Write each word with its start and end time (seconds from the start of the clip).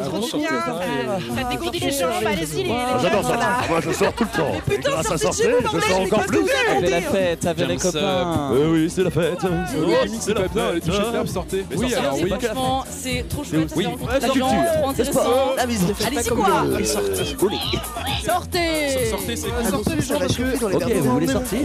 mais 0.00 0.06
trop 0.06 0.38
bien. 0.38 0.48
Ça 1.36 1.48
dégourdit 1.50 1.78
les 1.80 1.90
jambes, 1.92 2.10
allez-y, 2.26 2.70
Ah, 2.70 2.98
J'adore 3.02 3.24
ça. 3.24 3.38
Ah, 3.40 3.64
Moi, 3.68 3.80
je 3.80 3.92
sors 3.92 4.12
tout 4.12 4.24
le 4.24 4.38
temps. 4.38 4.52
Et 4.70 4.76
putain, 4.76 5.02
sortez 5.02 5.42
chez 5.42 5.50
vous, 5.52 5.58
je 5.62 5.80
sors 5.86 6.00
mais 6.00 6.06
encore 6.06 6.26
plus. 6.26 6.38
Avec 6.76 6.90
la 6.90 7.00
fête, 7.00 7.46
avec 7.46 7.68
les 7.68 7.76
copains. 7.76 8.50
Oui, 8.52 8.90
c'est 8.90 9.02
la 9.04 9.10
fête. 9.10 9.38
C'est 10.20 10.34
pas 10.34 10.48
bien, 10.48 10.72
les 10.72 10.80
fermes, 10.80 11.26
sortez. 11.26 11.64
Oui, 11.76 11.94
alors 11.94 12.14
oui. 12.20 12.28
Franchement, 12.30 12.84
c'est 12.90 13.24
trop 13.28 13.44
chouette. 13.44 13.72
Oui, 13.76 13.86
la 14.10 14.28
culture. 14.28 14.46
trop 14.80 14.88
intéressant. 14.90 15.54
Allez-y, 15.58 16.28
quoi 16.28 16.64
Sortez 18.24 19.06
Sortez, 19.10 19.36
c'est 19.36 19.48
Ah, 19.56 19.70
cool. 19.70 19.94
les 19.94 20.02
gens 20.02 20.18
parce 20.18 20.36
que 20.36 20.64
Ok, 20.76 20.92
vous 20.96 21.10
voulez 21.12 21.26
sortir 21.28 21.58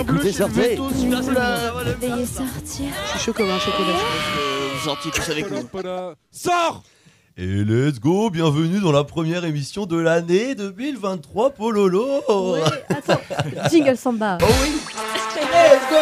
Écoutez, 0.00 0.32
sortez. 0.32 0.76
Veuillez 0.76 2.26
sortir. 2.26 2.86
Je 3.04 3.10
suis 3.10 3.18
chaud 3.20 3.32
comme 3.32 3.50
un 3.50 3.58
chocolat. 3.58 3.96
Sortis 4.84 5.10
tous 5.10 5.30
avec 5.30 5.50
nous. 5.50 5.68
Sors 6.30 6.82
Et 7.42 7.64
let's 7.64 7.98
go, 7.98 8.28
bienvenue 8.28 8.80
dans 8.80 8.92
la 8.92 9.02
première 9.02 9.46
émission 9.46 9.86
de 9.86 9.96
l'année 9.96 10.54
2023 10.54 11.48
Pololo 11.52 12.20
attends. 12.90 13.18
Jingle 13.70 13.96
Samba. 13.96 14.36
Oh 14.42 14.46
oui 14.62 14.72
Let's 15.36 15.80
go 15.88 15.96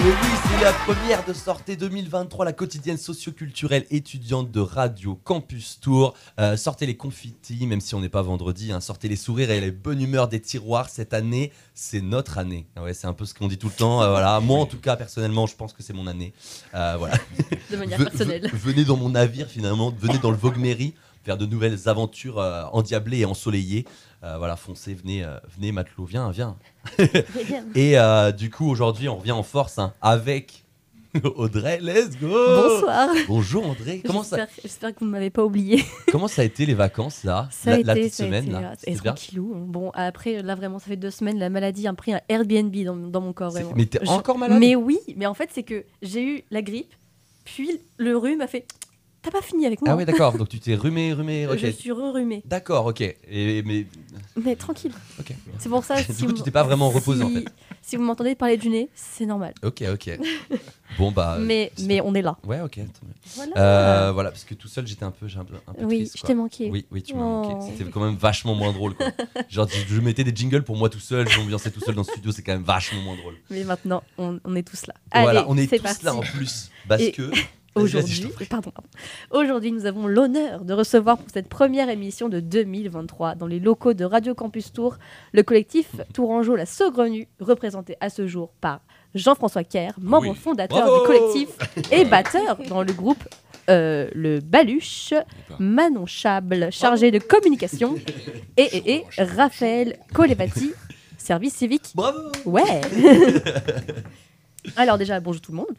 Et 0.00 0.08
oui, 0.08 0.30
c'est 0.39 0.39
la 0.62 0.72
première 0.72 1.24
de 1.24 1.32
sortie 1.32 1.76
2023, 1.76 2.44
la 2.44 2.52
quotidienne 2.52 2.98
socioculturelle 2.98 3.86
étudiante 3.90 4.50
de 4.50 4.60
Radio 4.60 5.14
Campus 5.24 5.78
Tour. 5.80 6.14
Euh, 6.38 6.56
sortez 6.56 6.84
les 6.86 6.96
confitis, 6.96 7.66
même 7.66 7.80
si 7.80 7.94
on 7.94 8.00
n'est 8.00 8.10
pas 8.10 8.20
vendredi, 8.22 8.70
hein, 8.70 8.80
sortez 8.80 9.08
les 9.08 9.16
sourires 9.16 9.50
et 9.50 9.60
les 9.60 9.70
bonnes 9.70 10.00
humeurs 10.02 10.28
des 10.28 10.40
tiroirs. 10.40 10.88
Cette 10.90 11.14
année, 11.14 11.50
c'est 11.74 12.02
notre 12.02 12.36
année. 12.38 12.66
Ah 12.76 12.82
Ouais, 12.82 12.92
c'est 12.92 13.06
un 13.06 13.14
peu 13.14 13.24
ce 13.24 13.32
qu'on 13.32 13.48
dit 13.48 13.56
tout 13.58 13.68
le 13.68 13.72
temps. 13.74 14.02
euh, 14.02 14.10
voilà. 14.10 14.38
Moi, 14.42 14.58
en 14.58 14.66
tout 14.66 14.78
cas, 14.80 14.96
personnellement, 14.96 15.46
je 15.46 15.56
pense 15.56 15.72
que 15.72 15.82
c'est 15.82 15.94
mon 15.94 16.06
année. 16.06 16.32
Euh, 16.74 16.96
voilà. 16.98 17.16
De 17.70 17.76
manière 17.76 17.98
personnelle. 17.98 18.42
ve- 18.46 18.50
venez 18.56 18.84
dans 18.84 18.96
mon 18.96 19.10
navire 19.10 19.46
finalement, 19.48 19.94
venez 19.98 20.18
dans 20.18 20.30
le 20.30 20.36
Vogue 20.36 20.58
Mairie 20.58 20.94
faire 21.24 21.36
de 21.36 21.44
nouvelles 21.46 21.86
aventures 21.88 22.38
endiablées 22.72 23.18
et 23.20 23.24
ensoleillées. 23.26 23.84
Euh, 24.22 24.36
voilà, 24.36 24.56
foncez, 24.56 24.92
venez, 24.92 25.24
euh, 25.24 25.38
venez 25.56 25.72
matelot, 25.72 26.04
viens, 26.04 26.30
viens. 26.30 26.56
Et 27.74 27.98
euh, 27.98 28.32
du 28.32 28.50
coup, 28.50 28.68
aujourd'hui, 28.68 29.08
on 29.08 29.16
revient 29.16 29.32
en 29.32 29.42
force 29.42 29.78
hein, 29.78 29.94
avec 30.02 30.64
Audrey. 31.36 31.78
Let's 31.80 32.18
go 32.20 32.28
Bonsoir. 32.28 33.08
Bonjour 33.26 33.66
André. 33.66 34.02
Comment 34.06 34.22
ça, 34.22 34.46
J'espère 34.60 34.94
que 34.94 35.00
vous 35.00 35.06
ne 35.06 35.10
m'avez 35.10 35.30
pas 35.30 35.42
oublié. 35.42 35.82
comment 36.12 36.28
ça 36.28 36.42
a 36.42 36.44
été 36.44 36.66
les 36.66 36.74
vacances 36.74 37.24
là 37.24 37.48
Ça 37.50 37.70
la, 37.70 37.76
a 37.76 37.82
la 37.82 37.92
été, 37.94 38.02
petite 38.02 38.14
ça 38.14 38.24
a 38.24 38.26
semaine 38.26 38.44
été, 38.44 38.52
là 38.52 38.72
et 38.86 38.94
tranquillou. 38.96 39.54
Bon, 39.54 39.90
après, 39.94 40.42
là, 40.42 40.54
vraiment, 40.54 40.78
ça 40.78 40.88
fait 40.88 40.96
deux 40.96 41.10
semaines, 41.10 41.38
la 41.38 41.48
maladie 41.48 41.88
a 41.88 41.94
pris 41.94 42.12
un 42.12 42.20
Airbnb 42.28 42.76
dans, 42.84 42.96
dans 42.96 43.20
mon 43.22 43.32
corps, 43.32 43.52
vraiment. 43.52 43.72
Mais 43.74 43.86
t'es 43.86 44.06
encore 44.06 44.36
malade? 44.36 44.58
Mais 44.60 44.76
oui, 44.76 44.98
mais 45.16 45.24
en 45.24 45.34
fait, 45.34 45.48
c'est 45.50 45.62
que 45.62 45.86
j'ai 46.02 46.22
eu 46.22 46.44
la 46.50 46.60
grippe, 46.60 46.92
puis 47.44 47.80
le 47.96 48.18
rhume 48.18 48.42
a 48.42 48.46
fait 48.46 48.66
T'as 49.22 49.30
pas 49.30 49.42
fini 49.42 49.66
avec 49.66 49.82
moi 49.82 49.90
Ah 49.92 49.96
ouais, 49.96 50.06
d'accord. 50.06 50.32
Donc 50.38 50.48
tu 50.48 50.58
t'es 50.60 50.74
rumé, 50.74 51.12
rumé. 51.12 51.46
Ok. 51.46 51.58
Je 51.58 51.66
suis 51.72 51.92
re-rhumée. 51.92 52.42
D'accord, 52.46 52.86
ok. 52.86 53.02
Et, 53.02 53.62
mais 53.64 53.86
Mais 54.42 54.56
tranquille. 54.56 54.92
ok. 55.18 55.34
C'est 55.58 55.68
pour 55.68 55.84
ça. 55.84 55.96
Du 56.02 56.12
si 56.14 56.22
coup, 56.22 56.28
vous- 56.28 56.32
tu 56.32 56.42
t'es 56.42 56.50
pas 56.50 56.62
vraiment 56.62 56.88
reposé, 56.88 57.22
en 57.22 57.28
si- 57.28 57.34
fait. 57.34 57.44
Si 57.82 57.96
vous 57.96 58.02
m'entendez 58.02 58.34
parler 58.34 58.56
du 58.56 58.68
nez, 58.70 58.88
c'est 58.94 59.26
normal. 59.26 59.52
Ok, 59.62 59.82
ok. 59.92 60.18
Bon 60.98 61.12
bah. 61.12 61.36
mais, 61.40 61.70
c'est- 61.76 61.86
mais 61.86 62.00
on 62.00 62.14
est 62.14 62.22
là. 62.22 62.36
Ouais, 62.46 62.60
ok. 62.62 62.80
Voilà. 63.36 63.52
Euh, 63.58 64.12
voilà, 64.12 64.30
parce 64.30 64.44
que 64.44 64.54
tout 64.54 64.68
seul, 64.68 64.86
j'étais 64.86 65.04
un 65.04 65.10
peu, 65.10 65.26
un 65.26 65.44
peu, 65.44 65.54
un 65.66 65.72
peu 65.74 65.84
oui, 65.84 65.98
triste, 65.98 66.18
je 66.18 66.22
t'ai 66.26 66.34
manqué. 66.34 66.70
Oui, 66.70 66.86
oui, 66.90 67.02
tu 67.02 67.14
m'as 67.14 67.20
Oh. 67.22 67.42
manqué. 67.48 67.72
C'était 67.76 67.90
quand 67.90 68.00
même 68.00 68.16
vachement 68.16 68.54
moins 68.54 68.72
drôle. 68.72 68.94
Quoi. 68.94 69.06
Genre, 69.50 69.68
je, 69.68 69.94
je 69.94 70.00
mettais 70.00 70.24
des 70.24 70.34
jingles 70.34 70.62
pour 70.62 70.76
moi 70.76 70.88
tout 70.88 70.98
seul, 71.00 71.28
j'ambiançais 71.28 71.70
tout 71.70 71.80
seul 71.80 71.94
dans 71.94 72.02
le 72.02 72.06
studio, 72.10 72.32
c'est 72.32 72.42
quand 72.42 72.52
même 72.52 72.62
vachement 72.62 73.00
moins 73.02 73.16
drôle. 73.16 73.34
Mais 73.50 73.64
maintenant, 73.64 74.02
on, 74.18 74.40
on 74.44 74.56
est 74.56 74.62
tous 74.66 74.86
là. 74.86 74.94
voilà, 75.12 75.40
Allez, 75.40 75.48
on 75.50 75.56
est 75.58 75.66
c'est 75.68 75.76
tous 75.76 75.82
parti. 75.82 76.04
là 76.06 76.14
en 76.14 76.20
plus. 76.20 76.70
Parce 76.88 77.02
Et- 77.02 77.12
que. 77.12 77.30
Aujourd'hui, 77.76 78.26
pardon, 78.48 78.70
pardon. 78.70 78.88
Aujourd'hui, 79.30 79.70
nous 79.70 79.86
avons 79.86 80.08
l'honneur 80.08 80.64
de 80.64 80.74
recevoir 80.74 81.18
pour 81.18 81.28
cette 81.32 81.48
première 81.48 81.88
émission 81.88 82.28
de 82.28 82.40
2023 82.40 83.36
dans 83.36 83.46
les 83.46 83.60
locaux 83.60 83.94
de 83.94 84.04
Radio 84.04 84.34
Campus 84.34 84.72
Tour 84.72 84.96
le 85.32 85.42
collectif 85.44 85.88
Tourangeau 86.12 86.56
La 86.56 86.66
Saugrenue, 86.66 87.28
représenté 87.38 87.96
à 88.00 88.10
ce 88.10 88.26
jour 88.26 88.52
par 88.60 88.80
Jean-François 89.14 89.62
Kerr, 89.64 89.92
membre 90.00 90.30
Oui. 90.30 90.36
fondateur 90.36 90.78
Bravo 90.84 91.00
du 91.00 91.06
collectif 91.06 91.48
et 91.92 92.04
batteur 92.04 92.58
dans 92.68 92.82
le 92.82 92.92
groupe 92.92 93.22
euh, 93.68 94.08
Le 94.14 94.40
Baluche, 94.40 95.14
Manon 95.60 96.06
Chable, 96.06 96.68
chargé 96.72 97.12
de 97.12 97.20
communication, 97.20 97.94
et, 98.56 98.62
et, 98.64 98.94
et 98.96 99.04
Raphaël 99.22 99.96
Colevati, 100.12 100.72
service 101.18 101.54
civique. 101.54 101.92
Bravo 101.94 102.18
Ouais 102.46 102.80
Alors 104.76 104.98
déjà, 104.98 105.20
bonjour 105.20 105.40
tout 105.40 105.52
le 105.52 105.58
monde. 105.58 105.76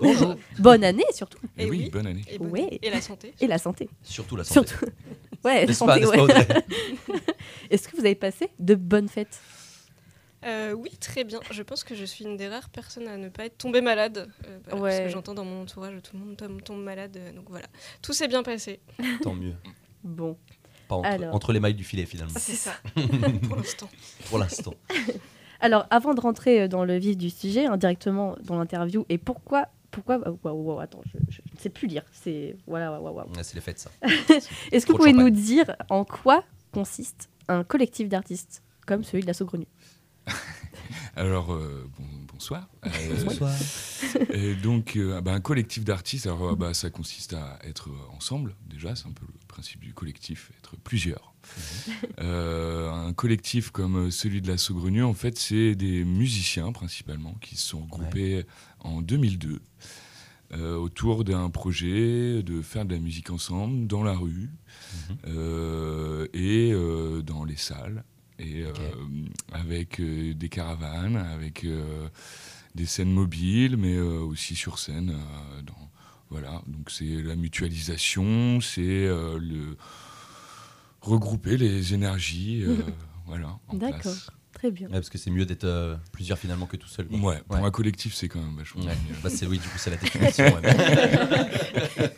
Bonjour. 0.00 0.34
Bonne 0.58 0.84
année 0.84 1.04
surtout. 1.12 1.38
Et 1.56 1.64
Et 1.64 1.70
oui, 1.70 1.78
oui. 1.84 1.90
bonne 1.90 2.06
année. 2.06 2.22
Et, 2.28 2.38
bonne- 2.38 2.50
Ouais. 2.50 2.78
et 2.82 2.90
la 2.90 3.00
santé. 3.00 3.34
Et 3.40 3.46
la 3.46 3.58
santé. 3.58 3.88
Surtout 4.02 4.36
la 4.36 4.44
santé. 4.44 4.68
Surtout. 4.68 4.86
Ouais, 5.44 5.60
la 5.60 5.66
pas, 5.68 5.72
santé, 5.74 6.04
ouais. 6.06 6.18
Est-ce 7.70 7.88
que 7.88 7.94
vous 7.96 8.04
avez 8.04 8.16
passé 8.16 8.50
de 8.58 8.74
bonnes 8.74 9.08
fêtes? 9.08 9.38
Euh, 10.44 10.72
oui, 10.72 10.90
très 10.98 11.22
bien. 11.22 11.38
Je 11.52 11.62
pense 11.62 11.84
que 11.84 11.94
je 11.94 12.04
suis 12.04 12.24
une 12.24 12.36
des 12.36 12.48
rares 12.48 12.68
personnes 12.70 13.06
à 13.06 13.16
ne 13.16 13.28
pas 13.28 13.44
être 13.46 13.56
tombée 13.56 13.80
malade. 13.80 14.28
euh, 14.48 14.58
voilà, 14.72 14.96
Parce 14.96 15.06
que 15.06 15.12
j'entends 15.12 15.34
dans 15.34 15.44
mon 15.44 15.62
entourage 15.62 15.94
tout 16.02 16.16
le 16.16 16.24
monde 16.24 16.36
tombe, 16.36 16.62
tombe 16.62 16.82
malade. 16.82 17.16
euh, 17.16 17.32
donc 17.32 17.44
voilà. 17.48 17.66
Tout 18.02 18.12
s'est 18.12 18.26
bien 18.26 18.42
passé. 18.42 18.80
Tant 19.22 19.34
mieux. 19.34 19.54
Bon. 20.02 20.36
Pas 20.88 20.96
entre, 20.96 21.08
Alors. 21.08 21.34
entre 21.34 21.52
les 21.52 21.60
mailles 21.60 21.74
du 21.74 21.84
filet 21.84 22.06
finalement, 22.06 22.34
C'est 22.38 22.54
ça. 22.56 22.72
pour 23.46 23.56
l'instant. 23.56 23.88
pour 24.28 24.38
l'instant. 24.38 24.74
Alors, 25.60 25.86
avant 25.90 26.14
de 26.14 26.20
rentrer 26.20 26.62
euh, 26.62 26.68
dans 26.68 26.84
le 26.84 26.96
vif 26.98 27.16
du 27.16 27.30
sujet, 27.30 27.66
hein, 27.66 27.76
directement 27.76 28.36
dans 28.44 28.58
l'interview, 28.58 29.04
et 29.08 29.18
pourquoi 29.18 29.68
pourquoi 29.90 30.16
euh, 30.28 30.32
waouh, 30.44 30.62
waouh, 30.62 30.80
attends, 30.80 31.00
je, 31.06 31.18
je 31.30 31.40
ne 31.54 31.58
sais 31.58 31.70
plus 31.70 31.88
lire. 31.88 32.02
C'est 32.12 32.56
voilà, 32.66 32.92
waouh, 32.92 33.02
waouh, 33.04 33.14
waouh. 33.16 33.28
Ouais, 33.34 33.42
c'est 33.42 33.54
les 33.54 33.60
fêtes 33.62 33.78
ça. 33.78 33.90
Est-ce 34.72 34.84
que 34.86 34.92
vous 34.92 34.98
pouvez 34.98 35.12
nous 35.14 35.30
dire 35.30 35.74
en 35.88 36.04
quoi 36.04 36.44
consiste 36.72 37.30
un 37.48 37.64
collectif 37.64 38.08
d'artistes 38.08 38.62
comme 38.86 39.02
celui 39.04 39.22
de 39.22 39.26
la 39.26 39.32
Saugrenue? 39.34 39.66
Alors, 41.16 41.52
euh, 41.52 41.88
bon- 41.98 42.26
bonsoir. 42.32 42.68
Euh, 42.84 42.90
Bonsoir. 43.24 43.52
et 44.30 44.54
donc, 44.54 44.96
euh, 44.96 45.20
bah, 45.22 45.32
un 45.32 45.40
collectif 45.40 45.82
d'artistes, 45.84 46.26
alors 46.26 46.50
euh, 46.50 46.54
bah, 46.56 46.74
ça 46.74 46.90
consiste 46.90 47.32
à 47.32 47.58
être 47.64 47.88
euh, 47.88 48.14
ensemble, 48.14 48.54
déjà, 48.68 48.94
c'est 48.94 49.06
un 49.06 49.12
peu 49.12 49.24
le 49.26 49.32
principe 49.48 49.80
du 49.80 49.94
collectif, 49.94 50.52
être 50.58 50.76
plusieurs. 50.76 51.32
Euh, 52.20 52.90
un 52.90 53.12
collectif 53.12 53.70
comme 53.70 54.10
celui 54.10 54.40
de 54.40 54.48
la 54.48 54.56
Saugrenue, 54.58 55.02
en 55.04 55.12
fait, 55.14 55.38
c'est 55.38 55.74
des 55.74 56.04
musiciens 56.04 56.72
principalement 56.72 57.34
qui 57.40 57.56
se 57.56 57.68
sont 57.68 57.80
regroupés 57.82 58.44
en 58.80 59.02
2002 59.02 59.60
euh, 60.54 60.76
autour 60.76 61.24
d'un 61.24 61.50
projet 61.50 62.42
de 62.42 62.62
faire 62.62 62.84
de 62.86 62.94
la 62.94 63.00
musique 63.00 63.30
ensemble 63.30 63.86
dans 63.86 64.02
la 64.02 64.14
rue 64.14 64.50
Mhm. 65.10 65.16
euh, 65.28 66.26
et 66.32 66.70
euh, 66.72 67.20
dans 67.22 67.44
les 67.44 67.56
salles 67.56 68.04
et 68.38 68.62
euh, 68.64 68.72
avec 69.52 70.00
euh, 70.00 70.32
des 70.34 70.48
caravanes, 70.48 71.16
avec 71.16 71.64
euh, 71.64 72.08
des 72.74 72.86
scènes 72.86 73.10
mobiles, 73.12 73.76
mais 73.76 73.94
euh, 73.96 74.20
aussi 74.20 74.54
sur 74.54 74.78
scène. 74.78 75.10
euh, 75.10 75.62
dans, 75.62 75.90
voilà, 76.30 76.62
donc 76.66 76.90
c'est 76.90 77.22
la 77.22 77.36
mutualisation, 77.36 78.60
c'est 78.60 78.80
euh, 79.06 79.38
le 79.38 79.76
regrouper 81.00 81.56
les 81.56 81.94
énergies, 81.94 82.62
euh, 82.64 82.76
voilà. 83.26 83.58
en 83.68 83.76
D'accord, 83.76 84.12
très 84.52 84.70
bien. 84.70 84.88
Ouais, 84.88 84.94
parce 84.94 85.10
que 85.10 85.18
c'est 85.18 85.30
mieux 85.30 85.44
d'être 85.46 85.64
euh, 85.64 85.96
plusieurs 86.12 86.38
finalement 86.38 86.66
que 86.66 86.76
tout 86.76 86.88
seul. 86.88 87.06
Ouais, 87.10 87.40
pour 87.48 87.56
un 87.56 87.70
collectif, 87.70 88.14
c'est 88.14 88.28
quand 88.28 88.40
même 88.40 88.56
vachement 88.56 88.82
Ouais. 88.84 88.92
mieux. 89.08 89.14
Bah, 89.22 89.30
c'est 89.30 89.46
oui, 89.46 89.58
du 89.58 89.68
coup 89.68 89.78
c'est 89.78 89.90
la 89.90 89.96
définition. 89.98 90.44
ouais. 90.44 92.10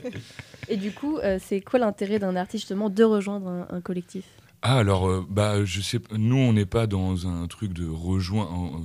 Et 0.69 0.77
du 0.77 0.93
coup, 0.93 1.19
euh, 1.19 1.39
c'est 1.43 1.61
quoi 1.61 1.79
l'intérêt 1.79 2.19
d'un 2.19 2.37
artiste 2.37 2.63
justement 2.65 2.91
de 2.91 3.03
rejoindre 3.05 3.49
un, 3.49 3.67
un 3.71 3.81
collectif? 3.81 4.25
Ah 4.63 4.79
alors 4.79 5.09
euh, 5.09 5.25
bah 5.31 5.65
je 5.65 5.81
sais 5.81 6.01
nous 6.17 6.37
on 6.37 6.53
n'est 6.53 6.67
pas 6.67 6.87
dans 6.89 7.27
un 7.29 7.47
truc 7.47 7.73
de 7.73 7.87
rejoint 7.87 8.83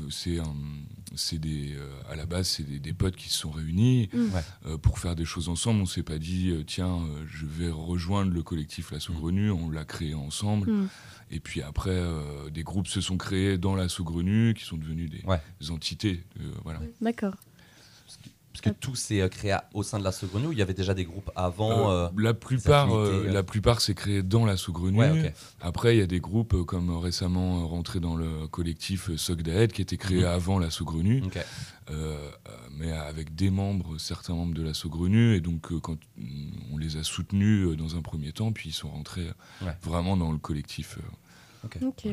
c'est 1.16 1.38
des 1.40 1.74
euh, 1.76 1.90
à 2.12 2.16
la 2.16 2.26
base 2.26 2.48
c'est 2.48 2.64
des, 2.64 2.80
des 2.80 2.94
potes 2.94 3.16
qui 3.16 3.30
se 3.30 3.38
sont 3.40 3.52
réunis 3.52 4.10
Mm. 4.14 4.28
Euh, 4.66 4.78
pour 4.78 5.00
faire 5.00 5.16
des 5.16 5.26
choses 5.26 5.50
ensemble 5.50 5.82
on 5.82 5.86
s'est 5.86 6.04
pas 6.04 6.18
dit 6.20 6.54
tiens 6.68 6.98
euh, 6.98 7.24
je 7.28 7.46
vais 7.46 7.70
rejoindre 7.72 8.32
le 8.32 8.44
collectif 8.44 8.92
La 8.92 9.00
Saugrenue 9.00 9.50
on 9.52 9.70
l'a 9.70 9.86
créé 9.86 10.14
ensemble 10.14 10.70
Mm. 10.72 10.88
et 11.32 11.40
puis 11.40 11.62
après 11.62 11.90
euh, 11.92 12.50
des 12.52 12.64
groupes 12.64 12.88
se 12.88 13.02
sont 13.02 13.18
créés 13.18 13.58
dans 13.58 13.76
La 13.76 13.90
Saugrenue 13.90 14.54
qui 14.56 14.66
sont 14.66 14.78
devenus 14.78 15.10
des, 15.10 15.22
Ouais. 15.26 15.40
des 15.60 15.72
entités 15.72 16.24
euh, 16.40 16.52
voilà 16.64 16.82
D'accord. 17.02 17.34
Parce 18.54 18.62
que 18.62 18.70
tout 18.70 18.94
s'est 18.96 19.20
euh, 19.22 19.30
créé 19.30 19.58
au 19.74 19.82
sein 19.82 19.98
de 19.98 20.04
la 20.04 20.12
Saugrenue 20.12 20.46
ou 20.48 20.52
il 20.52 20.60
y 20.60 20.62
avait 20.62 20.76
déjà 20.76 20.94
des 20.94 21.06
groupes 21.06 21.32
avant 21.36 21.90
Euh, 21.92 22.06
euh, 22.06 22.10
la 22.18 22.36
plupart, 22.36 22.94
euh, 22.96 23.24
euh. 23.26 23.32
la 23.34 23.42
plupart 23.42 23.82
c'est 23.82 23.96
créé 23.96 24.22
dans 24.22 24.46
la. 24.46 24.54
Ouais, 24.54 25.10
ok. 25.26 25.34
Après, 25.60 25.96
il 25.96 26.00
y 26.00 26.04
a 26.04 26.06
des 26.08 26.20
groupes 26.20 26.64
comme 26.66 26.96
récemment 26.96 27.68
rentré 27.68 28.00
dans 28.00 28.16
le 28.16 28.48
collectif 28.48 29.10
Sogdaed 29.16 29.72
qui 29.72 29.82
était 29.82 29.98
créé 29.98 30.20
Mhm. 30.20 30.26
avant 30.26 30.60
la 30.60 30.70
euh, 31.90 31.92
euh, 31.92 32.52
mais 32.78 32.92
avec 32.92 33.34
des 33.36 33.50
membres, 33.50 33.98
certains 33.98 34.36
membres 34.36 34.54
de 34.54 34.62
la 34.64 34.74
Saugrenue. 34.76 35.36
Et 35.36 35.42
donc, 35.42 35.72
euh, 35.72 35.80
quand 35.80 35.98
on 36.72 36.78
les 36.78 36.98
a 36.98 37.04
soutenus 37.04 37.68
euh, 37.68 37.76
dans 37.76 37.96
un 37.96 38.02
premier 38.02 38.32
temps, 38.32 38.52
puis 38.52 38.70
ils 38.70 38.74
sont 38.74 38.90
rentrés 38.90 39.28
Ouais. 39.64 39.76
vraiment 39.82 40.16
dans 40.16 40.32
le 40.32 40.38
collectif. 40.38 40.98
euh. 41.00 41.80
Ok. 41.88 42.06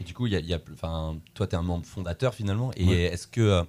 Et 0.00 0.04
du 0.04 0.12
coup, 0.12 0.26
il 0.26 0.32
y 0.32 0.36
a, 0.36 0.40
il 0.40 0.46
y 0.46 0.54
a 0.54 0.58
plus- 0.58 0.74
enfin, 0.74 1.16
toi, 1.34 1.46
tu 1.46 1.54
es 1.54 1.58
un 1.58 1.62
membre 1.62 1.86
fondateur 1.86 2.34
finalement. 2.34 2.72
Et 2.76 2.84
Ouais. 2.86 2.94
est-ce 3.04 3.28
que, 3.28 3.40
euh, 3.40 3.62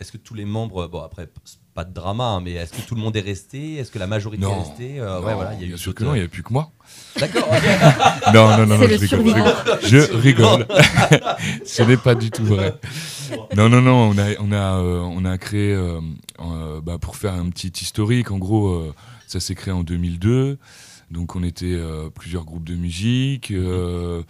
est-ce 0.00 0.10
que 0.12 0.16
tous 0.16 0.34
les 0.34 0.44
membres, 0.44 0.86
bon 0.88 1.00
après, 1.02 1.28
pas 1.74 1.84
de 1.84 1.92
drama, 1.92 2.24
hein, 2.24 2.40
mais 2.40 2.52
est-ce 2.52 2.72
que 2.72 2.80
tout 2.80 2.94
le 2.94 3.00
monde 3.00 3.16
est 3.16 3.20
resté? 3.20 3.74
Est-ce 3.76 3.90
que 3.90 3.98
la 3.98 4.06
majorité 4.06 4.42
Non. 4.42 4.56
est 4.56 4.58
restée? 4.68 5.00
Euh, 5.00 5.20
Non, 5.20 5.26
Ouais, 5.26 5.34
voilà, 5.34 5.54
il 5.54 5.60
y 5.60 5.62
a 5.62 5.66
eu 5.66 5.68
bien 5.68 5.76
sûr 5.76 5.94
que 5.94 6.02
non, 6.04 6.14
il 6.14 6.18
n'y 6.20 6.24
a 6.24 6.28
plus 6.28 6.42
que 6.42 6.52
moi. 6.52 6.70
D'accord. 7.18 7.46
Non, 8.34 8.48
non, 8.56 8.66
non, 8.66 8.78
non 8.78 8.86
je 8.88 9.16
le 9.16 9.22
rigole. 9.22 9.54
Je 9.82 10.12
rigole. 10.16 10.66
Ce 11.64 11.82
n'est 11.82 11.96
pas 11.96 12.14
du 12.14 12.30
tout 12.30 12.44
vrai. 12.44 12.74
Non, 13.56 13.68
non, 13.68 13.80
non, 13.80 14.10
on 14.10 14.18
a, 14.18 14.30
on 14.40 14.50
a, 14.50 14.78
euh, 14.80 15.00
on 15.02 15.24
a 15.24 15.38
créé, 15.38 15.72
euh, 15.72 16.00
euh, 16.40 16.80
bah, 16.80 16.98
pour 16.98 17.14
faire 17.16 17.34
un 17.34 17.48
petit 17.50 17.68
historique, 17.80 18.32
en 18.32 18.38
gros, 18.38 18.68
euh, 18.70 18.92
ça 19.28 19.38
s'est 19.38 19.54
créé 19.54 19.72
en 19.72 19.84
2002. 19.84 20.58
Donc 21.12 21.36
on 21.36 21.44
était 21.44 21.66
euh, 21.66 22.10
plusieurs 22.10 22.44
groupes 22.44 22.64
de 22.64 22.74
musique, 22.74 23.52
euh, 23.52 24.18
euh, 24.18 24.22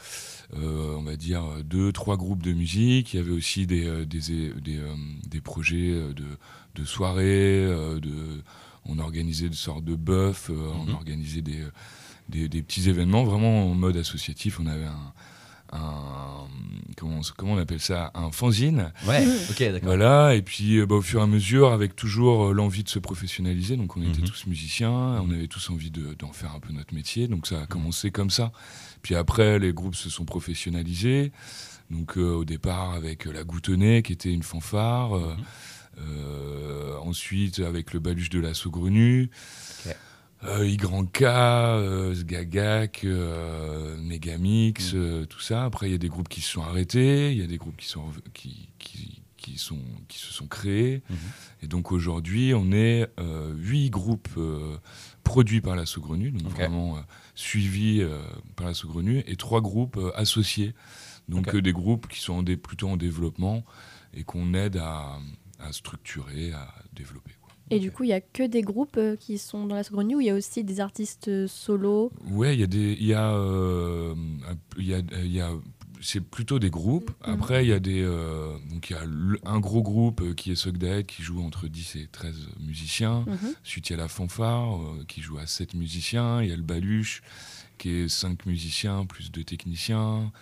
on 0.56 1.02
va 1.02 1.16
dire 1.16 1.42
deux, 1.64 1.92
trois 1.92 2.16
groupes 2.16 2.42
de 2.42 2.52
musique. 2.52 3.14
Il 3.14 3.18
y 3.18 3.20
avait 3.20 3.30
aussi 3.32 3.66
des, 3.66 3.86
euh, 3.86 4.04
des, 4.04 4.20
des, 4.60 4.78
euh, 4.78 4.94
des 5.28 5.40
projets 5.40 5.90
euh, 5.90 6.12
de, 6.12 6.24
de 6.74 6.84
soirées, 6.84 7.64
euh, 7.64 8.00
de, 8.00 8.42
on 8.86 8.98
organisait 8.98 9.48
des 9.48 9.56
sortes 9.56 9.84
de 9.84 9.94
bœufs, 9.94 10.50
euh, 10.50 10.70
on 10.74 10.86
Mhm. 10.86 10.94
organisait 10.94 11.42
des, 11.42 11.64
petits 12.62 12.88
événements 12.88 13.24
vraiment 13.24 13.70
en 13.70 13.74
mode 13.74 13.96
associatif. 13.96 14.58
On 14.60 14.66
avait 14.66 14.86
un, 14.86 15.12
un- 15.72 16.29
comment, 17.00 17.16
on- 17.18 17.32
comment 17.36 17.52
on 17.54 17.58
appelle 17.58 17.80
ça 17.80 18.10
un 18.14 18.30
fanzine 18.30 18.92
Ouais, 19.08 19.26
ok, 19.50 19.58
d'accord. 19.58 19.80
voilà 19.86 20.34
et 20.36 20.42
puis 20.42 20.76
euh, 20.78 20.86
bah, 20.86 20.94
au 20.96 21.02
fur 21.02 21.20
et 21.20 21.22
à 21.22 21.26
mesure 21.26 21.72
avec 21.72 21.96
toujours 21.96 22.50
euh, 22.50 22.52
l'envie 22.52 22.84
de 22.84 22.88
se 22.88 22.98
professionnaliser 23.00 23.76
donc 23.76 23.96
on 23.96 24.02
était 24.02 24.20
Mhm. 24.20 24.28
tous 24.28 24.46
musiciens 24.46 24.90
on 24.90 25.30
avait 25.32 25.48
tous 25.48 25.70
envie 25.70 25.90
de- 25.90 26.14
d'en 26.14 26.32
faire 26.32 26.54
un 26.54 26.60
peu 26.60 26.72
notre 26.72 26.94
métier 26.94 27.26
donc 27.26 27.46
ça 27.46 27.62
a 27.62 27.66
commencé 27.66 28.10
comme 28.10 28.30
ça 28.30 28.52
puis 29.02 29.14
après 29.16 29.58
les 29.58 29.72
groupes 29.72 29.96
se 29.96 30.10
sont 30.10 30.24
professionnalisés 30.24 31.32
donc 31.90 32.16
euh, 32.18 32.34
au 32.34 32.44
départ 32.44 32.92
avec 32.92 33.24
la 33.24 33.42
Goutonnet 33.42 34.02
qui 34.02 34.12
était 34.12 34.32
une 34.32 34.42
fanfare 34.44 35.16
euh, 35.16 35.34
Mhm. 35.36 35.44
euh, 36.08 36.96
ensuite 37.02 37.58
avec 37.60 37.92
le 37.92 38.00
baluche 38.00 38.30
de 38.30 38.40
la 38.40 38.54
Saugrenue 38.54 39.30
Ok. 39.86 39.96
Euh, 40.44 40.66
Y, 40.66 41.22
euh, 41.22 42.14
Sgagak, 42.14 43.02
euh, 43.04 43.96
Megamix, 44.02 44.92
Mm. 44.94 44.96
euh, 44.96 45.26
tout 45.26 45.40
ça. 45.40 45.64
Après, 45.64 45.88
il 45.88 45.92
y 45.92 45.94
a 45.94 45.98
des 45.98 46.08
groupes 46.08 46.28
qui 46.28 46.40
se 46.40 46.50
sont 46.52 46.62
arrêtés, 46.62 47.32
il 47.32 47.38
y 47.38 47.42
a 47.42 47.46
des 47.46 47.58
groupes 47.58 47.76
qui, 47.76 47.86
sont, 47.88 48.04
qui, 48.32 48.68
qui, 48.78 49.22
qui, 49.36 49.58
sont, 49.58 49.78
qui 50.08 50.18
se 50.18 50.32
sont 50.32 50.46
créés. 50.46 51.02
Mhm. 51.10 51.16
Et 51.62 51.66
donc 51.66 51.92
aujourd'hui, 51.92 52.52
on 52.54 52.72
est 52.72 53.06
euh, 53.18 53.52
huit 53.56 53.90
groupes 53.90 54.28
euh, 54.38 54.76
produits 55.24 55.60
par 55.60 55.76
la 55.76 55.84
Saugrenue, 55.86 56.30
donc 56.30 56.48
Ok. 56.52 56.56
vraiment 56.56 56.96
euh, 56.96 57.00
suivis 57.34 58.00
euh, 58.00 58.18
par 58.56 58.66
la 58.66 58.74
Saugrenue, 58.74 59.22
et 59.26 59.36
trois 59.36 59.60
groupes 59.60 59.98
associés. 60.14 60.74
Donc 61.28 61.48
Ok. 61.48 61.56
euh, 61.56 61.62
des 61.62 61.72
groupes 61.72 62.08
qui 62.08 62.20
sont 62.20 62.32
en 62.34 62.44
plutôt 62.56 62.88
en 62.88 62.96
développement 62.96 63.64
et 64.14 64.24
qu'on 64.24 64.54
aide 64.54 64.78
à, 64.78 65.18
à 65.60 65.72
structurer, 65.72 66.52
à 66.52 66.74
développer. 66.94 67.32
Et 67.70 67.78
du 67.78 67.90
coup, 67.90 68.04
il 68.04 68.10
y 68.10 68.12
a 68.12 68.20
que 68.20 68.42
des 68.42 68.62
groupes 68.62 68.96
euh, 68.96 69.16
qui 69.16 69.38
sont 69.38 69.66
dans 69.66 69.76
la 69.76 69.84
seconde 69.84 70.08
nuit 70.08 70.16
ou 70.16 70.20
il 70.20 70.26
y 70.26 70.30
a 70.30 70.34
aussi 70.34 70.64
des 70.64 70.80
artistes 70.80 71.28
euh, 71.28 71.46
solos 71.46 72.10
Ouais, 72.30 72.54
il 72.54 72.60
y 72.60 72.64
a 72.64 72.66
des, 72.66 72.96
il 72.98 73.06
y 73.06 73.14
a, 73.14 73.32
euh, 73.32 74.14
y 74.76 74.94
a, 74.94 74.98
il 75.22 75.32
y 75.32 75.40
a, 75.40 75.50
c'est 76.00 76.20
plutôt 76.20 76.58
des 76.58 76.70
groupes. 76.70 77.10
Mhm. 77.26 77.34
Après, 77.34 77.64
il 77.64 77.68
y 77.68 77.72
a 77.72 77.78
des, 77.78 78.02
euh, 78.02 78.56
donc 78.70 78.90
il 78.90 78.94
y 78.94 78.96
a 78.96 79.02
un 79.44 79.60
gros 79.60 79.82
groupe 79.82 80.20
euh, 80.22 80.34
qui 80.34 80.50
est 80.50 80.56
Sogdaet 80.56 81.04
qui 81.04 81.22
joue 81.22 81.42
entre 81.42 81.68
10 81.68 81.96
et 81.96 82.08
13 82.10 82.34
musiciens. 82.60 83.24
Mhm. 83.26 83.54
Ensuite, 83.64 83.90
il 83.90 83.92
y 83.92 83.94
a 83.94 83.98
la 83.98 84.08
fanfare 84.08 84.76
euh, 84.76 85.04
qui 85.06 85.20
joue 85.20 85.38
à 85.38 85.46
7 85.46 85.74
musiciens. 85.74 86.42
Il 86.42 86.48
y 86.48 86.52
a 86.52 86.56
le 86.56 86.62
baluche 86.62 87.22
qui 87.78 87.90
est 87.90 88.08
5 88.08 88.46
musiciens 88.46 89.06
plus 89.06 89.30
2 89.30 89.44
techniciens. 89.44 90.32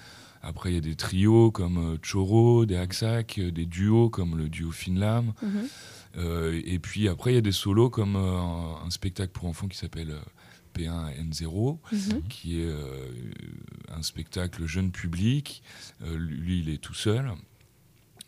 Après, 0.42 0.70
il 0.70 0.74
y 0.74 0.78
a 0.78 0.81
des 0.81 0.94
trios 0.94 1.50
comme 1.50 1.94
euh, 1.94 1.96
Choro, 2.00 2.64
des 2.64 2.76
Aksak, 2.76 3.38
euh, 3.38 3.50
des 3.50 3.66
duos 3.66 4.08
comme 4.08 4.36
le 4.36 4.48
duo 4.48 4.70
Finlam. 4.70 5.32
Mhm. 5.42 5.50
Euh, 5.54 5.66
et 6.19 6.79
puis 6.79 7.09
après, 7.09 7.32
il 7.32 7.35
y 7.35 7.38
a 7.38 7.43
des 7.43 7.53
solos 7.53 7.91
comme 7.91 8.17
euh, 8.17 8.85
un, 8.85 8.91
spectacle 8.91 9.32
pour 9.32 9.44
enfants 9.47 9.69
qui 9.69 9.76
s'appelle 9.79 10.11
euh, 10.11 10.20
P1N0, 10.75 11.79
Mhm. 11.93 12.23
qui 12.29 12.61
est 12.61 12.67
euh, 12.67 13.11
un 13.88 14.03
spectacle 14.03 14.67
jeune 14.67 14.91
public. 14.93 15.62
Euh, 16.03 16.17
lui, 16.17 16.61
il 16.61 16.69
est 16.69 16.79
tout 16.79 16.94
seul. 16.94 17.32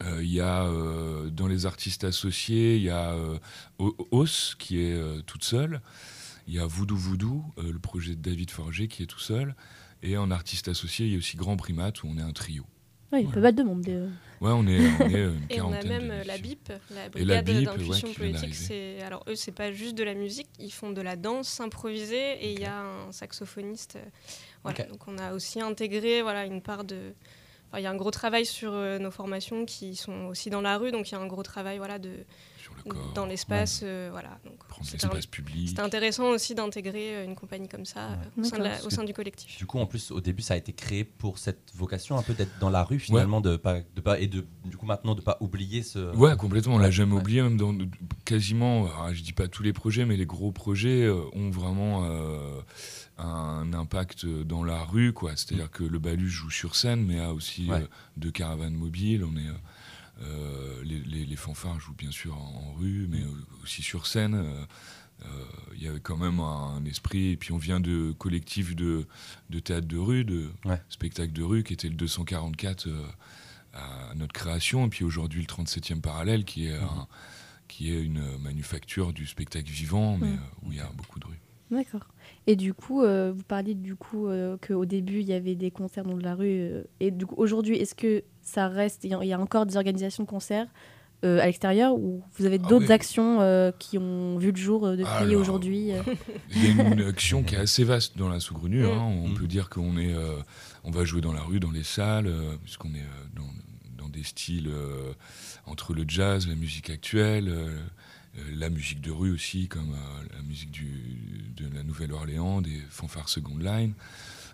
Euh, 0.02 0.22
Il 0.22 0.30
y 0.30 0.40
a 0.40 0.64
euh, 0.64 1.28
dans 1.30 1.46
les 1.46 1.66
artistes 1.66 2.04
associés, 2.04 2.76
il 2.76 2.82
y 2.82 2.90
a 2.90 3.12
euh, 3.12 3.38
Os 4.10 4.56
qui 4.58 4.80
est 4.80 4.94
euh, 4.94 5.20
toute 5.22 5.44
seule. 5.44 5.80
Il 6.46 6.54
y 6.54 6.58
a 6.58 6.66
Voodoo 6.66 6.96
Voodoo, 6.96 7.44
euh, 7.58 7.70
le 7.72 7.78
projet 7.78 8.14
de 8.16 8.20
David 8.22 8.50
Forger 8.50 8.88
qui 8.88 9.02
est 9.02 9.06
tout 9.06 9.20
seul. 9.20 9.54
Et 10.02 10.16
en 10.16 10.30
artiste 10.30 10.68
associé, 10.68 11.06
il 11.06 11.12
y 11.12 11.14
a 11.16 11.18
aussi 11.18 11.36
Grand 11.36 11.56
Primate 11.56 12.02
où 12.02 12.08
on 12.08 12.16
est 12.16 12.22
un 12.22 12.32
trio. 12.32 12.64
Ouais, 13.12 13.22
il 13.22 13.28
pas 13.28 13.40
mal 13.40 13.54
de 13.54 13.62
monde. 13.62 13.88
euh. 13.88 14.08
Ouais, 14.40 14.52
on 14.52 14.66
est, 14.66 14.78
on 14.78 15.08
est 15.10 15.16
euh, 15.16 15.32
une 15.34 15.40
Et 15.50 15.60
on 15.60 15.72
a 15.72 15.82
même 15.82 16.10
euh, 16.10 16.24
la. 16.24 16.38
BIP, 16.38 16.72
la 16.94 17.08
brigade 17.10 17.44
d'intuition 17.44 18.08
ouais, 18.08 18.14
politique. 18.14 18.54
C'est 18.54 19.02
alors 19.02 19.22
eux, 19.28 19.34
c'est 19.34 19.52
pas 19.52 19.72
juste 19.72 19.96
de 19.96 20.04
la 20.04 20.14
musique, 20.14 20.48
ils 20.58 20.70
font 20.72 20.90
de 20.92 21.02
la 21.02 21.16
danse 21.16 21.60
improvisée 21.60 22.32
et 22.40 22.52
il 22.52 22.60
y 22.60 22.64
a 22.64 22.80
un 22.80 23.12
saxophoniste. 23.12 23.96
euh, 23.96 24.08
Voilà, 24.62 24.84
donc 24.84 25.06
on 25.08 25.18
a 25.18 25.34
aussi 25.34 25.60
intégré 25.60 26.22
voilà 26.22 26.46
une 26.46 26.62
part 26.62 26.84
de. 26.84 27.12
enfin, 27.68 27.80
Il 27.80 27.82
y 27.82 27.86
a 27.86 27.90
un 27.90 27.96
gros 27.96 28.10
travail 28.12 28.46
sur 28.46 28.72
euh, 28.72 28.98
nos 28.98 29.10
formations 29.10 29.66
qui 29.66 29.94
sont 29.96 30.26
aussi 30.26 30.48
dans 30.48 30.62
la 30.62 30.78
rue, 30.78 30.92
donc 30.92 31.10
il 31.10 31.12
y 31.12 31.16
a 31.16 31.20
un 31.20 31.26
gros 31.26 31.42
travail 31.42 31.78
voilà 31.78 31.98
de 31.98 32.10
Dans 33.14 33.26
l'espace, 33.26 33.80
euh, 33.82 34.08
voilà. 34.10 34.38
Donc 34.44 34.58
prendre 34.68 34.86
c'était 34.88 35.06
un- 35.06 35.10
public. 35.30 35.68
c'était 35.68 35.80
intéressant 35.82 36.28
aussi 36.30 36.54
d'intégrer 36.54 37.16
euh, 37.16 37.24
une 37.24 37.34
compagnie 37.34 37.68
comme 37.68 37.84
ça 37.84 38.10
euh, 38.10 38.14
au, 38.40 38.44
sein 38.44 38.58
de 38.58 38.62
la- 38.62 38.70
D'accord. 38.70 38.86
au 38.86 38.90
sein 38.90 39.04
du 39.04 39.12
collectif. 39.12 39.56
Du 39.58 39.66
coup, 39.66 39.78
en 39.78 39.86
plus, 39.86 40.10
au 40.10 40.20
début, 40.20 40.42
ça 40.42 40.54
a 40.54 40.56
été 40.56 40.72
créé 40.72 41.04
pour 41.04 41.38
cette 41.38 41.70
vocation, 41.74 42.16
un 42.18 42.22
peu 42.22 42.34
d'être 42.34 42.58
dans 42.58 42.70
la 42.70 42.82
rue 42.84 42.98
finalement, 42.98 43.40
de 43.40 43.56
pas, 43.56 43.80
de 43.94 44.00
pas, 44.00 44.18
et 44.18 44.26
de, 44.26 44.46
du 44.64 44.76
coup 44.76 44.86
maintenant 44.86 45.14
de 45.14 45.20
pas 45.20 45.36
oublier 45.40 45.82
ce. 45.82 46.14
Ouais, 46.16 46.36
complètement. 46.36 46.74
On 46.74 46.78
l'a 46.78 46.86
Ouais, 46.86 46.92
jamais 46.92 47.14
ouais. 47.14 47.20
oublié, 47.20 47.42
même 47.42 47.56
dans 47.56 47.74
quasiment, 48.24 48.88
je 49.12 49.22
dis 49.22 49.32
pas 49.32 49.48
tous 49.48 49.62
les 49.62 49.72
projets, 49.72 50.04
mais 50.06 50.16
les 50.16 50.26
gros 50.26 50.52
projets 50.52 51.02
euh, 51.04 51.22
ont 51.32 51.50
vraiment 51.50 52.04
euh, 52.04 52.60
un 53.18 53.72
impact 53.72 54.26
dans 54.26 54.64
la 54.64 54.82
rue, 54.84 55.12
quoi. 55.12 55.32
C'est-à-dire 55.36 55.70
que 55.70 55.84
le 55.84 55.98
Balu 55.98 56.28
joue 56.28 56.50
sur 56.50 56.74
scène, 56.76 57.04
mais 57.04 57.20
a 57.20 57.32
aussi 57.32 57.68
Ouais. 57.68 57.82
euh, 57.82 57.86
deux 58.16 58.30
caravanes 58.30 58.74
mobiles. 58.74 59.24
On 59.24 59.36
est, 59.36 59.46
euh, 59.48 59.52
les, 60.84 60.98
les- 61.00 61.24
les 61.26 61.36
fanfares 61.36 61.80
jouent 61.80 61.94
bien 61.94 62.10
sûr 62.10 62.36
en, 62.36 62.68
en 62.68 62.72
rue, 62.74 63.06
mais 63.08 63.22
euh, 63.22 63.30
aussi 63.62 63.82
sur 63.82 64.06
scène. 64.06 64.34
Euh, 64.34 64.64
euh, 65.24 65.26
Il 65.74 65.82
y 65.82 65.88
avait 65.88 66.00
quand 66.00 66.16
même 66.16 66.40
un, 66.40 66.84
esprit. 66.84 67.28
Et 67.32 67.36
puis 67.36 67.52
on 67.52 67.58
vient 67.58 67.80
de 67.80 68.12
collectifs 68.18 68.74
de, 68.76 69.06
de 69.50 69.58
théâtre 69.60 69.86
de 69.86 69.98
rue, 69.98 70.24
de 70.24 70.50
Ouais. 70.64 70.80
spectacle 70.88 71.32
de 71.32 71.42
rue, 71.42 71.62
qui 71.62 71.72
était 71.74 71.88
le 71.88 71.94
244 71.94 72.86
euh, 72.88 73.06
à 73.74 74.14
notre 74.14 74.32
création. 74.32 74.86
Et 74.86 74.88
puis 74.88 75.04
aujourd'hui, 75.04 75.40
le 75.42 75.46
37e 75.46 76.00
parallèle, 76.00 76.44
qui 76.44 76.66
est, 76.66 76.74
un- 76.76 77.06
qui 77.68 77.92
est 77.92 78.02
une 78.02 78.38
manufacture 78.38 79.12
du 79.12 79.26
spectacle 79.26 79.70
vivant, 79.70 80.18
mais 80.18 80.26
Mhm. 80.28 80.34
euh, 80.38 80.66
où 80.66 80.72
il 80.72 80.78
y 80.78 80.80
a 80.80 80.90
beaucoup 80.96 81.18
de 81.20 81.26
rue. 81.26 81.38
D'accord. 81.70 82.06
Et 82.50 82.56
du 82.56 82.74
coup, 82.74 83.02
euh, 83.02 83.32
vous 83.32 83.44
parliez 83.44 83.74
du 83.76 83.94
coup 83.94 84.26
euh, 84.26 84.56
qu'au 84.66 84.84
début 84.84 85.20
il 85.20 85.26
y 85.28 85.32
avait 85.32 85.54
des 85.54 85.70
concerts 85.70 86.04
dans 86.04 86.16
la 86.16 86.34
rue. 86.34 86.48
euh, 86.62 86.82
et 86.98 87.12
du 87.12 87.24
coup, 87.24 87.36
aujourd'hui, 87.38 87.76
est-ce 87.76 87.94
que 87.94 88.24
ça 88.42 88.66
reste 88.66 89.04
Il 89.04 89.10
y 89.12 89.14
a- 89.14 89.20
il 89.22 89.28
y 89.28 89.32
a 89.32 89.38
encore 89.38 89.66
des 89.66 89.76
organisations 89.76 90.24
de 90.24 90.28
concerts 90.28 90.66
euh, 91.24 91.38
à 91.40 91.46
l'extérieur 91.46 91.94
ou 91.94 92.22
vous 92.36 92.46
avez 92.46 92.58
Ah 92.64 92.66
d'autres 92.66 92.86
oui. 92.86 92.92
actions 92.92 93.38
qui 93.78 93.98
ont 93.98 94.36
vu 94.38 94.50
le 94.50 94.56
jour 94.56 94.80
depuis 94.96 95.36
aujourd'hui 95.36 95.90
Il 96.50 96.64
y 96.64 96.66
a 96.66 96.70
une 96.70 97.02
action 97.02 97.44
qui 97.44 97.54
est 97.54 97.58
assez 97.58 97.84
vaste 97.84 98.18
dans 98.18 98.28
la 98.28 98.40
sous-grenue. 98.40 98.84
hein. 98.84 98.98
On 99.00 99.28
Mhm. 99.28 99.34
peut 99.34 99.46
dire 99.46 99.68
qu'on 99.70 99.96
est, 99.96 100.14
on 100.82 100.90
va 100.90 101.04
jouer 101.04 101.20
dans 101.20 101.32
la 101.32 101.42
rue, 101.42 101.60
dans 101.60 101.70
les 101.70 101.84
salles, 101.84 102.28
puisqu'on 102.64 102.88
est 102.94 103.06
dans, 103.36 104.02
dans 104.02 104.08
des 104.08 104.24
styles 104.24 104.70
entre 105.66 105.94
le 105.94 106.04
jazz, 106.08 106.48
la 106.48 106.56
musique 106.56 106.90
actuelle, 106.90 107.54
la 108.56 108.70
musique 108.70 109.00
de 109.00 109.10
rue 109.10 109.32
aussi, 109.32 109.68
comme 109.68 109.92
euh, 109.92 110.28
la 110.36 110.42
musique 110.42 110.70
du, 110.70 110.88
de 111.56 111.68
la 111.74 111.82
Nouvelle-Orléans, 111.82 112.60
des 112.62 112.80
fanfares 112.90 113.28
second 113.28 113.58
line. 113.58 113.92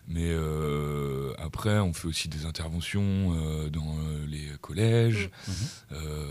Mais 0.08 0.30
euh, 0.30 1.32
après, 1.38 1.78
on 1.80 1.92
fait 1.92 2.06
aussi 2.08 2.28
des 2.28 2.46
interventions 2.46 3.34
euh, 3.36 3.68
dans 3.70 3.98
euh, 3.98 4.26
les 4.26 4.48
collèges. 4.60 5.30
Mhm. 5.48 5.54
Euh, 5.92 6.26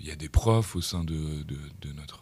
Il 0.00 0.06
y 0.06 0.10
a 0.10 0.16
des 0.16 0.28
profs 0.28 0.76
au 0.76 0.80
sein 0.80 1.02
de, 1.04 1.14
de- 1.44 1.58
de 1.80 1.92
notre 1.92 2.20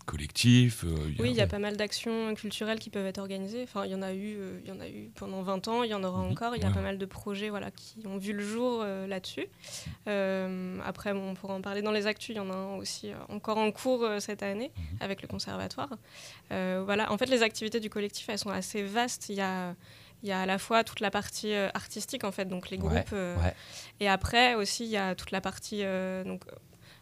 euh, 0.00 0.04
collectif. 0.06 0.84
euh, 0.84 0.88
Oui, 1.18 1.30
il 1.30 1.36
y 1.36 1.40
a 1.40 1.46
pas 1.46 1.58
mal 1.58 1.76
d'actions 1.76 2.34
culturelles 2.34 2.78
qui 2.78 2.90
peuvent 2.90 3.06
être 3.06 3.18
organisées. 3.18 3.62
Enfin, 3.62 3.84
il 3.84 3.92
y 3.92 3.94
en 3.94 4.02
a 4.02 4.12
eu, 4.12 4.36
euh, 4.38 4.60
il 4.64 4.68
y 4.68 4.72
en 4.72 4.80
a 4.80 4.88
eu 4.88 5.10
pendant 5.14 5.42
20 5.42 5.66
ans, 5.68 5.82
il 5.82 5.90
y 5.90 5.94
en 5.94 6.02
aura 6.04 6.22
Mhm. 6.22 6.30
encore. 6.32 6.56
Il 6.56 6.62
y 6.62 6.64
a 6.64 6.68
Ouais. 6.68 6.74
pas 6.74 6.80
mal 6.82 6.98
de 6.98 7.06
projets 7.06 7.48
voilà, 7.50 7.70
qui 7.70 8.06
ont 8.06 8.18
vu 8.18 8.32
le 8.32 8.42
jour 8.42 8.80
euh, 8.82 9.06
là-dessus. 9.06 9.46
Après, 10.84 11.12
bon, 11.12 11.30
on 11.30 11.34
pourra 11.34 11.54
en 11.54 11.60
parler 11.62 11.82
dans 11.82 11.92
les 11.92 12.06
actus. 12.06 12.30
Il 12.30 12.36
y 12.36 12.40
en 12.40 12.50
a 12.50 12.54
un 12.54 12.76
aussi 12.76 13.12
encore 13.28 13.58
en 13.58 13.70
cours 13.72 14.06
cette 14.18 14.42
année 14.42 14.72
Mhm. 14.76 14.96
avec 15.00 15.22
le 15.22 15.28
conservatoire. 15.28 15.90
Voilà. 16.50 17.12
En 17.12 17.18
fait, 17.18 17.26
les 17.26 17.42
activités 17.42 17.80
du 17.80 17.90
collectif, 17.90 18.28
elles 18.28 18.38
sont 18.38 18.50
assez 18.50 18.82
vastes. 18.82 19.28
Il 19.28 19.36
y 19.36 19.40
a, 19.40 19.74
il 20.22 20.28
y 20.28 20.32
a 20.32 20.40
à 20.42 20.46
la 20.46 20.58
fois 20.58 20.84
toute 20.84 21.00
la 21.00 21.10
partie 21.10 21.52
euh, 21.54 21.68
artistique, 21.74 22.24
en 22.24 22.32
fait, 22.32 22.44
donc 22.44 22.68
les 22.70 22.76
Ouais, 22.78 22.88
groupes. 22.88 23.12
euh, 23.14 23.36
ouais. 23.36 23.54
Et 24.00 24.08
après 24.08 24.54
aussi, 24.54 24.84
il 24.84 24.90
y 24.90 24.96
a 24.96 25.14
toute 25.14 25.30
la 25.30 25.40
partie... 25.40 25.80
euh, 25.82 26.24
donc, 26.24 26.42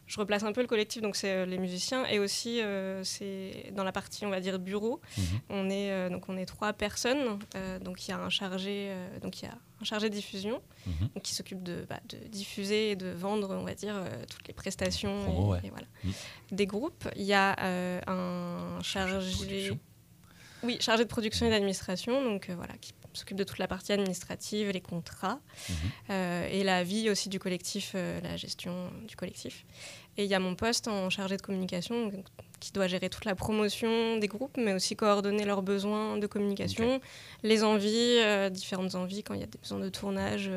je 0.08 0.18
replace 0.18 0.42
un 0.42 0.52
peu 0.52 0.60
le 0.62 0.66
collectif, 0.66 1.02
donc 1.02 1.14
c'est 1.14 1.46
les 1.46 1.58
musiciens, 1.58 2.04
et 2.06 2.18
aussi 2.18 2.60
c'est 3.04 3.70
dans 3.72 3.84
la 3.84 3.92
partie, 3.92 4.26
on 4.26 4.30
va 4.30 4.40
dire, 4.40 4.58
bureau. 4.58 5.00
Mhm. 5.16 5.24
On 5.50 5.70
est 5.70 6.10
donc 6.10 6.28
on 6.28 6.36
est 6.36 6.46
trois 6.46 6.72
personnes, 6.72 7.38
donc 7.84 8.06
il 8.06 8.10
y 8.10 8.14
a 8.14 8.18
un 8.18 8.30
chargé, 8.30 8.90
donc 9.22 9.40
il 9.40 9.44
y 9.44 9.48
a 9.48 9.54
un 9.80 9.84
chargé 9.84 10.08
de 10.08 10.14
diffusion 10.14 10.60
Mhm. 10.86 11.08
donc 11.14 11.22
qui 11.22 11.34
s'occupe 11.34 11.62
de, 11.62 11.84
bah, 11.88 12.00
de 12.08 12.16
diffuser 12.28 12.90
et 12.92 12.96
de 12.96 13.08
vendre, 13.10 13.54
on 13.54 13.62
va 13.64 13.74
dire, 13.74 13.94
toutes 14.30 14.48
les 14.48 14.54
prestations 14.54 15.22
Promo, 15.24 15.46
et- 15.46 15.50
ouais. 15.50 15.60
et 15.64 15.70
voilà. 15.70 15.86
Mhm. 16.04 16.12
des 16.52 16.66
groupes. 16.66 17.08
Il 17.14 17.22
y 17.24 17.34
a 17.34 17.54
un 18.06 18.82
chargé, 18.82 19.30
Production. 19.36 19.78
oui, 20.62 20.78
chargé 20.80 21.04
de 21.04 21.08
production 21.08 21.46
et 21.46 21.50
d'administration, 21.50 22.24
donc 22.24 22.48
euh, 22.48 22.54
voilà, 22.56 22.74
qui 22.80 22.92
s'occupe 23.18 23.36
de 23.36 23.44
toute 23.44 23.58
la 23.58 23.68
partie 23.68 23.92
administrative, 23.92 24.70
les 24.70 24.80
contrats, 24.80 25.40
Mhm. 25.68 25.74
euh, 26.10 26.48
et 26.50 26.64
la 26.64 26.82
vie 26.84 27.10
aussi 27.10 27.28
du 27.28 27.38
collectif, 27.38 27.92
euh, 27.94 28.20
la 28.22 28.36
gestion 28.36 28.90
du 29.06 29.14
collectif. 29.16 29.64
Et 30.16 30.24
il 30.24 30.30
y 30.30 30.34
a 30.34 30.40
mon 30.40 30.54
poste 30.54 30.88
en 30.88 31.10
chargé 31.10 31.36
de 31.36 31.42
communication, 31.42 32.10
qui 32.60 32.72
doit 32.72 32.88
gérer 32.88 33.08
toute 33.08 33.24
la 33.24 33.34
promotion 33.36 34.16
des 34.16 34.26
groupes, 34.26 34.56
mais 34.56 34.72
aussi 34.72 34.96
coordonner 34.96 35.44
leurs 35.44 35.62
besoins 35.62 36.16
de 36.16 36.26
communication, 36.26 37.00
les 37.44 37.62
envies, 37.62 38.18
euh, 38.18 38.50
différentes 38.50 38.94
envies, 38.96 39.22
quand 39.22 39.34
il 39.34 39.40
y 39.40 39.44
a 39.44 39.46
des 39.46 39.58
besoins 39.58 39.78
de 39.78 39.88
tournage. 39.88 40.50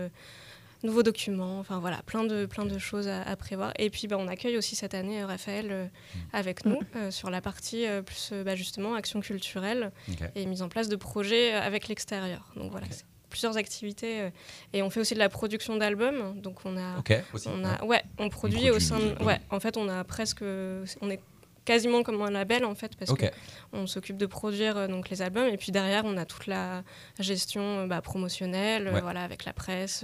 Nouveaux 0.84 1.04
documents, 1.04 1.60
enfin 1.60 1.80
voilà, 1.80 2.02
plein 2.06 2.24
de, 2.24 2.46
plein 2.46 2.66
de 2.66 2.78
choses 2.80 3.08
à, 3.08 3.22
à 3.22 3.36
prévoir. 3.36 3.72
Et 3.78 3.90
puis 3.90 4.08
bah, 4.08 4.18
on 4.20 4.28
accueille 4.28 4.58
aussi 4.58 4.76
cette 4.76 4.94
année 4.94 5.22
euh, 5.22 5.26
Raphaël 5.28 5.68
euh, 5.70 5.86
avec 6.34 6.66
nous 6.66 6.80
euh, 6.96 7.12
sur 7.12 7.30
la 7.30 7.42
partie 7.42 7.86
euh, 7.86 8.02
plus 8.02 8.30
euh, 8.34 8.44
bah, 8.44 8.56
justement 8.56 8.96
action 8.96 9.22
culturelle 9.22 9.92
et 10.36 10.46
mise 10.46 10.62
en 10.62 10.70
place 10.70 10.90
de 10.90 10.96
projets 10.96 11.54
euh, 11.54 11.62
avec 11.62 11.88
l'extérieur. 11.88 12.52
Donc 12.56 12.72
voilà, 12.72 12.88
plusieurs 13.30 13.58
activités. 13.58 14.22
euh, 14.22 14.30
et 14.74 14.82
on 14.84 14.90
fait 14.90 15.00
aussi 15.00 15.14
de 15.14 15.20
la 15.20 15.30
production 15.30 15.78
d'albums. 15.78 16.40
Donc 16.42 16.60
on 16.66 16.76
a, 16.78 16.98
Ok, 17.00 17.14
aussi. 17.34 17.48
on 17.48 17.64
a, 17.64 17.84
ouais, 17.86 18.04
on 18.18 18.30
produit 18.30 18.58
produit 18.58 18.72
au 18.72 18.80
sein, 18.80 19.00
de, 19.00 19.10
albums. 19.10 19.28
ouais, 19.28 19.40
en 19.50 19.60
fait 19.60 19.78
on 19.78 19.88
a 19.88 20.04
presque, 20.04 20.42
on 20.42 21.10
est 21.10 21.20
quasiment 21.64 22.02
comme 22.02 22.20
un 22.24 22.32
label 22.32 22.66
en 22.66 22.74
fait 22.74 22.96
parce 22.98 23.12
Ok. 23.12 23.20
que 23.20 23.26
on 23.72 23.86
s'occupe 23.86 24.18
de 24.18 24.26
produire 24.26 24.78
euh, 24.78 24.88
donc 24.88 25.12
les 25.12 25.22
albums 25.22 25.48
et 25.48 25.58
puis 25.58 25.72
derrière 25.72 26.06
on 26.06 26.18
a 26.18 26.26
toute 26.26 26.48
la 26.48 26.84
gestion 27.20 27.62
euh, 27.82 27.86
bah, 27.88 28.02
promotionnelle 28.02 28.88
euh, 28.88 28.94
Ouais. 28.94 29.02
voilà 29.02 29.22
avec 29.24 29.46
la 29.46 29.54
presse 29.54 30.04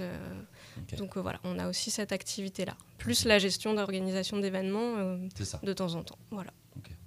donc 0.96 1.16
euh, 1.16 1.20
voilà 1.20 1.40
on 1.44 1.58
a 1.58 1.68
aussi 1.68 1.90
cette 1.90 2.12
activité 2.12 2.64
là 2.64 2.76
plus 2.98 3.24
la 3.24 3.38
gestion 3.38 3.74
d'organisation 3.74 4.38
d'événements 4.38 4.96
euh, 4.98 5.18
C'est 5.34 5.62
de 5.64 5.72
temps 5.72 5.94
en 5.94 6.02
temps 6.02 6.18
voilà 6.30 6.52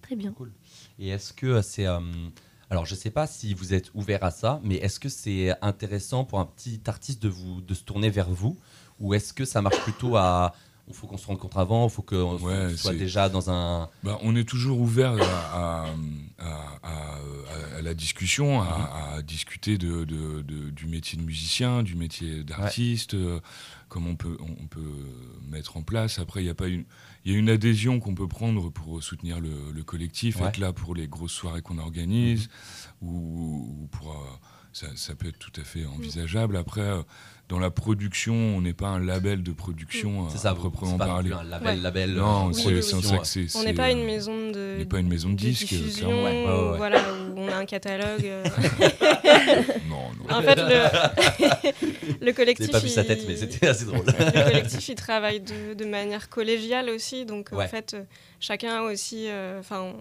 Très 0.01 0.15
bien. 0.15 0.33
Cool. 0.33 0.51
Et 0.99 1.09
est-ce 1.09 1.31
que 1.31 1.61
c'est. 1.61 1.85
euh, 1.85 1.99
alors, 2.69 2.85
je 2.85 2.95
ne 2.95 2.99
sais 2.99 3.11
pas 3.11 3.27
si 3.27 3.53
vous 3.53 3.73
êtes 3.73 3.93
ouvert 3.93 4.23
à 4.23 4.31
ça, 4.31 4.59
mais 4.63 4.75
est-ce 4.75 4.99
que 4.99 5.09
c'est 5.09 5.53
intéressant 5.61 6.25
pour 6.25 6.39
un 6.39 6.45
petit 6.45 6.81
artiste 6.87 7.21
de, 7.21 7.29
vous, 7.29 7.61
de 7.61 7.73
se 7.73 7.83
tourner 7.83 8.09
vers 8.09 8.29
vous? 8.29 8.57
Ou 8.99 9.13
est-ce 9.13 9.33
que 9.33 9.45
ça 9.45 9.61
marche 9.61 9.79
plutôt 9.83 10.15
à. 10.17 10.53
Il 10.91 10.97
faut 10.97 11.07
qu'on 11.07 11.17
se 11.17 11.27
rencontre 11.27 11.57
avant, 11.57 11.87
il 11.87 11.89
faut 11.91 12.01
qu'on 12.01 12.37
Ouais, 12.37 12.75
soit 12.75 12.93
déjà 12.93 13.29
dans 13.29 13.49
un. 13.49 13.89
Bah, 14.03 14.19
on 14.21 14.35
est 14.35 14.43
toujours 14.47 14.79
ouvert 14.79 15.13
à, 15.21 15.85
à- 15.85 15.85
à- 16.39 16.79
à- 16.83 17.77
à 17.77 17.81
la 17.81 17.93
discussion, 17.93 18.61
à, 18.61 19.13
à 19.15 19.21
discuter 19.21 19.77
de, 19.77 20.03
de- 20.05 20.41
de- 20.41 20.69
du 20.69 20.85
métier 20.87 21.17
de 21.17 21.23
musicien, 21.23 21.81
du 21.83 21.95
métier 21.95 22.43
d'artiste, 22.43 23.13
euh, 23.13 23.39
comment 23.89 24.09
on 24.11 24.15
peut, 24.15 24.37
on 24.41 24.67
peut 24.67 24.81
mettre 25.49 25.77
en 25.77 25.81
place. 25.83 26.19
Après, 26.19 26.43
il 26.43 26.47
y 26.47 26.49
a 26.49 26.53
pas 26.55 26.67
une, 26.67 26.83
il 27.25 27.31
y 27.31 27.35
a 27.35 27.37
une 27.37 27.49
adhésion 27.49 27.99
qu'on 27.99 28.15
peut 28.15 28.27
prendre 28.27 28.69
pour 28.69 29.01
soutenir 29.01 29.39
le, 29.39 29.71
le 29.73 29.83
collectif, 29.83 30.39
Ouais. 30.41 30.47
être 30.47 30.57
là 30.57 30.73
pour 30.73 30.93
les 30.95 31.07
grosses 31.07 31.31
soirées 31.33 31.61
qu'on 31.61 31.77
organise, 31.77 32.49
ou, 33.01 33.77
ou 33.81 33.87
pour, 33.87 34.11
euh, 34.11 34.15
ça, 34.73 34.87
ça 34.95 35.15
peut 35.15 35.27
être 35.27 35.39
tout 35.39 35.51
à 35.59 35.63
fait 35.63 35.85
envisageable. 35.85 36.55
Après, 36.55 36.81
euh, 36.81 37.01
dans 37.51 37.59
la 37.59 37.69
production, 37.69 38.33
on 38.33 38.61
n'est 38.61 38.71
pas 38.73 38.87
un 38.87 38.99
label 39.03 39.43
de 39.43 39.51
production 39.51 40.29
C'est 40.29 40.37
à, 40.37 40.39
ça, 40.39 40.49
à 40.51 40.55
proprement 40.55 40.97
pas 40.97 41.05
parler. 41.05 41.33
un 41.33 41.43
label, 41.43 41.67
Ouais. 41.75 41.81
label. 41.81 42.11
Non, 42.13 42.47
euh, 42.49 42.53
c'est 42.53 42.67
oui, 42.69 42.81
c'est 42.81 42.93
en 42.95 42.99
oui. 42.99 43.03
ça 43.03 43.17
que 43.17 43.25
c'est. 43.27 43.45
on 43.57 43.63
n'est 43.63 43.73
pas 43.73 43.91
une 43.91 43.99
euh, 43.99 44.05
maison 44.05 44.51
de 44.51 44.71
on 44.75 44.79
n'est 44.79 44.85
pas 44.85 44.99
une 44.99 45.09
maison 45.09 45.29
de 45.31 45.35
disques, 45.35 45.67
diffusion 45.67 46.07
clairement. 46.07 46.23
Ouais, 46.23 46.31
ouais, 46.31 46.45
ouais. 46.69 46.73
où, 46.73 46.77
voilà 46.77 46.99
où 47.35 47.39
on 47.41 47.47
a 47.49 47.55
un 47.57 47.65
catalogue 47.65 48.23
euh. 48.23 48.43
Non, 49.89 49.97
non. 50.17 50.33
en 50.33 50.41
fait 50.41 50.55
le, 50.55 52.15
le 52.25 52.31
collectif 52.31 52.67
J'ai 52.67 52.71
pas 52.71 52.79
vu 52.79 52.87
sa 52.87 53.03
tête, 53.03 53.19
il- 53.23 53.27
mais 53.27 53.35
c'était 53.35 53.67
assez 53.67 53.83
drôle. 53.85 54.05
le 54.05 54.43
collectif 54.43 54.87
il 54.87 54.95
travaille 54.95 55.41
de, 55.41 55.73
de 55.73 55.85
manière 55.85 56.29
collégiale 56.29 56.89
aussi 56.89 57.25
donc 57.25 57.49
Ouais. 57.51 57.65
en 57.65 57.67
fait 57.67 57.93
euh, 57.95 58.03
chacun 58.39 58.75
a 58.77 58.81
aussi 58.83 59.25
euh, 59.27 59.59
enfin 59.59 59.91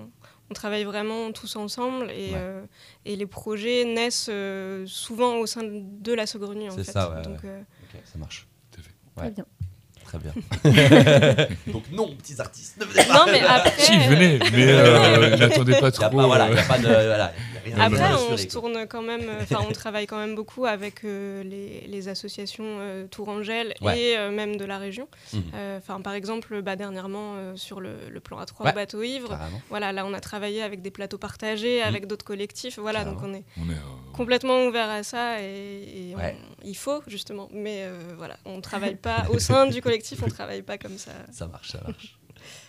on 0.50 0.54
travaille 0.54 0.85
vraiment 0.85 1.30
tous 1.33 1.57
ensemble 1.57 2.11
et, 2.11 2.30
Ouais. 2.30 2.33
euh, 2.35 2.62
et 3.04 3.16
les 3.16 3.26
projets 3.26 3.85
naissent 3.85 4.28
euh, 4.30 4.85
souvent 4.87 5.37
au 5.37 5.47
sein 5.47 5.62
de 5.64 6.12
la 6.12 6.26
Saugrenue 6.26 6.69
en 6.69 6.73
C'est 6.76 6.85
fait 6.85 6.92
ça, 6.92 7.11
ouais, 7.11 7.23
donc 7.23 7.38
euh, 7.45 7.61
Ok, 7.85 8.00
ça 8.04 8.19
marche. 8.19 8.47
Tout 8.73 8.80
à 8.80 8.83
fait. 8.83 9.28
Ouais. 9.28 9.33
Très 9.33 9.33
bien. 9.33 9.45
Très 10.04 10.19
bien. 10.19 11.47
Donc, 11.73 11.85
non, 11.92 12.16
petits 12.16 12.40
artistes, 12.40 12.76
ne 12.80 12.85
venez 12.85 13.04
pas. 13.07 13.14
non 13.14 13.26
mais 13.30 13.40
après 13.42 13.73
Si, 13.78 13.97
venez, 14.09 14.40
mais 14.52 14.66
euh, 14.69 15.37
n'attendez 15.37 15.73
pas 15.75 15.78
Il 15.78 15.83
y 15.83 15.87
a 15.87 16.09
trop. 16.09 16.16
pas, 16.19 16.26
voilà, 16.26 16.49
il 16.49 16.52
euh, 16.52 16.57
y 16.57 16.59
a 16.59 16.62
pas 16.64 16.78
de. 16.78 16.83
Voilà, 16.88 17.33
Après, 17.79 18.12
on 18.31 18.37
se 18.37 18.47
tourne 18.47 18.87
quand 18.87 19.02
même, 19.02 19.23
euh, 19.29 19.43
enfin, 19.43 19.59
on 19.69 19.73
travaille 19.73 20.07
quand 20.07 20.19
même 20.19 20.35
beaucoup 20.35 20.67
avec 20.67 21.05
euh, 21.05 21.43
les, 21.43 21.87
les 21.87 22.09
associations 22.09 22.64
euh, 22.81 23.07
Tourangelle 23.07 23.75
Ouais. 23.81 23.99
et 24.00 24.19
euh, 24.19 24.31
même 24.31 24.57
de 24.57 24.64
la 24.64 24.79
région. 24.79 25.09
Mhm. 25.33 25.43
Euh, 25.55 25.79
Enfin, 25.79 26.00
par 26.00 26.12
exemple, 26.14 26.61
bah, 26.62 26.76
dernièrement 26.76 27.35
euh, 27.37 27.57
sur 27.57 27.81
le, 27.81 27.95
le 28.11 28.21
plan 28.21 28.38
A3 28.40 28.64
Ouais. 28.64 28.71
au 28.71 28.75
bateau 28.75 29.02
ivre, 29.02 29.29
Carrément. 29.31 29.61
voilà, 29.71 29.93
là, 29.93 30.05
on 30.07 30.12
a 30.12 30.21
travaillé 30.21 30.62
avec 30.62 30.83
des 30.83 30.90
plateaux 30.90 31.19
partagés, 31.19 31.83
avec 31.83 32.07
d'autres 32.07 32.25
collectifs. 32.25 32.79
Voilà, 32.79 33.05
donc 33.05 33.19
on 33.23 33.33
est 33.35 33.45
on 33.57 33.69
est, 33.71 33.75
euh, 33.75 34.12
complètement 34.12 34.64
ouvert 34.67 34.88
à 34.90 35.02
ça 35.02 35.40
et, 35.43 36.11
et 36.11 36.17
Ouais. 36.17 36.37
on- 36.38 36.67
il 36.67 36.76
faut 36.76 37.02
justement. 37.07 37.49
Mais 37.52 37.85
euh, 37.85 37.99
voilà, 38.19 38.37
on 38.45 38.61
travaille 38.95 38.97
pas 38.97 39.26
au 39.31 39.38
sein 39.38 39.67
du 39.67 39.81
collectif, 39.81 40.23
on 40.23 40.29
travaille 40.29 40.62
pas 40.62 40.76
comme 40.79 40.99
ça. 40.99 41.12
Ça 41.33 41.47
marche, 41.47 41.71
ça 41.71 41.81
marche. 41.87 42.19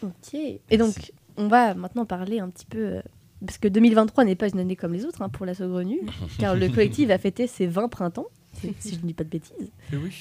Ok. 0.03 0.33
Et 0.69 0.77
donc, 0.77 0.95
on 1.38 1.48
va 1.48 1.74
maintenant 1.74 2.05
parler 2.05 2.39
un 2.39 2.50
petit 2.50 2.65
peu. 2.65 3.01
Parce 3.45 3.57
que 3.57 3.67
2023 3.67 4.25
n'est 4.25 4.36
pas 4.36 4.48
une 4.50 4.60
année 4.60 4.75
comme 4.75 4.93
les 4.93 5.05
autres 5.05 5.21
hein, 5.21 5.29
pour 5.29 5.45
la 5.45 5.53
Saugrenue, 5.53 6.00
car 6.39 6.55
le 6.55 6.69
collectif 6.69 7.07
va 7.10 7.17
fêter 7.17 7.48
ses 7.48 7.67
20 7.67 7.88
printemps, 7.89 8.27
si 8.79 8.95
je 8.95 9.01
ne 9.01 9.07
dis 9.07 9.13
pas 9.13 9.24
de 9.24 9.29
bêtises. 9.29 9.71
eh 9.93 9.98
oui. 9.98 10.12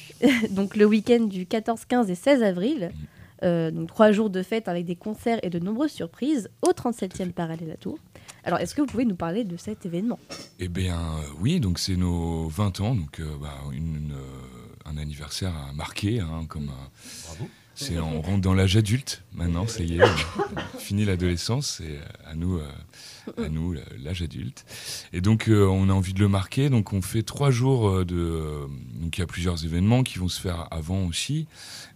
donc 0.50 0.76
le 0.76 0.84
week-end 0.86 1.24
du 1.24 1.46
14, 1.46 1.84
15 1.86 2.10
et 2.10 2.14
16 2.14 2.42
avril. 2.42 2.90
Euh, 3.42 3.70
donc 3.70 3.88
trois 3.88 4.12
jours 4.12 4.28
de 4.28 4.42
fête 4.42 4.68
avec 4.68 4.84
des 4.84 4.96
concerts 4.96 5.38
et 5.42 5.48
de 5.48 5.58
nombreuses 5.58 5.92
surprises 5.92 6.50
au 6.60 6.72
37e 6.72 7.32
parallèle 7.32 7.70
à 7.70 7.76
Tours. 7.78 7.98
Alors, 8.44 8.58
est-ce 8.58 8.74
que 8.74 8.82
vous 8.82 8.86
pouvez 8.86 9.06
nous 9.06 9.14
parler 9.16 9.44
de 9.44 9.56
cet 9.56 9.86
événement? 9.86 10.18
Eh 10.58 10.68
bien, 10.68 10.98
euh, 10.98 11.22
oui, 11.40 11.58
donc 11.58 11.78
c'est 11.78 11.96
nos 11.96 12.48
20 12.48 12.80
ans, 12.80 12.94
donc 12.94 13.18
euh, 13.18 13.24
bah, 13.40 13.54
une- 13.72 13.96
une, 13.96 14.12
euh, 14.12 14.84
un 14.90 14.98
anniversaire 14.98 15.54
à 15.56 15.72
marquer, 15.72 16.20
hein, 16.20 16.44
comme 16.50 16.68
un- 16.68 16.90
Bravo. 17.24 17.48
C'est 17.74 17.98
on 17.98 18.20
rentre 18.20 18.40
dans 18.40 18.54
l'âge 18.54 18.76
adulte 18.76 19.22
maintenant, 19.32 19.66
ça 19.66 19.82
y 19.82 19.98
est, 19.98 20.06
fini 20.78 21.04
l'adolescence, 21.04 21.78
c'est 21.78 21.98
à 22.26 22.34
nous, 22.34 22.58
euh, 22.58 23.44
à 23.44 23.48
nous 23.48 23.74
euh, 23.74 23.82
l'âge 23.98 24.22
adulte. 24.22 24.64
Et 25.12 25.20
donc 25.20 25.48
euh, 25.48 25.66
on 25.66 25.88
a 25.88 25.92
envie 25.92 26.12
de 26.12 26.20
le 26.20 26.28
marquer, 26.28 26.68
donc 26.68 26.92
on 26.92 27.02
fait 27.02 27.22
trois 27.22 27.50
jours 27.50 27.88
euh, 27.88 28.04
de, 28.04 28.16
euh, 28.16 28.66
donc 28.94 29.16
il 29.16 29.20
y 29.20 29.24
a 29.24 29.26
plusieurs 29.26 29.64
événements 29.64 30.02
qui 30.02 30.18
vont 30.18 30.28
se 30.28 30.40
faire 30.40 30.68
avant 30.70 31.06
aussi, 31.06 31.46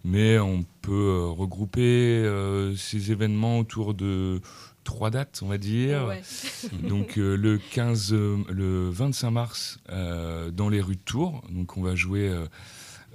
mais 0.03 0.39
on 0.39 0.65
peut 0.81 0.91
euh, 0.91 1.25
regrouper 1.27 1.81
euh, 1.81 2.75
ces 2.75 3.11
événements 3.11 3.59
autour 3.59 3.93
de 3.93 4.41
trois 4.85 5.09
dates, 5.09 5.41
on 5.43 5.47
va 5.47 5.57
dire. 5.57 6.05
Ouais. 6.05 6.21
Donc 6.87 7.17
euh, 7.17 7.35
le 7.35 7.57
15, 7.57 8.13
euh, 8.13 8.37
le 8.49 8.89
25 8.89 9.31
mars 9.31 9.79
euh, 9.89 10.51
dans 10.51 10.69
les 10.69 10.79
rues 10.79 10.95
de 10.95 11.01
Tours. 11.01 11.43
Donc 11.49 11.75
on 11.75 11.81
va 11.81 11.95
jouer 11.95 12.33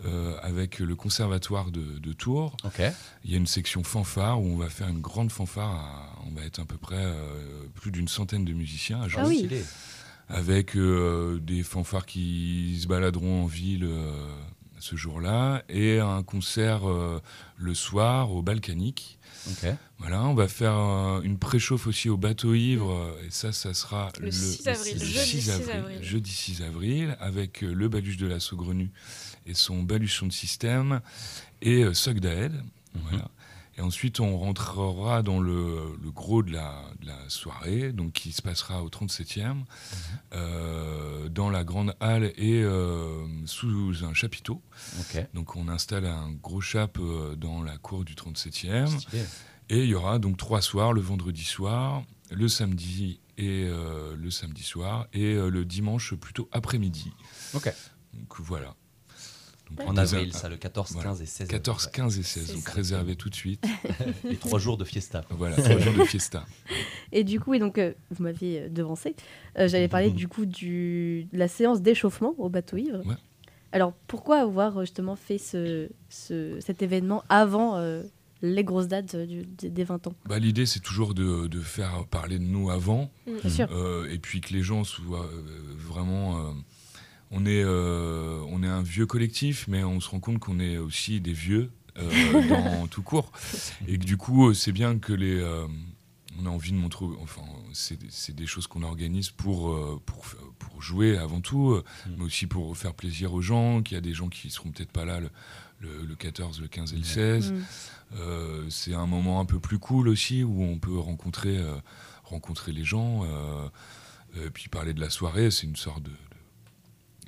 euh, 0.04 0.37
avec 0.42 0.78
le 0.78 0.95
conservatoire 0.97 1.71
de, 1.71 1.99
de 1.99 2.12
Tours. 2.12 2.57
Il 3.25 3.30
y 3.30 3.35
a 3.35 3.37
une 3.37 3.47
section 3.47 3.83
fanfare 3.85 4.40
où 4.40 4.47
on 4.47 4.57
va 4.57 4.69
faire 4.69 4.88
une 4.88 5.00
grande 5.00 5.30
fanfare. 5.33 5.75
à- 5.75 6.07
on 6.26 6.35
va 6.35 6.45
être 6.45 6.61
à 6.61 6.64
peu 6.64 6.76
près 6.76 6.97
euh, 6.97 7.64
plus 7.75 7.90
d'une 7.90 8.09
centaine 8.09 8.45
de 8.45 8.52
musiciens 8.52 9.00
à 9.02 9.09
jouer. 9.09 9.21
Ah 9.25 9.26
oui. 9.28 9.49
Avec 10.28 10.76
euh, 10.76 11.40
des 11.40 11.62
fanfares 11.64 12.07
qui 12.07 12.78
se 12.80 12.87
baladeront 12.87 13.42
en 13.42 13.47
ville 13.47 13.83
euh, 13.85 14.12
ce 14.78 14.95
jour-là 14.95 15.64
et 15.69 15.99
un 15.99 16.23
concert 16.23 16.88
euh, 16.88 17.21
le 17.57 17.75
soir 17.75 18.30
au 18.33 18.40
Balkanique. 18.40 19.19
Voilà, 19.99 20.23
on 20.25 20.35
va 20.35 20.47
faire 20.49 20.76
euh, 20.76 21.21
une 21.23 21.37
préchauffe 21.38 21.87
aussi 21.87 22.09
au 22.09 22.16
bateau 22.16 22.54
ivre, 22.54 22.92
euh, 22.92 23.26
et 23.26 23.30
ça, 23.30 23.52
ça 23.52 23.75
sera 23.75 24.11
Le 24.21 24.30
6 24.30 24.69
avril, 24.69 24.99
le 24.99 25.04
jeudi 25.04 25.26
6 25.42 25.50
avril, 25.50 25.71
avril. 25.76 25.99
jeudi 26.02 26.30
6 26.30 26.62
avril, 26.62 27.16
avec 27.21 27.64
euh, 27.64 27.73
le 27.73 27.88
baluche 27.88 28.16
de 28.19 28.26
la 28.26 28.38
Saugrenue 28.38 28.90
et 29.47 29.54
son 29.54 29.82
baluchon 29.82 30.26
de 30.26 30.32
système, 30.32 31.00
et 31.62 31.82
euh. 31.85 31.92
Mhm. 32.94 33.02
Voilà. 33.09 33.28
Et 33.78 33.82
ensuite, 33.82 34.20
on 34.20 34.37
rentrera 34.37 35.23
dans 35.23 35.40
le, 35.40 35.97
le 36.02 36.11
gros 36.11 36.42
de 36.42 36.52
la, 36.52 36.82
de 37.00 37.06
la 37.06 37.16
soirée, 37.28 37.92
donc 37.92 38.12
qui 38.12 38.32
se 38.32 38.42
passera 38.42 38.82
au 38.82 38.88
37e, 38.90 39.54
Mhm. 39.54 39.64
euh, 40.35 41.28
dans 41.28 41.50
la 41.50 41.64
grande 41.64 41.94
halle 42.00 42.32
et 42.37 42.62
euh, 42.62 43.26
sous 43.47 43.94
un 44.04 44.12
chapiteau. 44.12 44.61
Donc 45.35 45.56
on 45.56 45.68
installe 45.68 46.04
un 46.06 46.30
gros 46.32 46.61
chap 46.61 46.99
euh, 46.99 47.37
dans 47.37 47.62
la 47.62 47.78
cour 47.78 48.04
du 48.04 48.14
37e. 48.14 48.87
Stylé. 48.87 49.25
Et 49.70 49.85
il 49.85 49.88
y 49.88 49.94
aura 49.94 50.18
donc 50.18 50.37
trois 50.37 50.61
soirs, 50.62 50.92
le 50.92 51.00
vendredi 51.00 51.44
soir, 51.44 52.02
le 52.30 52.49
samedi 52.49 53.20
et 53.38 53.64
euh, 53.68 54.16
le 54.16 54.30
samedi 54.30 54.62
soir, 54.64 55.06
et 55.12 55.35
le 55.37 55.64
dimanche 55.64 56.14
plutôt 56.14 56.49
après-midi. 56.52 57.12
Ok. 57.54 57.73
Donc 58.12 58.40
voilà. 58.40 58.75
Donc, 59.77 59.89
En 59.89 59.97
avril, 59.97 60.33
ça, 60.33 60.49
le 60.49 60.57
14, 60.57 60.93
Voilà. 60.93 61.11
15 61.11 61.23
et 61.23 61.27
16. 61.27 61.49
14, 61.49 61.79
avril, 61.87 61.93
15 61.97 62.19
et 62.19 62.23
16. 62.23 62.47
C'est 62.47 62.53
Donc 62.55 62.62
ça. 62.62 62.73
réservez 62.73 63.17
tout 63.17 63.31
de 63.31 63.35
suite. 63.35 63.65
Les 64.25 64.37
trois 64.37 64.59
jours 64.59 64.77
de 64.77 64.85
fiesta. 64.85 65.25
Voilà, 65.31 65.57
trois 65.57 65.79
jours 65.79 65.95
de 65.95 66.05
fiesta. 66.05 66.45
Et 67.12 67.25
du 67.25 67.41
coup, 67.41 67.55
et 67.55 67.59
donc, 67.59 67.79
euh, 67.79 67.93
vous 68.11 68.23
m'aviez 68.23 68.69
devancé, 68.69 69.15
euh, 69.59 69.67
j'allais 69.69 69.89
parler 69.89 70.11
du 70.11 70.29
coup 70.29 70.47
du, 70.47 71.27
de 71.33 71.39
la 71.39 71.49
séance 71.49 71.83
d'échauffement 71.83 72.35
au 72.39 72.49
bateau 72.49 72.77
ivre. 72.77 73.05
Ouais. 73.07 73.15
Alors, 73.73 73.93
pourquoi 74.07 74.39
avoir 74.41 74.79
euh, 74.79 74.81
justement 74.83 75.17
fait 75.17 75.39
ce, 75.39 75.89
ce- 76.09 76.59
cet 76.61 76.83
événement 76.83 77.23
avant 77.29 77.77
euh, 77.77 78.03
les 78.43 78.65
grosses 78.65 78.89
dates 78.89 79.15
du- 79.17 79.45
des 79.45 79.71
des 79.71 79.85
20 79.85 80.07
ans? 80.07 80.15
Bah, 80.27 80.39
L'idée, 80.39 80.67
c'est 80.67 80.81
toujours 80.81 81.15
de, 81.15 81.47
de 81.49 81.61
faire 81.61 82.05
parler 82.11 82.39
de 82.39 82.45
nous 82.45 82.71
avant, 82.71 83.11
Bien 83.27 83.50
sûr. 83.50 83.69
euh, 83.73 84.09
et 84.11 84.19
puis 84.19 84.41
que 84.41 84.53
les 84.53 84.62
gens 84.62 84.83
soient 84.85 85.27
euh, 85.27 85.43
vraiment. 85.79 86.55
On, 87.31 87.47
est, 87.47 87.63
euh, 87.65 88.41
on 88.49 88.63
est 88.63 88.69
un 88.69 88.83
vieux 88.83 89.07
collectif, 89.07 89.67
mais 89.69 89.83
on 89.85 90.01
se 90.01 90.09
rend 90.09 90.21
compte 90.21 90.39
qu'on 90.39 90.59
est 90.61 90.79
aussi 90.79 91.21
des 91.21 91.33
vieux 91.33 91.71
euh, 91.99 92.49
dans 92.49 92.87
tout 92.87 93.03
court. 93.03 93.33
Et 93.89 93.99
que 93.99 94.05
du 94.05 94.17
coup, 94.17 94.49
euh, 94.51 94.55
c'est 94.55 94.73
bien 94.73 94.99
que 94.99 95.13
les. 95.13 95.39
euh, 95.39 95.67
on 96.41 96.47
a 96.47 96.49
envie 96.49 96.71
de 96.73 96.77
montrer. 96.77 97.05
Enfin, 97.21 97.43
c'est 97.73 97.99
des- 97.99 98.07
c'est 98.11 98.35
des 98.35 98.47
choses 98.47 98.67
qu'on 98.67 98.83
organise 98.83 99.31
pour, 99.31 99.77
pour, 100.07 100.25
pour 100.59 100.81
jouer 100.83 101.19
avant 101.19 101.41
tout, 101.41 101.75
Mm. 102.07 102.11
mais 102.19 102.25
aussi 102.25 102.47
pour 102.47 102.75
faire 102.77 102.95
plaisir 102.95 103.35
aux 103.35 103.43
gens, 103.43 103.83
qu'il 103.83 103.95
y 103.97 103.99
a 103.99 104.01
des 104.01 104.15
gens 104.15 104.29
qui 104.29 104.49
seront 104.51 104.71
peut-être 104.71 104.93
pas 104.93 105.05
là 105.05 105.21
le, 105.21 105.29
le- 105.81 106.05
le 106.07 106.15
14, 106.17 106.61
le 106.61 106.69
15 106.69 106.93
et 106.95 106.97
le 106.97 107.03
16. 107.05 107.53
Mm. 107.53 107.63
Euh, 108.17 108.67
c'est 108.71 108.95
un 108.95 109.07
moment 109.07 109.41
un 109.41 109.45
peu 109.45 109.61
plus 109.61 109.79
cool 109.79 110.09
aussi 110.09 110.43
où 110.43 110.63
on 110.63 110.79
peut 110.79 110.99
rencontrer, 110.99 111.59
euh, 111.59 111.75
rencontrer 112.25 112.73
les 112.73 112.85
gens. 112.85 113.25
euh, 113.25 113.69
et 114.47 114.51
puis 114.51 114.69
parler 114.69 114.95
de 114.95 115.01
la 115.01 115.11
soirée, 115.11 115.51
c'est 115.51 115.67
une 115.67 115.77
sorte 115.77 116.05
de, 116.05 116.11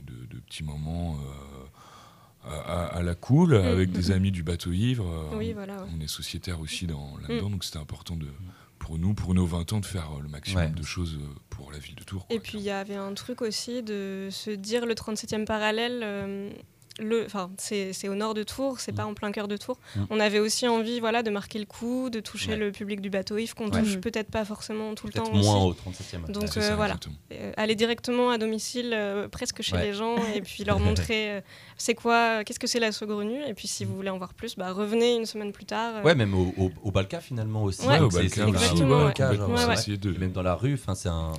de, 0.05 0.13
de- 0.13 0.27
de 0.37 0.41
petit 0.41 0.63
moment 0.65 1.17
euh, 1.17 2.49
à, 2.95 3.03
la 3.03 3.15
cool 3.15 3.55
avec 3.55 3.93
des 3.93 4.11
amis 4.13 4.31
du 4.33 4.43
bateau 4.43 4.73
ivre. 4.73 5.07
Euh, 5.07 5.37
Oui, 5.37 5.53
voilà. 5.53 5.83
ouais. 5.83 5.89
On 5.97 6.01
est 6.01 6.09
sociétaire 6.09 6.61
aussi 6.61 6.87
dans, 6.87 7.17
là-dedans, 7.19 7.51
donc 7.51 7.65
c'était 7.65 7.79
important 7.79 8.17
de, 8.17 8.27
pour 8.79 8.99
nous, 8.99 9.15
pour 9.15 9.33
nos 9.35 9.47
20 9.47 9.73
ans, 9.75 9.81
de 9.81 9.87
faire 9.87 10.11
euh, 10.19 10.23
le 10.23 10.29
maximum 10.29 10.65
Ouais. 10.65 10.71
de 10.71 10.83
choses 10.83 11.19
pour 11.51 11.71
la 11.71 11.79
ville 11.79 11.95
de 11.95 12.03
Tours. 12.03 12.27
quoi. 12.27 12.35
Et 12.35 12.41
puis 12.41 12.59
il 12.59 12.65
y 12.65 12.71
avait 12.71 12.97
un 12.97 13.15
truc 13.15 13.43
aussi 13.43 13.83
de 13.83 14.29
se 14.31 14.51
dire 14.51 14.87
le 14.87 14.95
37e 14.95 15.45
parallèle. 15.45 16.01
euh, 16.03 16.51
le, 17.01 17.25
enfin, 17.25 17.51
c'est 17.59 17.93
c'est 17.93 18.09
au 18.09 18.15
nord 18.15 18.35
de 18.35 18.43
Tours, 18.43 18.81
c'est 18.81 18.93
pas 18.93 19.05
en 19.07 19.15
plein 19.15 19.33
cœur 19.33 19.49
de 19.49 19.57
Tours. 19.57 19.79
Mm. 19.97 20.01
On 20.11 20.21
avait 20.21 20.39
aussi 20.39 20.69
envie, 20.69 21.01
voilà, 21.01 21.23
de 21.23 21.31
marquer 21.31 21.59
le 21.59 21.65
coup, 21.65 22.11
de 22.11 22.21
toucher 22.21 22.51
Ouais. 22.53 22.57
le 22.57 22.73
public 22.73 23.01
du 23.01 23.09
bateau 23.11 23.39
Yves 23.39 23.55
qu'on 23.55 23.71
Ouais. 23.71 23.81
touche 23.83 23.97
Mm. 23.97 24.01
peut-être 24.01 24.31
pas 24.31 24.45
forcément 24.45 24.95
tout 24.95 25.07
le 25.07 25.13
temps 25.13 25.31
moins 25.33 25.57
aussi. 25.65 25.69
au 25.69 25.75
37e. 25.75 26.27
Donc, 26.31 26.45
euh, 26.57 26.61
ça, 26.61 26.77
voilà. 26.77 26.97
Euh, 27.33 27.53
aller 27.57 27.75
directement 27.75 28.31
à 28.31 28.39
domicile, 28.39 28.93
euh, 28.95 29.29
presque 29.29 29.63
chez 29.63 29.77
Ouais. 29.77 29.85
les 29.87 29.93
gens, 29.95 30.17
et 30.35 30.41
puis 30.43 30.65
leur 30.65 30.79
montrer 30.81 31.31
euh, 31.33 31.41
c'est 31.77 31.95
quoi, 31.95 32.45
qu'est-ce 32.45 32.61
que 32.61 32.67
c'est 32.67 32.81
la 32.81 32.93
saugrenue. 32.93 33.43
Et 33.47 33.55
puis 33.55 33.69
si 33.69 33.85
vous 33.85 33.95
voulez 33.97 34.11
en 34.11 34.19
voir 34.19 34.35
plus, 34.35 34.57
bah, 34.57 34.73
revenez 34.73 35.17
une 35.17 35.27
semaine 35.27 35.53
plus 35.53 35.65
tard. 35.65 35.97
euh, 35.97 36.03
Ouais, 36.03 36.15
même 36.15 36.35
au, 36.35 36.53
au, 36.59 36.71
au 36.83 36.91
Balka 36.91 37.21
finalement 37.21 37.63
aussi. 37.65 37.87
Ouais, 37.87 37.95
Ouais, 37.95 38.01
au 38.01 38.11
C'est- 38.11 38.19
Balkan, 38.19 38.35
c'est- 38.35 38.43
aussi, 38.43 38.51
exactement, 38.65 38.89
ouais, 38.99 39.05
ouais. 39.05 39.13
complètement, 39.15 39.47
Ouais, 39.47 39.53
on 39.55 39.65
ouais. 39.67 39.71
a 39.71 39.75
essayé 39.75 39.97
de- 39.97 40.15
Et 40.15 40.19
même 40.19 40.33
dans 40.33 40.43
la 40.43 40.55
rue, 40.55 40.75
enfin 40.75 40.95
c'est 40.95 41.09
un. 41.09 41.33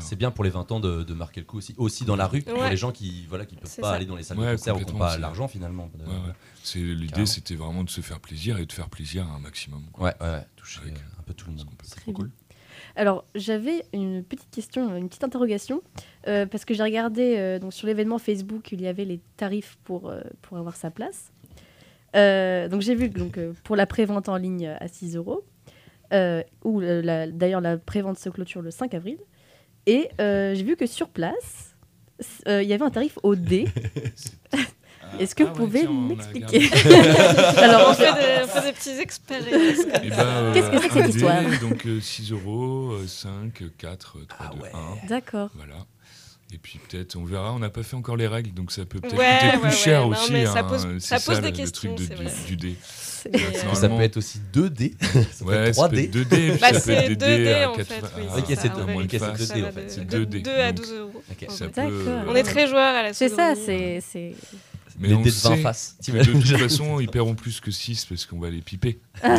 C'est 0.00 0.16
bien 0.16 0.30
pour 0.30 0.44
les 0.44 0.50
20 0.50 0.70
ans 0.72 0.80
de, 0.80 1.02
de 1.02 1.14
marquer 1.14 1.40
le 1.40 1.46
coup 1.46 1.58
aussi. 1.58 1.74
Aussi 1.78 2.04
dans 2.04 2.16
la 2.16 2.26
rue, 2.26 2.42
pour 2.42 2.62
les 2.64 2.76
gens 2.76 2.90
qui 2.92 3.26
voilà 3.28 3.44
qui 3.46 3.56
peuvent 3.56 3.76
pas 3.80 3.92
aller 3.92 4.04
dans 4.06 4.16
les 4.16 4.22
salles 4.22 4.36
de 4.38 4.42
concert 4.42 4.74
pas 4.98 5.12
c'est- 5.14 5.18
l'argent 5.20 5.48
finalement. 5.48 5.90
de- 5.94 6.04
Ouais, 6.04 6.10
ouais. 6.10 6.32
C'est 6.62 6.78
l'idée, 6.78 7.26
c'était 7.26 7.54
vraiment 7.54 7.84
de 7.84 7.90
se 7.90 8.00
faire 8.00 8.20
plaisir 8.20 8.58
et 8.58 8.66
de 8.66 8.72
faire 8.72 8.88
plaisir 8.88 9.26
à 9.28 9.34
un 9.34 9.38
maximum. 9.38 9.82
quoi. 9.92 10.06
Ouais, 10.08 10.14
ouais, 10.20 10.26
ouais, 10.32 10.46
toucher 10.56 10.80
Avec- 10.82 10.94
un 11.18 11.22
peu 11.22 11.34
tout 11.34 11.48
le 11.50 11.56
monde. 11.56 11.66
C'est 11.82 12.12
cool. 12.12 12.30
Alors, 12.94 13.24
j'avais 13.34 13.84
une 13.92 14.22
petite 14.24 14.50
question, 14.50 14.96
une 14.96 15.08
petite 15.08 15.24
interrogation, 15.24 15.82
euh, 16.28 16.46
parce 16.46 16.64
que 16.64 16.72
j'ai 16.74 16.82
regardé 16.82 17.36
euh, 17.36 17.58
donc, 17.58 17.72
sur 17.72 17.86
l'événement 17.86 18.18
Facebook, 18.18 18.72
il 18.72 18.80
y 18.80 18.86
avait 18.86 19.04
les 19.04 19.20
tarifs 19.36 19.76
pour, 19.84 20.08
euh, 20.08 20.20
pour 20.42 20.56
avoir 20.58 20.76
sa 20.76 20.90
place. 20.90 21.30
Euh, 22.14 22.68
donc, 22.68 22.80
j'ai 22.82 22.94
vu 22.94 23.08
donc, 23.10 23.36
euh, 23.38 23.52
pour 23.64 23.76
la 23.76 23.86
prévente 23.86 24.28
en 24.28 24.36
ligne 24.36 24.66
à 24.68 24.88
6 24.88 25.14
euros, 25.16 25.44
ou 26.64 26.80
la- 26.80 27.26
d'ailleurs 27.30 27.60
la 27.60 27.76
prévente 27.78 28.18
se 28.18 28.28
clôture 28.30 28.62
le 28.62 28.70
5 28.70 28.94
avril, 28.94 29.18
et 29.86 30.08
euh, 30.20 30.54
j'ai 30.54 30.62
vu 30.62 30.76
que 30.76 30.86
sur 30.86 31.08
place, 31.10 31.76
euh, 32.48 32.62
il 32.62 32.68
y 32.68 32.72
avait 32.72 32.84
un 32.84 32.90
tarif 32.90 33.18
au 33.22 33.34
dé. 33.34 33.66
Est-ce 35.18 35.34
que 35.34 35.44
Ah 35.44 35.46
vous 35.46 35.64
ouais, 35.64 35.66
pouvez 35.66 35.86
a 35.86 35.90
m'expliquer 35.90 36.70
Alors 37.58 37.90
on 37.90 37.94
fait 37.94 38.12
des, 38.12 38.44
on 38.44 38.48
fait 38.48 38.66
des 38.66 38.72
petits 38.72 38.98
expériences. 39.00 39.86
Eh 40.02 40.10
ben, 40.10 40.18
euh, 40.20 40.52
Qu'est-ce 40.54 40.70
que 40.70 40.78
c'est 40.80 40.88
que 40.88 40.94
cette 40.94 41.14
histoire 41.14 41.42
Donc 41.60 41.86
euh, 41.86 42.00
6 42.00 42.32
euros, 42.32 42.92
euh, 42.92 43.06
5, 43.06 43.62
4, 43.78 44.16
3, 44.28 44.38
Ah 44.38 44.50
2, 44.54 44.62
ouais. 44.62 44.70
1. 45.04 45.08
D'accord. 45.08 45.50
Voilà. 45.54 45.74
Et 46.54 46.58
puis 46.58 46.78
peut-être, 46.78 47.16
on 47.16 47.24
verra, 47.24 47.52
on 47.52 47.58
n'a 47.58 47.70
pas 47.70 47.82
fait 47.82 47.96
encore 47.96 48.16
les 48.16 48.28
règles, 48.28 48.54
donc 48.54 48.70
ça 48.70 48.84
peut 48.84 49.00
peut-être 49.00 49.16
Ouais, 49.18 49.38
coûter 49.40 49.58
plus 49.58 49.64
ouais, 49.68 49.70
cher 49.72 50.02
ouais. 50.06 50.14
Non, 50.14 50.22
aussi. 50.22 50.32
mais 50.32 50.46
ça 50.46 50.60
hein, 50.60 50.64
pose- 50.64 50.98
ça 51.00 51.18
pose 51.18 51.40
des 51.40 51.50
le, 51.50 51.56
le 51.58 51.70
truc 51.70 51.90
questions, 51.90 51.94
de- 51.94 52.04
du, 52.04 52.46
du 52.46 52.56
dé. 52.56 52.68
Ouais, 53.34 53.40
euh, 53.64 53.74
Ça 53.74 53.88
peut 53.88 54.00
être 54.02 54.16
aussi 54.18 54.38
2D. 54.54 54.92
ça 55.00 55.44
peut 55.44 55.50
Ouais, 55.50 55.56
être 55.70 55.74
ça 55.74 55.88
peut 55.88 55.96
3D. 55.96 56.04
être 56.04 56.10
2D, 56.16 56.50
puis 56.52 56.60
Bah, 56.60 56.72
ça 56.72 56.80
peut 56.80 56.90
être 56.92 57.08
des 57.08 57.16
2D 57.16 57.36
dés 57.44 57.52
à 57.54 57.70
en 57.70 57.74
4 57.74 57.86
fait, 57.88 58.00
oui. 58.16 58.22
Ok, 58.38 58.44
c'est 58.48 58.54
ça, 58.54 58.68
deux. 58.68 58.80
en 58.80 58.84
Ok, 58.84 58.88
vérité, 58.90 59.18
c'est 59.18 59.24
ça 59.46 59.54
2D, 59.54 59.60
va 59.62 59.68
en 59.68 59.72
fait. 59.72 59.82
de- 59.84 59.88
C'est 59.88 60.04
de 60.06 60.24
2D. 60.24 60.42
2 60.42 60.50
à 60.52 60.72
Donc, 60.72 60.86
12 60.86 60.94
euros. 60.94 61.22
Ça. 61.48 61.66
On 62.28 62.34
est 62.36 62.42
très 62.44 62.68
joueurs 62.68 62.94
à 62.94 63.02
la 63.02 63.12
C'est 63.12 63.28
ça, 63.28 63.54
c'est. 63.56 64.00
Mais 64.98 65.08
Les 65.08 65.14
on 65.14 65.20
dés 65.20 65.30
de 65.30 65.34
20 65.34 65.56
sait 65.56 65.62
faces. 65.62 65.96
que 66.06 66.12
de 66.12 66.22
toute 66.24 66.56
façon, 66.58 67.00
ils 67.00 67.08
paieront 67.08 67.34
plus 67.34 67.60
que 67.60 67.70
6 67.70 68.06
parce 68.06 68.24
qu'on 68.24 68.38
va 68.38 68.48
les 68.50 68.60
piper. 68.62 68.98
Donc, 69.22 69.32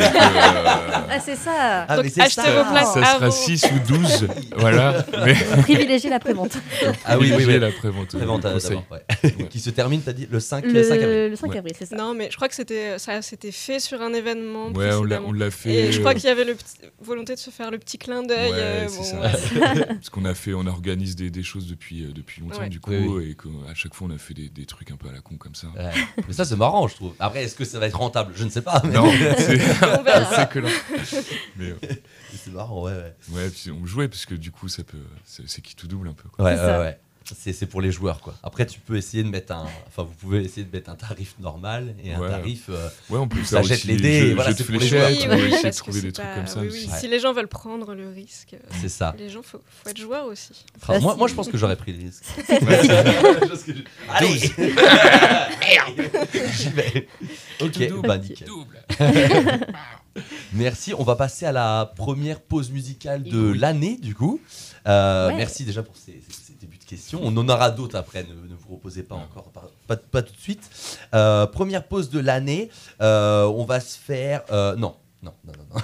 Ah, 1.10 1.20
c'est 1.20 1.36
ça 1.36 1.84
Ah, 1.88 1.96
Donc, 1.96 2.04
mais 2.16 2.22
achetez 2.22 2.42
ça. 2.42 2.62
vos 2.62 2.70
places 2.70 2.92
ça 2.94 3.00
sera 3.04 3.10
avant. 3.16 3.30
6 3.30 3.64
ou 3.74 3.88
12. 3.92 4.28
voilà. 4.56 5.04
Mais 5.24 5.34
Privilégier 5.62 6.10
la 6.10 6.20
prévente. 6.20 6.56
Ah 7.04 7.18
oui, 7.18 7.32
oui, 7.36 7.44
oui. 7.46 7.58
la 7.58 7.70
prévente. 7.72 8.12
Conseille. 8.12 8.20
d'abord, 8.20 8.84
ouais. 8.90 9.46
Qui 9.50 9.60
se 9.60 9.70
termine, 9.70 10.00
t'as 10.02 10.12
dit, 10.12 10.28
le 10.30 10.40
5, 10.40 10.64
Le, 10.64 10.72
le 10.72 10.82
5 10.84 10.94
avril. 11.02 11.30
le 11.30 11.36
5 11.36 11.48
Ouais. 11.50 11.58
avril, 11.58 11.74
c'est 11.78 11.86
ça. 11.86 11.96
Non, 11.96 12.14
mais 12.14 12.28
je 12.30 12.36
crois 12.36 12.48
que 12.48 12.54
c'était 12.54 12.98
ça 12.98 13.20
s'était 13.22 13.52
fait 13.52 13.80
sur 13.80 14.00
un 14.02 14.12
événement. 14.12 14.68
Ouais, 14.72 14.92
on 14.94 15.02
l'a- 15.04 15.20
l'a 15.34 15.50
fait. 15.50 15.74
Et 15.88 15.92
je 15.92 15.98
crois 16.00 16.12
euh, 16.12 16.14
qu'il 16.14 16.24
y 16.24 16.32
avait 16.32 16.44
le 16.44 16.54
petit- 16.54 16.76
volonté 17.00 17.34
de 17.34 17.38
se 17.40 17.50
faire 17.50 17.70
le 17.70 17.78
petit 17.78 17.98
clin 17.98 18.22
d'œil. 18.22 18.50
Ouais, 18.50 18.56
euh, 18.58 18.88
c'est 18.88 18.96
bon, 18.98 19.04
ça. 19.04 19.20
ouais. 19.20 19.84
Parce 19.88 20.10
qu'on 20.10 20.24
a 20.24 20.34
fait, 20.34 20.54
on 20.54 20.66
organise 20.66 21.16
des, 21.16 21.30
des 21.30 21.42
choses 21.42 21.66
depuis, 21.68 22.04
euh, 22.04 22.12
depuis 22.12 22.40
longtemps 22.42 22.58
Ouais. 22.60 22.68
du 22.68 22.80
coup, 22.80 22.92
et 23.20 23.36
qu'à 23.36 23.74
chaque 23.74 23.94
fois 23.94 24.08
on 24.10 24.14
a 24.14 24.18
fait 24.18 24.34
des, 24.34 24.48
des 24.48 24.66
trucs 24.66 24.90
un 24.90 24.96
peu 24.96 25.08
à 25.08 25.12
la 25.12 25.20
con 25.20 25.36
comme 25.48 25.54
ça. 25.54 25.66
Ouais. 25.68 25.90
Mais 26.26 26.34
ça, 26.34 26.44
c'est 26.44 26.56
marrant, 26.56 26.86
je 26.88 26.94
trouve. 26.96 27.14
Après, 27.18 27.44
est-ce 27.44 27.54
que 27.54 27.64
ça 27.64 27.78
va 27.78 27.86
être 27.86 27.98
rentable? 27.98 28.32
Je 28.36 28.44
ne 28.44 28.50
sais 28.50 28.60
pas. 28.62 28.82
Mais 28.84 28.92
Non, 28.92 29.10
c'est 29.38 29.60
On 29.98 30.02
verra. 30.02 30.36
c'est 30.36 30.48
que 30.50 30.58
là. 30.58 30.68
Mais 31.56 31.70
euh, 31.70 31.76
c'est 32.34 32.52
marrant, 32.52 32.82
ouais, 32.82 32.92
ouais. 32.92 33.14
ouais, 33.32 33.48
puis 33.50 33.70
on 33.70 33.86
jouait 33.86 34.08
parce 34.08 34.26
que 34.26 34.34
du 34.34 34.50
coup 34.50 34.68
ça 34.68 34.84
peut, 34.84 34.98
c'est 35.24 35.62
qui 35.62 35.74
tout 35.74 35.86
double 35.88 36.08
un 36.08 36.12
peu. 36.12 36.28
Quoi. 36.28 36.44
Ouais, 36.44 36.56
C'est 36.56 36.62
ouais, 36.62 36.68
ça. 36.68 36.80
ouais. 36.80 36.98
C'est 37.36 37.52
c'est 37.52 37.66
pour 37.66 37.82
les 37.82 37.92
joueurs, 37.92 38.20
quoi. 38.20 38.34
Après, 38.42 38.64
tu 38.64 38.80
peux 38.80 38.96
essayer 38.96 39.22
de 39.22 39.28
mettre 39.28 39.52
un. 39.52 39.66
Enfin, 39.86 40.02
vous 40.02 40.14
pouvez 40.14 40.42
essayer 40.44 40.64
de 40.64 40.74
mettre 40.74 40.88
un 40.90 40.94
tarif 40.94 41.34
normal 41.38 41.94
et 42.02 42.14
un 42.14 42.20
Ouais. 42.20 42.30
tarif. 42.30 42.64
euh, 42.70 42.88
Ouais, 43.10 43.18
on 43.18 43.28
peut 43.28 43.44
Ça 43.44 43.60
jette 43.62 43.84
les 43.84 43.96
dés, 43.96 44.28
et 44.28 44.34
voilà, 44.34 44.54
c'est 44.54 44.64
pour 44.64 44.72
les 44.74 44.80
Oui, 44.80 44.88
va 44.90 45.08
oui, 45.08 45.14
essayer 45.52 45.70
de 45.70 45.76
trouver 45.76 46.00
des 46.00 46.12
trucs 46.12 46.34
comme 46.34 46.46
ça 46.46 46.60
oui, 46.60 46.68
aussi. 46.68 46.86
oui. 46.86 46.92
Ouais. 46.92 46.98
Si 47.00 47.08
les 47.08 47.20
gens 47.20 47.32
veulent 47.34 47.48
prendre 47.48 47.94
le 47.94 48.08
risque, 48.08 48.54
euh, 48.54 48.58
C'est 48.80 48.88
ça. 48.88 49.14
les 49.18 49.28
gens, 49.28 49.42
faut, 49.42 49.60
faut 49.82 49.90
être 49.90 50.00
joueur 50.00 50.24
aussi. 50.26 50.64
Enfin, 50.80 50.98
moi, 51.00 51.28
je 51.28 51.34
pense 51.34 51.48
que 51.48 51.58
j'aurais 51.58 51.76
pris 51.76 51.92
les 51.92 52.04
risques. 52.06 52.24
Parce 53.48 53.62
que 53.64 53.74
je- 53.74 53.82
Allez 54.08 54.38
J'y 56.56 56.68
vais. 56.70 57.08
Ok, 57.60 57.88
double. 57.88 58.08
bah 58.08 58.18
nickel. 58.18 58.46
Double. 58.48 58.78
Merci. 60.52 60.94
On 60.94 61.04
va 61.04 61.16
passer 61.16 61.46
à 61.46 61.52
la 61.52 61.92
première 61.96 62.40
pause 62.40 62.70
musicale 62.70 63.22
de 63.22 63.52
l'année, 63.52 63.96
du 64.00 64.14
coup. 64.14 64.40
Euh. 64.86 65.30
Merci 65.36 65.64
déjà 65.64 65.82
pour 65.82 65.94
ces, 65.96 66.20
On 67.20 67.36
en 67.36 67.48
aura 67.48 67.70
d'autres 67.70 67.96
après, 67.96 68.22
ne, 68.24 68.28
ne 68.48 68.54
vous 68.56 68.74
reposez 68.74 69.02
pas 69.02 69.14
encore, 69.16 69.50
pas, 69.50 69.70
pas, 69.86 69.96
pas 69.96 70.22
tout 70.22 70.32
de 70.34 70.40
suite. 70.40 70.68
Euh, 71.14 71.46
première 71.46 71.84
pause 71.84 72.10
de 72.10 72.18
l'année. 72.20 72.70
Euh, 73.00 73.44
on 73.44 73.64
va 73.64 73.80
se 73.80 73.98
faire. 73.98 74.42
euh, 74.50 74.76
non. 74.76 74.94
Non, 75.20 75.32
non, 75.44 75.52
non, 75.58 75.64
non. 75.74 75.80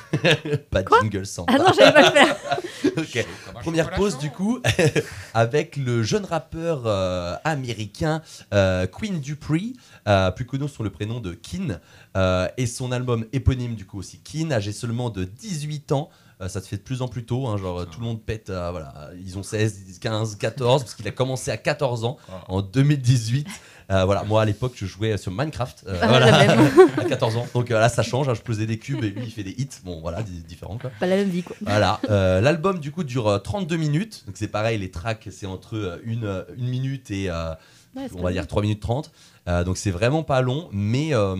pas 0.70 0.82
de 0.84 0.88
jingle 1.02 1.26
sans. 1.26 1.44
Ah 1.48 1.58
non, 1.58 1.64
j'allais 1.76 1.92
pas 1.92 2.02
le 2.02 2.10
faire. 2.12 2.36
Ok. 2.96 3.26
Première 3.62 3.90
pause 3.90 4.18
du 4.18 4.30
coup 4.30 4.60
avec 5.34 5.76
le 5.76 6.04
jeune 6.04 6.24
rappeur 6.24 6.82
euh, 6.86 7.34
américain 7.42 8.22
euh, 8.52 8.86
Queen 8.86 9.18
Dupree, 9.20 9.74
euh, 10.06 10.30
plus 10.30 10.44
connu 10.44 10.68
sous 10.68 10.84
le 10.84 10.90
prénom 10.90 11.18
de 11.18 11.32
Keen, 11.32 11.80
euh, 12.16 12.46
et 12.56 12.66
son 12.68 12.92
album 12.92 13.24
éponyme 13.32 13.74
du 13.74 13.84
coup 13.86 13.98
aussi 13.98 14.20
Keen, 14.20 14.52
âgé 14.52 14.70
seulement 14.70 15.10
de 15.10 15.24
18 15.24 15.90
ans. 15.90 16.10
Euh, 16.40 16.48
ça 16.48 16.60
se 16.60 16.68
fait 16.68 16.76
de 16.78 16.82
plus 16.82 17.00
en 17.00 17.08
plus 17.08 17.24
tôt, 17.24 17.46
hein, 17.46 17.56
genre 17.56 17.86
tout 17.88 18.00
le 18.00 18.06
monde 18.06 18.20
pète, 18.20 18.50
euh, 18.50 18.70
voilà, 18.72 19.10
ils 19.24 19.38
ont 19.38 19.42
16, 19.44 19.98
15, 20.00 20.36
14, 20.36 20.82
parce 20.82 20.94
qu'il 20.96 21.06
a 21.06 21.12
commencé 21.12 21.50
à 21.52 21.56
14 21.56 22.04
ans 22.04 22.16
en 22.48 22.60
2018. 22.60 23.46
Euh, 23.90 24.04
voilà, 24.06 24.24
moi 24.24 24.42
à 24.42 24.44
l'époque 24.46 24.72
je 24.76 24.86
jouais 24.86 25.16
sur 25.18 25.30
Minecraft 25.30 25.84
euh, 25.86 25.98
Ah, 26.02 26.06
voilà, 26.08 26.38
à 26.98 27.04
14 27.04 27.36
ans, 27.36 27.46
donc 27.54 27.70
euh, 27.70 27.78
là 27.78 27.88
ça 27.90 28.02
change, 28.02 28.28
hein, 28.28 28.34
je 28.34 28.40
posais 28.40 28.66
des 28.66 28.78
cubes 28.78 29.04
et 29.04 29.10
lui 29.10 29.26
il 29.26 29.30
fait 29.30 29.42
des 29.44 29.54
hits, 29.58 29.68
bon 29.84 30.00
voilà, 30.00 30.22
di- 30.22 30.40
différent 30.42 30.78
quoi. 30.78 30.90
Pas 30.98 31.06
la 31.06 31.16
même 31.16 31.28
vie, 31.28 31.42
quoi. 31.42 31.54
Voilà, 31.60 32.00
euh, 32.10 32.40
l'album 32.40 32.78
du 32.80 32.90
coup 32.90 33.04
dure 33.04 33.28
euh, 33.28 33.38
32 33.38 33.76
minutes, 33.76 34.24
donc 34.26 34.36
c'est 34.38 34.48
pareil, 34.48 34.78
les 34.78 34.90
tracks 34.90 35.28
c'est 35.30 35.46
entre 35.46 35.76
euh, 35.76 35.98
une, 36.04 36.24
euh, 36.24 36.42
une 36.56 36.68
minute 36.68 37.10
et 37.10 37.28
euh, 37.30 37.52
Ouais, 37.96 38.08
on 38.16 38.22
va 38.22 38.32
dire 38.32 38.40
mal. 38.40 38.48
3 38.48 38.62
minutes 38.62 38.80
30. 38.80 39.12
Euh, 39.46 39.62
donc 39.62 39.76
c'est 39.76 39.90
vraiment 39.90 40.22
pas 40.22 40.40
long, 40.40 40.68
mais 40.72 41.14
euh, 41.14 41.36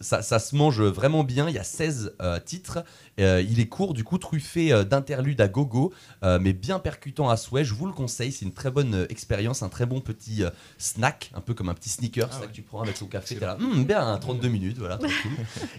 ça, 0.00 0.22
ça 0.22 0.38
se 0.38 0.54
mange 0.54 0.80
vraiment 0.80 1.24
bien. 1.24 1.48
Il 1.48 1.54
y 1.54 1.58
a 1.58 1.64
16 1.64 2.14
euh, 2.20 2.38
titres. 2.38 2.84
Il 3.18 3.60
est 3.60 3.68
court, 3.68 3.94
du 3.94 4.04
coup, 4.04 4.18
truffé 4.18 4.84
d'interludes 4.84 5.40
à 5.40 5.46
gogo, 5.48 5.92
mais 6.22 6.52
bien 6.52 6.78
percutant 6.78 7.28
à 7.28 7.36
souhait. 7.36 7.64
Je 7.64 7.74
vous 7.74 7.86
le 7.86 7.92
conseille, 7.92 8.32
c'est 8.32 8.44
une 8.44 8.52
très 8.54 8.70
bonne 8.70 9.06
expérience, 9.10 9.62
un 9.62 9.68
très 9.68 9.86
bon 9.86 10.00
petit 10.00 10.42
snack, 10.78 11.30
un 11.34 11.40
peu 11.40 11.52
comme 11.54 11.68
un 11.68 11.74
petit 11.74 11.90
sneaker, 11.90 12.28
Ah 12.32 12.40
ouais. 12.40 12.46
que 12.46 12.52
tu 12.52 12.62
prends 12.62 12.80
avec 12.82 12.98
ton 12.98 13.06
café. 13.06 13.36
T'es 13.36 13.44
là, 13.44 13.56
Hum, 13.60 13.84
bien, 13.84 14.16
32 14.18 14.48
minutes, 14.48 14.78
voilà, 14.78 14.96
tranquille. 14.98 15.30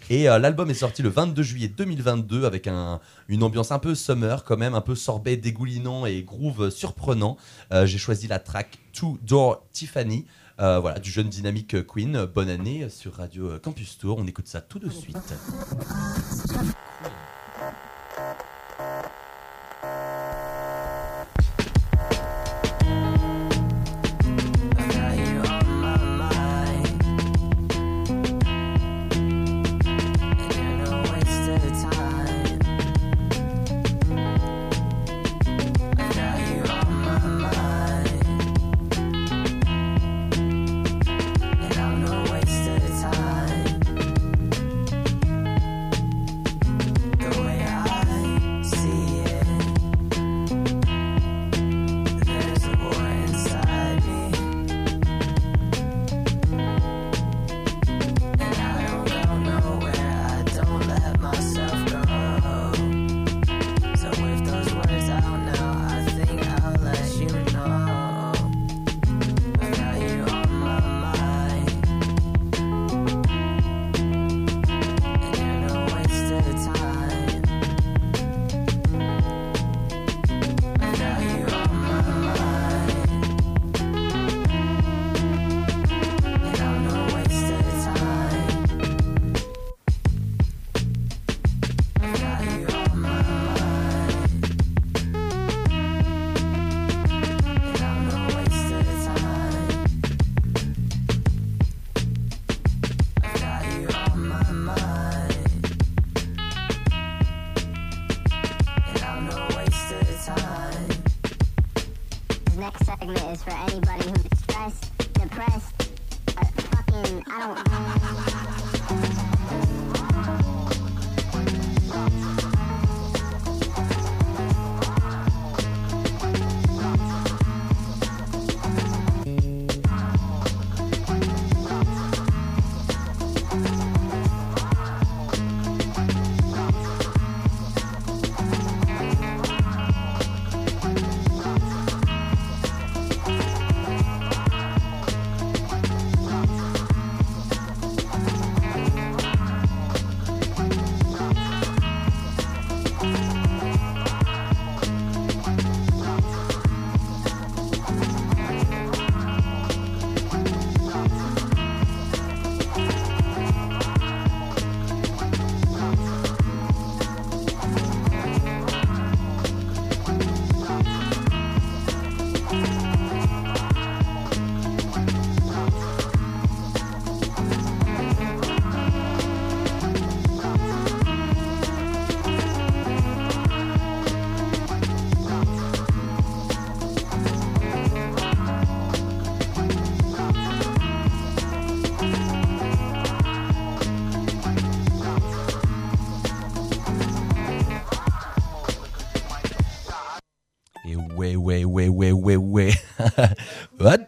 Et 0.09 0.23
l'album 0.25 0.69
est 0.69 0.75
sorti 0.75 1.01
le 1.01 1.09
22 1.09 1.43
juillet 1.43 1.67
2022 1.67 2.45
avec 2.45 2.67
un, 2.67 2.99
une 3.27 3.43
ambiance 3.43 3.71
un 3.71 3.79
peu 3.79 3.95
summer, 3.95 4.43
quand 4.43 4.57
même, 4.57 4.75
un 4.75 4.81
peu 4.81 4.95
sorbet 4.95 5.35
dégoulinant 5.35 6.05
et 6.05 6.21
groove 6.21 6.69
surprenant. 6.69 7.35
Euh, 7.73 7.85
J'ai 7.85 7.97
choisi 7.97 8.27
la 8.27 8.39
track 8.39 8.77
Two 8.93 9.17
Door 9.23 9.65
Tiffany. 9.73 10.25
Euh, 10.59 10.79
voilà, 10.79 10.99
du 10.99 11.09
jeune 11.09 11.29
dynamique 11.29 11.85
Queen. 11.87 12.25
Bonne 12.25 12.49
année 12.49 12.89
sur 12.89 13.15
Radio 13.15 13.59
Campus 13.59 13.97
Tour. 13.97 14.17
On 14.19 14.27
écoute 14.27 14.47
ça 14.47 14.61
tout 14.61 14.79
de 14.79 14.89
suite. 14.89 15.17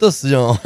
Attention 0.06 0.56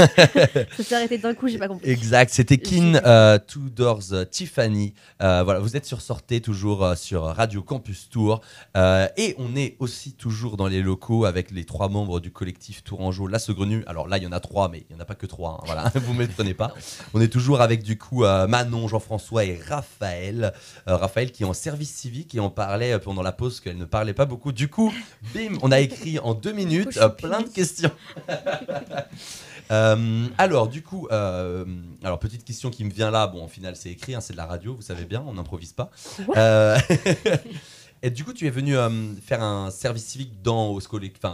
Ça 0.77 0.83
s'est 0.83 0.95
arrêté 0.95 1.17
d'un 1.17 1.33
coup, 1.33 1.47
j'ai 1.47 1.57
pas 1.57 1.69
compris. 1.69 1.89
Exact, 1.89 2.29
c'était 2.33 2.57
Kin 2.57 2.95
euh, 3.05 3.39
Two 3.39 3.69
Doors 3.69 4.11
euh, 4.11 4.25
Tiffany. 4.25 4.93
Euh, 5.21 5.43
voilà, 5.43 5.61
vous 5.61 5.77
êtes 5.77 5.85
sur 5.85 6.01
Sortez, 6.01 6.41
toujours 6.41 6.83
euh, 6.83 6.95
sur 6.95 7.23
Radio 7.23 7.61
Campus 7.61 8.09
Tour. 8.09 8.41
Et 8.75 9.35
on 9.37 9.55
est 9.55 9.77
aussi 9.79 10.11
toujours 10.13 10.57
dans 10.57 10.67
les 10.67 10.81
locaux 10.81 11.23
avec 11.23 11.51
les 11.51 11.63
trois 11.63 11.87
membres 11.87 12.19
du 12.19 12.31
collectif 12.31 12.83
Tourangeau 12.83 13.27
La 13.27 13.39
Saugrenue. 13.39 13.83
Alors 13.87 14.09
là, 14.09 14.17
il 14.17 14.23
y 14.23 14.27
en 14.27 14.33
a 14.33 14.41
trois, 14.41 14.67
mais 14.67 14.83
il 14.89 14.93
n'y 14.93 14.99
en 14.99 15.01
a 15.01 15.05
pas 15.05 15.15
que 15.15 15.25
trois. 15.25 15.59
hein, 15.61 15.63
voilà, 15.65 15.91
vous 15.95 16.13
ne 16.13 16.19
m'étonnez 16.19 16.53
pas. 16.53 16.73
On 17.13 17.21
est 17.21 17.29
toujours 17.29 17.61
avec 17.61 17.81
du 17.81 17.97
coup 17.97 18.23
Manon, 18.23 18.89
Jean-François 18.89 19.45
et 19.45 19.57
Raphaël. 19.69 20.53
Raphaël 20.85 21.31
qui 21.31 21.43
est 21.43 21.45
en 21.45 21.53
service 21.53 21.93
civique 21.93 22.35
et 22.35 22.41
on 22.41 22.49
parlait 22.49 22.99
pendant 22.99 23.21
la 23.21 23.31
pause 23.31 23.61
qu'elle 23.61 23.77
ne 23.77 23.85
parlait 23.85 24.13
pas 24.13 24.25
beaucoup. 24.25 24.51
Du 24.51 24.67
coup, 24.67 24.93
bim, 25.33 25.57
on 25.61 25.71
a 25.71 25.79
écrit 25.79 26.19
en 26.19 26.33
deux 26.33 26.51
minutes 26.51 26.99
plein 27.17 27.41
de 27.41 27.49
questions. 27.49 27.91
Euh, 29.71 30.27
alors, 30.37 30.67
du 30.67 30.81
coup, 30.81 31.07
euh, 31.11 31.63
alors 32.03 32.19
petite 32.19 32.43
question 32.43 32.69
qui 32.69 32.83
me 32.83 32.91
vient 32.91 33.11
là. 33.11 33.27
Bon, 33.27 33.45
au 33.45 33.47
final, 33.47 33.75
c'est 33.75 33.89
écrit, 33.89 34.15
hein, 34.15 34.21
c'est 34.21 34.33
de 34.33 34.37
la 34.37 34.45
radio, 34.45 34.73
vous 34.75 34.81
savez 34.81 35.05
bien, 35.05 35.23
on 35.27 35.33
n'improvise 35.33 35.73
pas. 35.73 35.91
Euh, 36.35 36.77
et 38.01 38.09
du 38.09 38.23
coup, 38.23 38.33
tu 38.33 38.47
es 38.47 38.49
venu 38.49 38.75
faire 39.21 39.43
un 39.43 39.69
service 39.71 40.05
civique 40.05 40.41
dans, 40.41 40.69
au, 40.69 40.79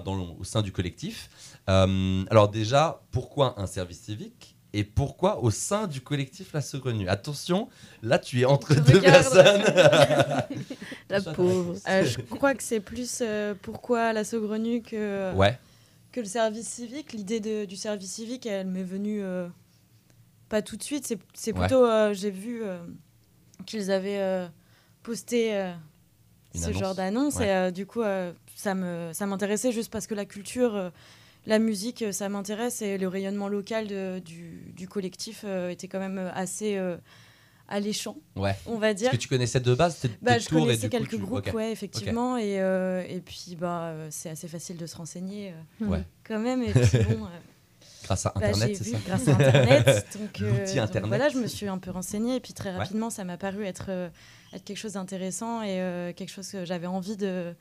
dans 0.04 0.16
le- 0.16 0.40
au 0.40 0.44
sein 0.44 0.62
du 0.62 0.72
collectif. 0.72 1.30
Alors 1.68 2.50
déjà, 2.50 3.02
pourquoi 3.12 3.60
un 3.60 3.68
service 3.68 4.02
civique 4.02 4.52
et 4.78 4.84
pourquoi 4.84 5.42
au 5.42 5.52
sein 5.52 5.88
du 5.88 6.02
collectif 6.02 6.52
La 6.54 6.60
Saugrenue 6.60 7.08
Attention, 7.08 7.70
là, 8.04 8.20
tu 8.20 8.42
es 8.42 8.46
entre 8.46 8.74
Je 8.74 8.80
deux 8.82 8.98
regarde. 8.98 9.34
personnes. 9.34 9.64
La 11.10 11.22
pauvre. 11.34 11.76
Euh, 11.88 12.04
je 12.04 12.20
crois 12.20 12.54
que 12.56 12.62
c'est 12.64 12.82
plus 12.82 13.20
euh, 13.22 13.54
pourquoi 13.62 14.12
la 14.12 14.26
saugrenue 14.26 14.82
que, 14.82 15.34
ouais, 15.36 15.58
que 16.16 16.22
le 16.22 16.26
service 16.28 16.68
civique. 16.68 17.12
L'idée 17.12 17.42
de- 17.42 17.66
du 17.66 17.76
service 17.76 18.10
civique, 18.14 18.46
elle 18.46 18.68
m'est 18.68 18.84
venue 18.84 19.22
euh, 19.22 19.48
pas 20.48 20.62
tout 20.62 20.78
de 20.78 20.84
suite. 20.84 21.06
C'est, 21.06 21.20
c'est 21.34 21.52
Ouais. 21.54 21.60
plutôt, 21.68 21.84
euh, 21.86 22.14
j'ai 22.14 22.32
vu 22.32 22.64
euh, 22.64 22.78
qu'ils 23.66 23.92
avaient 23.92 24.48
posté 25.04 25.52
ce 26.54 26.66
annonce. 26.68 26.80
genre 26.80 26.96
d'annonce. 26.96 27.36
Ouais. 27.36 27.68
Et 27.68 27.72
du 27.74 27.86
coup, 27.86 28.02
ça, 28.56 28.74
me, 28.76 29.12
ça 29.14 29.26
m'intéressait 29.26 29.72
juste 29.74 29.92
parce 29.92 30.08
que 30.08 30.16
la 30.16 30.24
culture, 30.26 30.92
la 31.46 31.60
musique, 31.60 32.06
ça 32.14 32.30
m'intéresse. 32.30 32.82
Et 32.82 32.98
le 32.98 33.08
rayonnement 33.10 33.50
local 33.50 33.88
de- 33.88 34.20
du, 34.24 34.72
du 34.76 34.88
collectif 34.88 35.44
était 35.70 35.88
quand 35.90 36.00
même 36.00 36.32
assez 36.34 36.80
alléchant, 37.68 38.18
ouais. 38.36 38.56
on 38.68 38.78
va 38.78 38.94
dire. 38.94 39.08
Est-ce 39.08 39.16
que 39.18 39.22
tu 39.22 39.28
connaissais 39.28 39.60
de 39.60 39.74
base 39.74 40.00
tes, 40.00 40.10
Bah, 40.22 40.36
tes 40.36 40.40
je 40.42 40.48
tours 40.50 40.60
et 40.60 40.62
connaissais 40.64 40.90
coup, 40.90 40.98
quelques 40.98 41.10
tu- 41.10 41.18
groupes, 41.18 41.54
ouais, 41.54 41.72
effectivement. 41.72 42.38
Et, 42.38 42.60
euh, 42.60 43.04
et 43.08 43.22
puis, 43.22 43.56
bah, 43.60 43.86
euh, 43.88 44.08
c'est 44.12 44.30
assez 44.30 44.48
facile 44.48 44.78
de 44.78 44.86
se 44.86 44.96
renseigner 44.96 45.54
euh, 45.82 45.86
Ouais. 45.88 46.04
quand 46.24 46.40
même. 46.40 46.62
Et 46.64 46.72
puis, 46.72 47.00
bon, 47.10 47.26
euh, 47.26 47.30
Grâce 48.04 48.26
à 48.28 48.34
Bah, 48.36 48.46
Internet, 48.48 48.78
c'est 48.78 48.84
ça 48.84 48.98
grâce 49.08 49.28
à 49.28 49.32
Internet. 49.32 50.08
donc, 50.94 51.06
voilà, 51.08 51.30
je 51.30 51.40
me 51.40 51.48
suis 51.48 51.68
un 51.68 51.80
peu 51.80 51.90
renseignée 51.90 52.36
et 52.36 52.40
puis 52.40 52.54
très 52.54 52.70
Ouais. 52.70 52.78
rapidement, 52.78 53.10
ça 53.10 53.24
m'a 53.24 53.38
paru 53.38 53.64
être, 53.66 53.90
être 54.54 54.64
quelque 54.64 54.78
chose 54.78 54.94
d'intéressant 54.94 55.64
et 55.64 56.14
quelque 56.16 56.30
chose 56.30 56.48
que 56.50 56.66
j'avais 56.66 56.86
envie 56.86 57.18
de, 57.18 57.56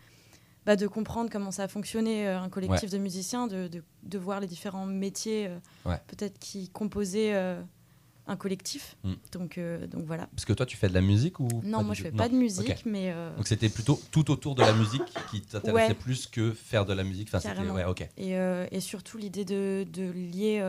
bah, 0.66 0.76
de 0.76 0.86
comprendre 0.86 1.30
comment 1.32 1.50
ça 1.50 1.66
fonctionnait 1.66 2.26
un 2.26 2.50
collectif 2.50 2.90
de 2.90 2.98
musiciens, 2.98 3.46
de, 3.46 3.68
de, 3.68 3.82
de 4.02 4.18
voir 4.18 4.40
les 4.40 4.46
différents 4.46 4.84
métiers 4.84 5.48
peut-être 5.84 6.38
qui 6.38 6.68
composaient 6.68 7.32
un 8.26 8.36
collectif. 8.36 8.96
Mm. 9.04 9.12
Donc, 9.32 9.58
euh, 9.58 9.86
donc 9.86 10.04
voilà. 10.06 10.26
Parce 10.28 10.44
que 10.44 10.52
toi, 10.52 10.66
tu 10.66 10.76
fais 10.76 10.88
de 10.88 10.94
la 10.94 11.00
musique 11.00 11.40
ou 11.40 11.48
Non, 11.62 11.82
moi 11.82 11.94
je 11.94 12.02
fais 12.02 12.10
pas 12.12 12.28
de 12.28 12.34
musique, 12.34 12.84
mais 12.86 13.12
euh, 13.12 13.34
Donc 13.36 13.46
c'était 13.46 13.68
plutôt 13.68 14.00
tout 14.10 14.30
autour 14.30 14.54
de 14.54 14.62
la 14.62 14.72
musique 14.72 15.02
qui 15.30 15.42
t'intéressait 15.42 15.88
Ouais. 15.88 15.94
plus 15.94 16.26
que 16.26 16.52
faire 16.52 16.86
de 16.86 16.92
la 16.94 17.04
musique. 17.04 17.28
Enfin, 17.28 17.40
c'était 17.40 17.68
ouais, 17.70 17.84
ok. 17.84 18.08
Et, 18.16 18.36
euh, 18.36 18.66
et 18.70 18.80
surtout 18.80 19.18
l'idée 19.18 19.44
de, 19.44 19.86
de 19.92 20.10
lier. 20.10 20.62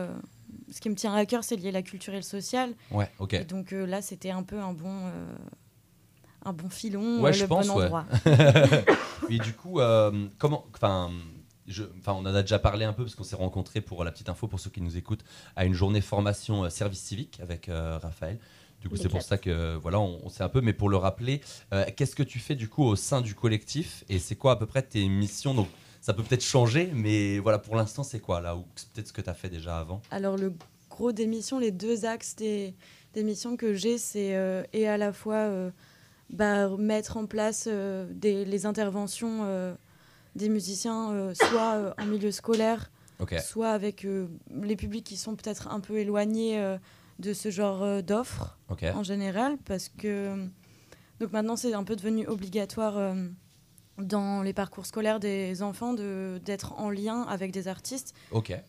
ce 0.70 0.80
qui 0.80 0.90
me 0.90 0.94
tient 0.94 1.14
à 1.14 1.24
cœur, 1.24 1.44
c'est 1.44 1.56
lier 1.56 1.72
la 1.72 1.82
culture 1.82 2.12
et 2.12 2.16
le 2.18 2.22
social. 2.22 2.72
Ouais, 2.90 3.10
ok. 3.18 3.34
Et 3.34 3.44
donc 3.44 3.70
là, 3.70 4.02
c'était 4.02 4.30
un 4.30 4.42
peu 4.42 4.58
un 4.58 4.72
bon, 4.72 5.10
un 6.44 6.52
bon 6.52 6.68
filon, 6.68 7.20
Ouais, 7.22 7.32
je 7.32 7.42
le 7.42 7.48
pense, 7.48 7.68
bon 7.68 7.80
endroit. 7.80 8.04
Et 9.30 9.38
du 9.38 9.54
coup, 9.54 9.80
comment, 10.38 10.64
enfin, 10.74 11.10
je, 11.68 11.84
enfin, 11.98 12.12
on 12.12 12.20
en 12.20 12.34
a 12.34 12.42
déjà 12.42 12.58
parlé 12.58 12.84
un 12.84 12.92
peu 12.92 13.04
parce 13.04 13.14
qu'on 13.14 13.24
s'est 13.24 13.36
rencontrés 13.36 13.80
pour 13.80 14.04
la 14.04 14.12
petite 14.12 14.28
info 14.28 14.46
pour 14.48 14.60
ceux 14.60 14.70
qui 14.70 14.80
nous 14.80 14.96
écoutent 14.96 15.24
à 15.56 15.64
une 15.64 15.74
journée 15.74 16.00
formation 16.00 16.64
euh, 16.64 16.70
service 16.70 17.00
civique 17.00 17.38
avec 17.40 17.68
euh, 17.68 17.98
Raphaël. 17.98 18.38
Du 18.80 18.88
coup, 18.88 18.96
c'est 18.96 19.08
pour 19.08 19.22
ça 19.22 19.38
que 19.38 19.74
voilà, 19.76 19.98
on, 19.98 20.20
on 20.22 20.28
sait 20.28 20.44
un 20.44 20.48
peu, 20.48 20.60
mais 20.60 20.72
pour 20.72 20.88
le 20.88 20.96
rappeler, 20.96 21.40
euh, 21.72 21.84
qu'est-ce 21.96 22.14
que 22.14 22.22
tu 22.22 22.38
fais 22.38 22.54
du 22.54 22.68
coup 22.68 22.84
au 22.84 22.94
sein 22.94 23.20
du 23.20 23.34
collectif 23.34 24.04
et 24.08 24.18
c'est 24.18 24.36
quoi 24.36 24.52
à 24.52 24.56
peu 24.56 24.66
près 24.66 24.82
tes 24.82 25.08
missions? 25.08 25.54
Donc, 25.54 25.68
ça 26.00 26.14
peut 26.14 26.22
peut-être 26.22 26.44
changer, 26.44 26.90
mais 26.94 27.40
voilà, 27.40 27.58
pour 27.58 27.74
l'instant, 27.74 28.04
c'est 28.04 28.20
quoi 28.20 28.40
là 28.40 28.54
Ou 28.54 28.64
c'est 28.76 28.88
peut-être 28.90 29.08
ce 29.08 29.12
que 29.12 29.22
tu 29.22 29.30
as 29.30 29.34
fait 29.34 29.48
déjà 29.48 29.78
avant? 29.78 30.00
Alors 30.10 30.36
le 30.36 30.52
gros 30.88 31.10
des 31.10 31.26
missions, 31.26 31.58
les 31.58 31.72
deux 31.72 32.04
axes 32.04 32.36
des, 32.36 32.74
des 33.14 33.24
missions 33.24 33.56
que 33.56 33.74
j'ai, 33.74 33.98
c'est 33.98 34.36
euh, 34.36 34.62
et 34.72 34.86
à 34.86 34.98
la 34.98 35.12
fois 35.12 35.34
euh, 35.34 35.70
bah, 36.30 36.68
mettre 36.76 37.16
en 37.16 37.26
place 37.26 37.66
euh, 37.66 38.06
des, 38.12 38.44
les 38.44 38.66
interventions 38.66 39.40
euh, 39.46 39.74
des 40.36 40.48
musiciens, 40.48 41.12
euh, 41.12 41.34
soit 41.34 41.74
euh, 41.74 41.92
en 41.98 42.06
milieu 42.06 42.30
scolaire, 42.30 42.90
soit 43.40 43.70
avec 43.70 44.04
euh, 44.04 44.28
les 44.62 44.76
publics 44.76 45.04
qui 45.04 45.16
sont 45.16 45.34
peut-être 45.34 45.68
un 45.68 45.80
peu 45.80 45.98
éloignés 45.98 46.76
de 47.18 47.32
ce 47.32 47.50
genre 47.50 48.02
d'offres. 48.02 48.58
En 48.94 49.02
général 49.02 49.56
parce 49.64 49.88
que 49.88 50.46
donc 51.18 51.32
maintenant 51.32 51.56
c'est 51.56 51.72
un 51.72 51.84
peu 51.84 51.96
devenu 51.96 52.26
obligatoire 52.26 53.14
dans 53.96 54.42
les 54.42 54.52
parcours 54.52 54.84
scolaires 54.84 55.18
des 55.18 55.62
enfants 55.62 55.94
de 55.94 56.38
d'être 56.44 56.74
en 56.78 56.90
lien 56.90 57.22
avec 57.22 57.52
des 57.52 57.68
artistes 57.68 58.14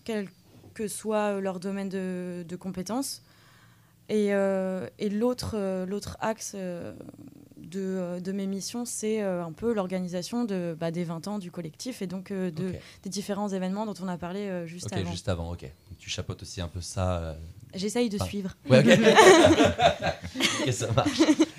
quel 0.05 0.29
que 0.73 0.87
soit 0.87 1.41
leur 1.41 1.59
domaine 1.59 1.89
de, 1.89 2.45
de 2.47 2.55
compétences. 2.55 3.21
Et, 4.07 4.27
et 4.27 5.09
l'autre 5.09 6.17
axe 6.21 6.55
de, 7.69 7.79
euh, 7.79 8.19
de 8.19 8.31
mes 8.31 8.47
missions 8.47 8.85
c'est 8.85 9.21
euh, 9.21 9.43
un 9.43 9.51
peu 9.51 9.73
l'organisation 9.73 10.45
de 10.45 10.75
bah, 10.79 10.91
des 10.91 11.03
20 11.03 11.27
ans 11.27 11.39
du 11.39 11.51
collectif 11.51 12.01
et 12.01 12.07
donc 12.07 12.31
euh, 12.31 12.51
de, 12.51 12.73
des 13.03 13.09
différents 13.09 13.49
événements 13.49 13.85
dont 13.85 13.93
on 14.01 14.07
a 14.07 14.17
parlé 14.17 14.65
juste 14.65 14.87
Ok, 14.87 14.93
avant 14.93 15.11
juste 15.11 15.29
avant. 15.29 15.51
Ok. 15.51 15.61
Donc, 15.61 15.97
tu 15.97 16.09
chapeautes 16.09 16.41
aussi 16.41 16.61
un 16.61 16.67
peu 16.67 16.81
ça. 16.81 17.35
J'essaye 17.73 18.09
de 18.09 18.17
Ah. 18.19 18.25
suivre 18.25 18.55
Ouais, 18.69 18.79
ok. 18.79 18.99
ok, 20.67 20.73
ça 20.73 20.91
marche. 20.91 21.09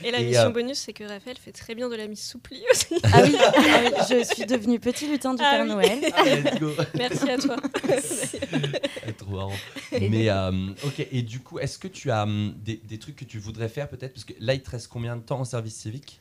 Et 0.05 0.11
la 0.11 0.21
Et, 0.21 0.27
mission 0.27 0.43
euh, 0.47 0.51
bonus, 0.51 0.79
c'est 0.79 0.93
que 0.93 1.05
Raphaël 1.05 1.37
fait 1.43 1.53
très 1.53 1.75
bien 1.75 1.89
de 1.89 1.97
la 1.97 2.07
mise 2.07 2.23
souplie 2.23 2.63
aussi. 2.73 2.95
ah 3.05 3.21
oui, 3.23 3.37
ah 3.39 3.53
oui, 3.83 3.91
je 4.11 4.25
suis 4.35 4.47
devenue 4.47 4.79
petit 4.81 5.07
lutin 5.09 5.35
du 5.35 5.43
Ah 5.45 5.51
Père 5.57 5.63
oui. 5.63 5.69
Noël 5.69 6.01
let's 6.45 6.59
go. 6.61 6.71
Merci 6.95 7.31
à 7.31 7.39
toi. 7.39 7.57
Trop 9.19 9.31
marrant. 9.31 9.53
Mais 9.93 10.29
euh, 10.31 10.51
ok, 10.85 11.07
et 11.11 11.23
du 11.23 11.41
coup, 11.41 11.59
est-ce 11.59 11.79
que 11.79 11.89
tu 11.89 12.11
as 12.11 12.23
hum, 12.23 12.55
des, 12.65 12.77
des 12.85 12.99
trucs 12.99 13.17
que 13.17 13.25
tu 13.25 13.39
voudrais 13.39 13.69
faire 13.69 13.89
peut-être? 13.89 14.13
Parce 14.15 14.25
que 14.25 14.35
là, 14.41 14.55
il 14.55 14.63
te 14.63 14.71
reste 14.71 14.89
combien 14.89 15.17
de 15.17 15.23
temps 15.23 15.41
en 15.41 15.45
service 15.45 15.75
civique? 15.75 16.21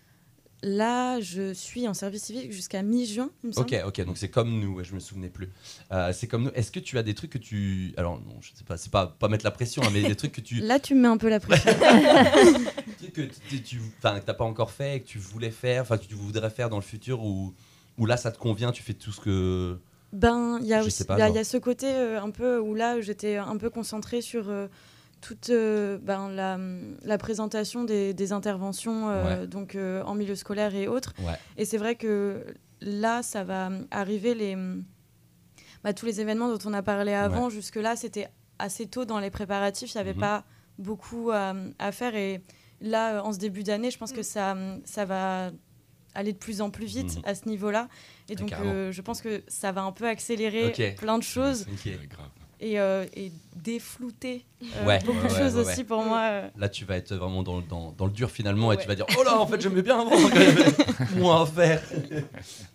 Là, 0.64 1.20
je 1.22 1.54
suis 1.54 1.88
en 1.88 1.94
service 1.94 2.24
civique 2.24 2.52
jusqu'à 2.52 2.82
mi-juin, 2.82 3.30
semble. 3.52 3.68
Ok, 3.68 3.76
ok, 3.86 4.06
donc 4.06 4.18
c'est 4.18 4.30
comme 4.30 4.60
nous, 4.60 4.74
ouais, 4.78 4.84
je 4.84 4.96
me 4.96 5.00
souvenais 5.00 5.30
plus. 5.30 5.50
Euh, 5.92 6.12
c'est 6.14 6.26
comme 6.28 6.46
nous. 6.46 6.52
Est-ce 6.56 6.72
que 6.72 6.80
tu 6.80 6.98
as 6.98 7.04
des 7.04 7.14
trucs 7.14 7.30
que 7.30 7.38
tu. 7.38 7.94
Alors, 7.96 8.20
non, 8.20 8.38
je 8.42 8.50
sais 8.56 8.64
pas, 8.64 8.76
c'est 8.76 8.92
pas, 8.92 9.06
pas 9.06 9.28
mettre 9.28 9.46
la 9.46 9.52
pression, 9.52 9.84
hein, 9.84 9.90
mais 9.94 10.02
des 10.02 10.16
trucs 10.16 10.32
que 10.32 10.42
tu. 10.42 10.56
Là, 10.62 10.80
tu 10.80 10.96
me 10.96 11.02
mets 11.02 11.08
un 11.10 11.18
peu 11.18 11.30
la 11.30 11.40
pression. 11.40 11.72
des 13.02 13.12
trucs 13.12 13.14
que 13.14 13.56
tu- 13.58 13.82
t'as 14.02 14.20
pas 14.20 14.44
encore 14.46 14.72
fait 14.72 14.98
et 14.98 15.02
que 15.02 15.08
tu 15.08 15.20
voulais 15.20 15.52
faire, 15.52 15.84
enfin, 15.84 15.98
que 15.98 16.06
tu 16.06 16.16
voudrais 16.16 16.50
faire 16.50 16.70
dans 16.70 16.78
le 16.78 16.82
futur 16.84 17.24
ou, 17.24 17.54
ou 18.00 18.06
là, 18.08 18.18
ça 18.18 18.32
te 18.32 18.38
convient, 18.40 18.72
tu 18.72 18.82
fais 18.82 18.94
tout 18.94 19.12
ce 19.12 19.22
que. 19.22 19.78
ben, 20.12 20.58
il 20.62 20.68
y 20.68 20.74
a 20.74 20.82
Je 20.82 20.88
aussi, 20.88 20.98
sais 20.98 21.06
pas, 21.06 21.18
il 21.18 21.20
y 21.20 21.22
a- 21.22 21.26
genre. 21.28 21.36
il 21.36 21.38
y 21.38 21.42
a 21.42 21.44
ce 21.44 21.58
côté 21.58 21.86
euh, 21.88 22.20
un 22.22 22.32
peu 22.32 22.60
où 22.60 22.74
là, 22.74 23.00
j'étais 23.02 23.36
un 23.38 23.58
peu 23.58 23.70
concentrée 23.70 24.22
sur 24.22 24.50
euh, 24.50 24.68
toute 25.22 25.50
euh, 25.50 25.98
ben, 25.98 26.30
la, 26.30 26.60
la 27.04 27.18
présentation 27.18 27.84
des, 27.84 28.14
des 28.14 28.32
interventions, 28.34 29.10
euh, 29.10 29.46
donc 29.48 29.76
euh, 29.76 30.04
en 30.04 30.14
milieu 30.16 30.36
scolaire 30.36 30.76
et 30.76 30.88
autres. 30.88 31.14
Ouais. 31.20 31.34
Et 31.58 31.66
c'est 31.66 31.78
vrai 31.78 31.96
que 31.96 32.46
là, 32.82 33.24
ça 33.24 33.44
va 33.44 33.70
arriver 33.92 34.36
les, 34.36 34.56
bah, 35.84 35.94
tous 35.94 36.06
les 36.06 36.22
événements 36.22 36.50
dont 36.56 36.70
on 36.70 36.74
a 36.74 36.84
parlé 36.84 37.14
avant. 37.14 37.50
Jusque-là, 37.50 37.96
c'était 37.96 38.30
assez 38.60 38.88
tôt 38.88 39.06
dans 39.06 39.20
les 39.20 39.30
préparatifs. 39.30 39.94
Il 39.94 39.98
n'y 39.98 40.02
avait 40.02 40.14
Mhm. 40.14 40.20
pas 40.20 40.44
beaucoup 40.80 41.32
à, 41.32 41.54
à 41.80 41.92
faire. 41.92 42.16
Et 42.16 42.42
là, 42.82 43.22
en 43.24 43.34
ce 43.34 43.40
début 43.40 43.64
d'année, 43.64 43.92
je 43.92 43.98
pense 43.98 44.12
que 44.12 44.24
ça, 44.24 44.56
ça 44.86 45.06
va 45.06 45.52
aller 46.14 46.34
de 46.34 46.38
plus 46.38 46.62
en 46.62 46.70
plus 46.72 46.86
vite 46.86 47.18
Mhm. 47.18 47.22
à 47.26 47.36
ce 47.36 47.48
niveau-là. 47.48 47.90
Et 48.30 48.36
donc, 48.36 48.50
euh, 48.66 48.92
je 48.92 49.02
pense 49.02 49.22
que 49.22 49.44
ça 49.48 49.72
va 49.72 49.84
un 49.84 49.92
peu 49.92 50.08
accélérer 50.08 50.96
plein 50.98 51.18
de 51.18 51.24
choses 51.24 51.68
Ok. 51.72 51.92
Et, 52.60 52.80
euh, 52.80 53.06
et 53.14 53.32
déflouter 53.56 54.44
euh, 54.74 54.84
Ouais, 54.84 55.00
beaucoup 55.06 55.28
de 55.28 55.32
ouais, 55.32 55.38
choses 55.38 55.56
ouais, 55.58 55.62
aussi 55.62 55.84
pour 55.84 56.02
moi. 56.02 56.22
euh. 56.32 56.50
Là, 56.58 56.68
tu 56.70 56.86
vas 56.86 56.98
être 56.98 57.14
vraiment 57.14 57.44
dans, 57.44 57.58
le- 57.58 57.64
dans, 57.64 57.92
dans 57.92 58.06
le 58.08 58.12
dur 58.12 58.32
finalement 58.32 58.72
et 58.72 58.78
tu 58.78 58.88
vas 58.88 58.96
dire 58.96 59.06
Oh 59.16 59.22
là, 59.24 59.40
en 59.40 59.46
fait, 59.46 59.62
j'aimais 59.62 59.84
bien 59.84 60.00
avant, 60.00 60.10
il 60.18 61.16
moins 61.18 61.44
à 61.44 61.46
faire. 61.46 61.84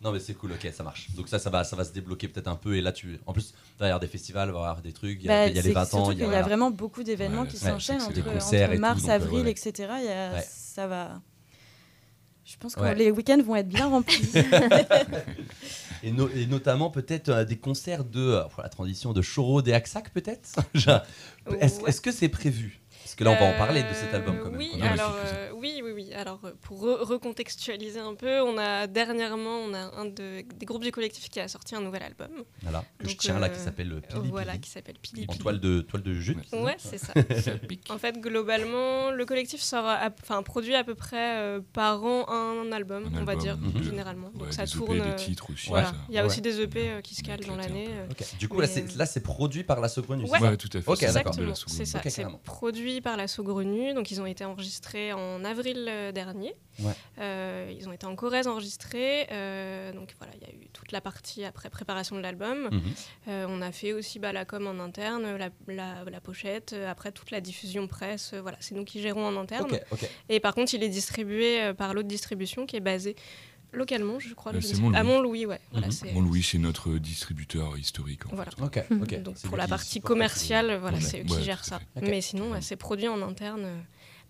non, 0.00 0.12
mais 0.12 0.20
c'est 0.20 0.34
cool, 0.34 0.52
ok, 0.52 0.68
ça 0.72 0.84
marche. 0.84 1.08
Donc, 1.16 1.26
ça, 1.28 1.40
ça 1.40 1.50
va, 1.50 1.64
ça 1.64 1.74
va 1.74 1.82
se 1.84 1.92
débloquer 1.92 2.28
peut-être 2.28 2.46
un 2.46 2.54
peu. 2.54 2.76
Et 2.76 2.80
là, 2.80 2.92
tu. 2.92 3.18
En 3.26 3.32
plus, 3.32 3.54
il 3.80 3.84
avoir 3.84 3.98
des 3.98 4.06
festivals, 4.06 4.50
il 4.50 4.52
va 4.52 4.58
y 4.58 4.62
avoir 4.62 4.82
des 4.82 4.92
trucs, 4.92 5.18
il 5.20 5.26
y 5.26 5.28
a, 5.28 5.32
Bah, 5.46 5.46
il 5.48 5.56
y 5.56 5.58
a 5.58 5.62
les 5.62 5.68
c'est 5.68 5.74
20 5.74 5.84
surtout 5.86 6.10
ans. 6.10 6.10
qu'il 6.14 6.18
y 6.20 6.34
a 6.36 6.42
vraiment 6.42 6.70
beaucoup 6.70 7.02
d'événements 7.02 7.44
qui 7.44 7.56
s'enchaînent 7.58 8.02
entre, 8.02 8.18
et 8.18 8.22
tout, 8.22 8.78
mars, 8.78 9.04
euh, 9.08 9.10
avril, 9.10 9.48
etc. 9.48 9.72
Il 9.98 10.04
y 10.04 10.08
a-. 10.08 10.40
Ça 10.42 10.86
va. 10.86 11.20
Je 12.44 12.56
pense 12.56 12.76
que 12.76 12.84
les 12.94 13.10
week-ends 13.10 13.40
vont 13.44 13.56
être 13.56 13.68
bien 13.68 13.88
remplis. 13.88 14.32
Et, 16.02 16.10
no- 16.12 16.28
et 16.28 16.46
notamment 16.46 16.90
peut-être 16.90 17.28
euh, 17.28 17.44
des 17.44 17.56
concerts 17.58 18.04
de 18.04 18.20
euh, 18.20 18.42
pour 18.44 18.62
la 18.62 18.68
transition 18.68 19.12
de 19.12 19.22
Choro 19.22 19.62
des 19.62 19.72
Axac 19.72 20.10
peut-être? 20.10 20.50
Est-ce 20.74 21.80
Ouais. 21.80 21.88
est-ce 21.88 22.00
que 22.00 22.12
c'est 22.12 22.28
prévu? 22.28 22.81
Parce 23.02 23.14
que 23.14 23.24
là 23.24 23.30
on 23.32 23.34
va 23.34 23.54
en 23.54 23.58
parler 23.58 23.82
de 23.82 23.92
cet 23.92 24.12
Euh, 24.12 24.16
album 24.16 24.38
quand 24.42 24.50
même. 24.50 24.58
Oui, 24.58 24.70
alors, 24.82 25.16
euh, 25.16 25.50
oui, 25.54 25.80
oui, 25.84 25.90
oui. 25.94 26.12
Alors, 26.14 26.40
euh, 26.44 26.52
pour 26.62 26.82
re- 26.84 27.02
recontextualiser 27.04 27.98
un 28.00 28.14
peu, 28.14 28.40
on 28.42 28.56
a 28.58 28.86
dernièrement, 28.86 29.58
on 29.58 29.74
a 29.74 29.90
un 30.00 30.04
de- 30.06 30.42
des 30.54 30.66
groupes 30.66 30.82
du 30.84 30.92
collectif 30.92 31.28
qui 31.28 31.40
a 31.40 31.48
sorti 31.48 31.74
un 31.74 31.80
nouvel 31.80 32.02
album. 32.02 32.28
Voilà, 32.62 32.84
que 32.98 33.08
je 33.08 33.16
tiens 33.16 33.38
là 33.38 33.46
euh, 33.46 33.50
qui 33.50 33.58
s'appelle 33.60 34.00
Pili 34.08 34.28
voilà, 34.30 34.52
Pili, 34.52 34.60
qui 34.60 34.70
s'appelle 34.70 34.96
Pili 35.02 35.26
en 35.28 35.34
toile 35.34 35.60
de, 35.60 35.80
toile 35.80 36.02
de 36.02 36.14
jute. 36.14 36.38
c'est 36.44 36.56
ça 36.56 36.62
Ouais, 36.62 36.76
c'est 36.78 36.98
ça. 36.98 37.12
En 37.90 37.98
fait, 37.98 38.18
globalement, 38.20 39.10
le 39.10 39.24
collectif 39.26 39.60
sort, 39.60 39.86
à- 39.86 40.10
enfin, 40.22 40.42
produit 40.42 40.74
à 40.74 40.84
peu 40.84 40.94
près 40.94 41.38
euh, 41.38 41.60
par 41.72 42.02
an 42.04 42.28
un, 42.28 42.70
album, 42.72 43.10
Un 43.14 43.22
on 43.22 43.24
va 43.24 43.36
dire, 43.36 43.56
Mhm. 43.56 43.82
généralement. 43.82 44.28
Ouais, 44.34 44.40
Donc 44.44 44.52
ça 44.52 44.64
des 44.64 44.70
tourne. 44.70 44.96
EP, 44.98 45.06
euh, 45.06 45.10
des 45.10 45.16
titres 45.16 45.50
aussi. 45.52 45.68
voilà. 45.68 45.88
ça. 45.88 45.94
Il 46.08 46.14
y 46.14 46.18
a 46.18 46.22
Ouais. 46.22 46.26
aussi 46.26 46.40
des 46.40 46.60
EP 46.60 46.88
euh, 46.90 47.00
qui 47.00 47.14
se 47.14 47.22
calent 47.22 47.44
dans 47.44 47.56
l'année. 47.56 47.88
euh. 47.90 48.06
Du 48.38 48.48
coup 48.48 48.58
Mais, 48.58 48.66
là 48.96 49.06
c'est 49.06 49.20
euh, 49.20 49.22
produit 49.22 49.64
par 49.64 49.80
la 49.80 49.88
Sogrenue. 49.88 50.24
Ouais. 50.28 50.40
Ouais, 50.40 50.56
tout 50.56 50.68
à 50.72 50.80
fait. 50.80 50.88
Ok, 50.90 50.98
c'est 50.98 51.84
ça. 51.86 52.00
C'est 52.08 52.26
produit 52.44 52.91
par 53.00 53.16
la 53.16 53.26
Saugrenue. 53.28 53.94
Donc, 53.94 54.10
ils 54.10 54.20
ont 54.20 54.26
été 54.26 54.44
enregistrés 54.44 55.12
en 55.12 55.44
avril 55.44 55.86
euh, 55.88 56.12
dernier. 56.12 56.54
Ouais. 56.80 56.92
Euh, 57.18 57.72
ils 57.76 57.88
ont 57.88 57.92
été 57.92 58.06
en 58.06 58.14
Corrèze 58.16 58.46
enregistrés. 58.48 59.26
Euh, 59.32 59.92
donc, 59.92 60.14
voilà, 60.18 60.32
il 60.40 60.46
y 60.46 60.50
a 60.50 60.54
eu 60.54 60.68
toute 60.72 60.92
la 60.92 61.00
partie 61.00 61.44
après 61.44 61.70
préparation 61.70 62.16
de 62.16 62.20
l'album. 62.20 62.68
Mhm. 62.70 62.80
Euh, 63.28 63.46
on 63.48 63.62
a 63.62 63.72
fait 63.72 63.92
aussi 63.92 64.18
bah, 64.18 64.32
la 64.32 64.44
com 64.44 64.66
en 64.66 64.78
interne, 64.82 65.36
la, 65.36 65.48
la- 65.68 66.04
la 66.10 66.20
pochette, 66.20 66.74
après 66.88 67.12
toute 67.12 67.30
la 67.30 67.40
diffusion 67.40 67.86
presse. 67.86 68.34
voilà, 68.34 68.56
c'est 68.60 68.74
nous 68.74 68.84
qui 68.84 69.00
gérons 69.00 69.26
en 69.26 69.36
interne. 69.36 69.68
Et 70.28 70.40
par 70.40 70.54
contre, 70.54 70.74
il 70.74 70.82
est 70.82 70.88
distribué 70.88 71.72
par 71.76 71.94
l'autre 71.94 72.08
distribution 72.08 72.66
qui 72.66 72.76
est 72.76 72.80
basée 72.80 73.16
localement, 73.72 74.18
je 74.20 74.32
crois. 74.34 74.52
Euh, 74.54 74.60
c'est 74.60 74.78
Montlouis. 74.78 74.96
À 74.98 75.02
Montlouis, 75.02 75.46
ouais. 75.46 75.60
Voilà, 75.72 75.88
Mhm. 75.88 76.24
Louis, 76.26 76.42
c'est 76.42 76.58
notre 76.58 76.90
distributeur 76.98 77.76
historique. 77.78 78.26
En 78.26 78.34
Voilà. 78.36 78.50
fait. 78.50 78.62
Ok, 78.62 78.84
ok. 79.02 79.22
Donc 79.22 79.34
C'est 79.38 79.48
pour 79.48 79.56
la 79.56 79.68
partie 79.68 80.00
commerciale, 80.00 80.78
voilà, 80.80 81.00
c'est 81.00 81.20
eux 81.20 81.22
ouais, 81.30 81.38
qui 81.38 81.44
gèrent 81.44 81.64
ça. 81.64 81.80
Mais 82.00 82.20
sinon, 82.20 82.50
ouais, 82.52 82.60
c'est 82.60 82.76
produit 82.76 83.08
en 83.08 83.20
interne 83.22 83.62
euh, 83.64 83.80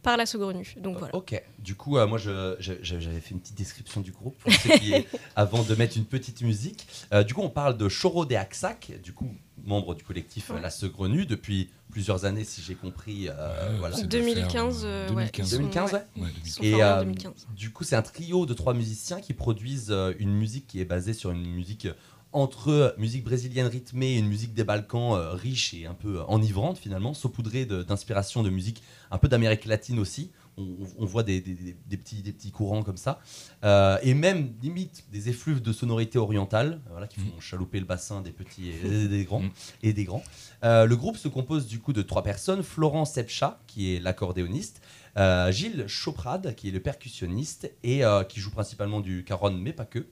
par 0.03 0.17
la 0.17 0.27
Saugrenue. 0.27 0.75
Donc 0.79 0.99
voilà. 0.99 1.15
Ok, 1.15 1.41
du 1.59 1.75
coup, 1.75 1.97
euh, 1.97 2.07
moi 2.07 2.19
j'avais 2.19 3.21
fait 3.21 3.31
une 3.31 3.41
petite 3.41 3.57
description 3.57 4.01
du 4.01 4.12
groupe 4.12 4.37
pour 4.38 4.53
ceux 4.53 4.77
qui 4.79 4.93
est- 4.95 5.07
avant 5.37 5.62
de 5.62 5.75
mettre 5.75 5.97
une 5.97 6.05
petite 6.05 6.43
musique. 6.43 6.87
Euh, 7.12 7.23
du 7.23 7.35
coup, 7.35 7.43
on 7.43 7.51
parle 7.51 7.77
de 7.77 7.88
Choro 7.88 8.25
des 8.27 8.37
Axac, 8.37 8.93
du 9.03 9.12
coup, 9.12 9.31
membre 9.65 9.95
du 9.95 10.03
collectif 10.03 10.51
euh, 10.51 10.55
Ouais. 10.55 10.61
La 10.61 10.71
Segrenue 10.71 11.25
depuis 11.27 11.71
plusieurs 11.91 12.25
années, 12.25 12.45
si 12.45 12.62
j'ai 12.62 12.75
compris. 12.75 13.29
euh, 13.29 13.73
Ouais, 13.73 13.79
voilà. 13.79 13.97
c'est 13.97 14.03
de 14.05 14.09
2015, 14.09 14.81
faire, 14.81 14.88
euh, 14.91 14.93
euh, 14.93 15.09
ouais, 15.15 15.29
2015. 15.31 15.47
ils 15.47 15.51
sont- 15.51 15.57
2015, 15.59 15.93
ouais. 15.93 15.99
ouais, 16.17 16.23
Ouais, 16.23 16.29
ils 16.45 16.51
sont 16.51 16.62
Et 16.62 16.71
formés 16.71 16.85
en 16.85 16.88
euh, 16.88 17.01
2015. 17.05 17.33
du 17.55 17.71
coup, 17.71 17.85
c'est 17.85 17.97
un 17.97 18.03
trio 18.03 18.47
de 18.47 18.55
trois 18.55 18.75
musiciens 18.75 19.21
qui 19.21 19.35
produisent 19.35 19.91
euh, 19.91 20.15
une 20.19 20.33
musique 20.35 20.67
qui 20.67 20.81
est 20.81 20.85
basée 20.85 21.12
sur 21.12 21.31
une 21.31 21.47
musique 21.47 21.87
entre 22.33 22.95
musique 22.99 23.25
brésilienne 23.25 23.66
rythmée 23.66 24.14
et 24.14 24.18
une 24.18 24.29
musique 24.29 24.55
des 24.55 24.64
Balkans 24.64 25.14
euh, 25.14 25.33
riche 25.33 25.75
et 25.75 25.87
un 25.87 25.95
peu 25.95 26.18
euh, 26.18 26.25
enivrante 26.25 26.79
finalement, 26.79 27.14
saupoudrée 27.14 27.66
d'inspiration 27.66 28.42
de, 28.42 28.51
musique 28.51 28.83
un 29.11 29.18
peu 29.18 29.29
d'Amérique 29.29 29.64
latine 29.66 29.99
aussi. 29.99 30.31
On, 30.59 30.66
on 30.99 31.07
voit 31.07 31.23
des, 31.23 31.40
des- 31.40 31.55
des- 31.55 31.77
des 31.87 31.97
petits, 31.97 32.21
des 32.23 32.33
petits 32.33 32.51
courants 32.51 32.83
comme 32.83 32.99
ça. 32.99 33.21
Euh, 33.64 33.97
et 34.03 34.12
même 34.12 34.53
limite 34.62 35.05
des 35.11 35.31
effluves 35.31 35.62
de 35.62 35.73
sonorités 35.73 36.18
orientales 36.18 36.73
euh, 36.87 36.90
voilà, 36.90 37.07
qui 37.07 37.21
font 37.21 37.40
chalouper 37.40 37.81
le 37.81 37.87
bassin 37.87 38.21
des 38.21 38.33
petits 38.33 38.68
et 38.71 39.09
des 39.09 39.25
grands. 39.25 39.40
Mm. 39.40 39.51
Et 39.83 39.92
des 39.95 40.05
grands. 40.05 40.23
Euh, 40.64 40.85
le 40.85 40.97
groupe 40.97 41.16
se 41.16 41.29
compose 41.29 41.66
du 41.66 41.79
coup 41.81 41.95
de 41.95 42.03
trois 42.03 42.23
personnes. 42.23 42.62
Florent 42.62 43.07
Sepcha, 43.07 43.61
qui 43.66 43.95
est 43.95 44.01
l'accordéoniste. 44.01 44.83
euh, 45.16 45.51
Gilles 45.51 45.85
Choprade, 45.88 46.55
qui 46.55 46.68
est 46.68 46.73
le 46.73 46.81
percussionniste 46.81 47.73
et 47.83 48.05
euh, 48.05 48.23
qui 48.25 48.38
joue 48.40 48.51
principalement 48.51 49.01
du 49.01 49.25
caron, 49.25 49.53
mais 49.53 49.73
pas 49.73 49.87
que. 49.87 50.07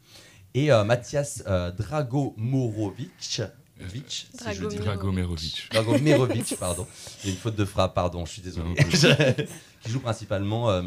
Et 0.54 0.72
euh, 0.72 0.84
Mathias 0.84 1.42
euh, 1.46 1.70
Dragomorovic. 1.70 3.42
Vic, 3.78 4.28
si 4.38 4.54
je 4.54 4.60
le 4.62 4.68
dis. 4.68 4.76
Dragomerovic. 4.76 5.68
Dragomerovic, 5.72 6.54
pardon. 6.60 6.86
Il 7.22 7.28
y 7.28 7.30
a 7.30 7.34
une 7.34 7.40
faute 7.40 7.56
de 7.56 7.64
frappe, 7.64 7.94
pardon, 7.94 8.26
je 8.26 8.32
suis 8.32 8.42
désolé. 8.42 8.74
Qui 9.82 9.90
joue 9.90 10.00
principalement 10.00 10.68
euh, 10.70 10.82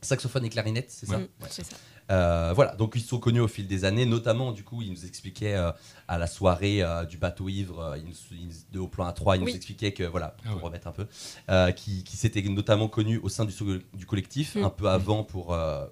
saxophone 0.00 0.44
et 0.44 0.48
clarinette, 0.50 0.90
c'est 0.90 1.06
ça 1.06 1.18
Mm, 1.18 1.22
Ouais. 1.40 1.48
C'est 1.50 1.64
ça. 1.64 1.76
Euh, 2.10 2.52
voilà, 2.54 2.74
donc 2.74 2.92
ils 2.96 3.00
se 3.00 3.08
sont 3.08 3.18
connus 3.18 3.40
au 3.40 3.48
fil 3.48 3.66
des 3.68 3.84
années, 3.86 4.04
notamment 4.06 4.50
du 4.52 4.62
coup, 4.64 4.82
il 4.82 4.90
nous 4.90 5.06
expliquait 5.06 5.54
euh, 5.54 5.70
à 6.08 6.18
la 6.18 6.26
soirée 6.26 6.82
euh, 6.82 7.04
du 7.04 7.16
bateau 7.16 7.48
ivre, 7.48 7.80
euh, 7.80 7.96
nous- 8.04 8.48
de 8.72 8.78
au 8.80 8.88
plan 8.88 9.08
A3, 9.08 9.36
il 9.36 9.42
Oui. 9.44 9.50
nous 9.52 9.56
expliquait 9.56 9.92
que, 9.92 10.02
voilà, 10.02 10.36
Ah 10.44 10.48
pour 10.48 10.56
ouais. 10.56 10.62
remettre 10.64 10.88
un 10.88 10.92
peu, 10.92 11.06
euh, 11.48 11.70
qui, 11.70 12.02
qui 12.04 12.16
s'était 12.18 12.42
notamment 12.42 12.88
connu 12.88 13.18
au 13.18 13.28
sein 13.28 13.44
du, 13.46 14.04
collectif, 14.06 14.56
Mm. 14.56 14.64
un 14.64 14.70
peu 14.70 14.88
avant 14.90 15.22
pour 15.24 15.54
euh, 15.54 15.86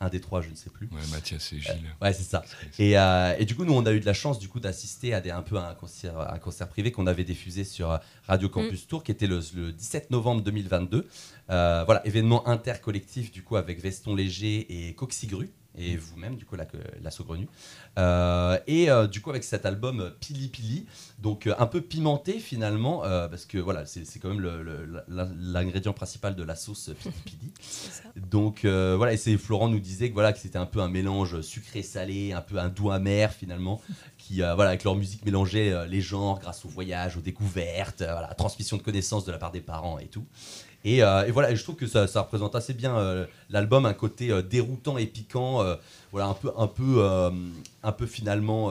un 0.00 0.08
des 0.08 0.20
trois, 0.20 0.40
je 0.40 0.50
ne 0.50 0.54
sais 0.54 0.70
plus. 0.70 0.88
Ouais, 0.92 1.00
Mathias 1.10 1.52
et 1.52 1.60
Gilles. 1.60 1.94
Ouais, 2.00 2.12
c'est 2.12 2.22
ça. 2.22 2.44
Et, 2.78 2.98
euh, 2.98 3.34
et 3.38 3.44
du 3.44 3.54
coup, 3.54 3.64
nous, 3.64 3.74
on 3.74 3.84
a 3.84 3.92
eu 3.92 4.00
de 4.00 4.06
la 4.06 4.12
chance 4.12 4.38
du 4.38 4.48
coup 4.48 4.60
d'assister 4.60 5.14
à 5.14 5.20
des, 5.20 5.30
un 5.30 5.42
peu 5.42 5.56
à 5.56 5.68
un 5.68 5.74
concert, 5.74 6.18
à 6.18 6.34
un 6.34 6.38
concert 6.38 6.68
privé 6.68 6.92
qu'on 6.92 7.06
avait 7.06 7.24
diffusé 7.24 7.64
sur 7.64 7.90
euh, 7.90 7.98
Radio 8.26 8.48
Campus 8.48 8.86
Tour, 8.86 9.02
qui 9.02 9.10
était 9.10 9.26
le, 9.26 9.40
le 9.54 9.72
17 9.72 10.10
novembre 10.10 10.42
2022. 10.42 11.06
Euh, 11.50 11.82
voilà, 11.84 12.06
événement 12.06 12.46
intercollectif 12.46 13.32
du 13.32 13.42
coup 13.42 13.56
avec 13.56 13.80
Veston 13.80 14.14
Léger 14.14 14.88
et 14.88 14.94
Coxigru 14.94 15.50
et 15.78 15.96
vous-même 15.96 16.36
du 16.36 16.44
coup 16.44 16.56
la, 16.56 16.66
la 17.02 17.10
Saugrenue. 17.10 17.48
Euh, 17.98 18.58
et 18.66 18.90
euh, 18.90 19.06
du 19.06 19.20
coup 19.20 19.30
avec 19.30 19.44
cet 19.44 19.66
album 19.66 20.00
euh, 20.00 20.10
Pili 20.20 20.48
Pili, 20.48 20.86
donc 21.18 21.46
euh, 21.46 21.54
un 21.58 21.66
peu 21.66 21.80
pimenté 21.80 22.38
finalement 22.38 23.00
parce 23.00 23.46
que 23.46 23.58
voilà 23.58 23.86
c'est 23.86 24.18
quand 24.20 24.34
même 24.34 25.02
l'ingrédient 25.08 25.92
principal 25.92 26.34
de 26.34 26.42
la 26.42 26.56
sauce 26.56 26.90
Pili 27.02 27.14
Pili. 27.24 27.52
Donc 28.30 28.64
voilà, 28.64 29.12
et 29.12 29.38
Florent 29.38 29.68
nous 29.68 29.80
disait 29.80 30.08
que 30.08 30.14
voilà 30.14 30.32
que 30.32 30.38
c'était 30.38 30.58
un 30.58 30.66
peu 30.66 30.80
un 30.80 30.88
mélange 30.88 31.40
sucré-salé, 31.40 32.32
un 32.32 32.40
peu 32.40 32.58
un 32.58 32.68
doux 32.68 32.90
amer 32.90 33.32
finalement, 33.32 33.80
qui 34.28 34.42
euh, 34.42 34.54
voilà 34.54 34.70
avec 34.70 34.84
leur 34.84 34.94
musique 34.94 35.24
mélangeait 35.24 35.72
euh, 35.72 35.86
les 35.86 36.00
genres 36.00 36.38
grâce 36.38 36.64
au 36.64 36.68
voyage, 36.68 37.16
aux 37.16 37.20
découvertes, 37.20 38.02
euh, 38.02 38.12
voilà, 38.12 38.34
transmission 38.34 38.76
de 38.76 38.82
connaissances 38.82 39.24
de 39.24 39.32
la 39.32 39.38
part 39.38 39.52
des 39.52 39.60
parents 39.60 39.98
et 39.98 40.06
tout. 40.06 40.26
Et, 40.88 41.02
euh, 41.02 41.26
et 41.26 41.30
voilà, 41.30 41.50
et 41.50 41.56
je 41.56 41.62
trouve 41.62 41.74
que 41.76 41.86
ça, 41.86 42.06
ça 42.06 42.22
représente 42.22 42.54
assez 42.54 42.72
bien 42.72 42.96
euh, 42.96 43.26
l'album, 43.50 43.84
un 43.84 43.92
côté 43.92 44.30
euh, 44.30 44.40
déroutant 44.42 44.96
et 44.96 45.06
piquant, 45.06 45.62
voilà 46.12 46.26
un 46.28 46.34
peu 46.34 46.50
un 46.56 46.66
peu 46.66 47.04
un 47.82 47.92
peu 47.92 48.06
finalement 48.06 48.70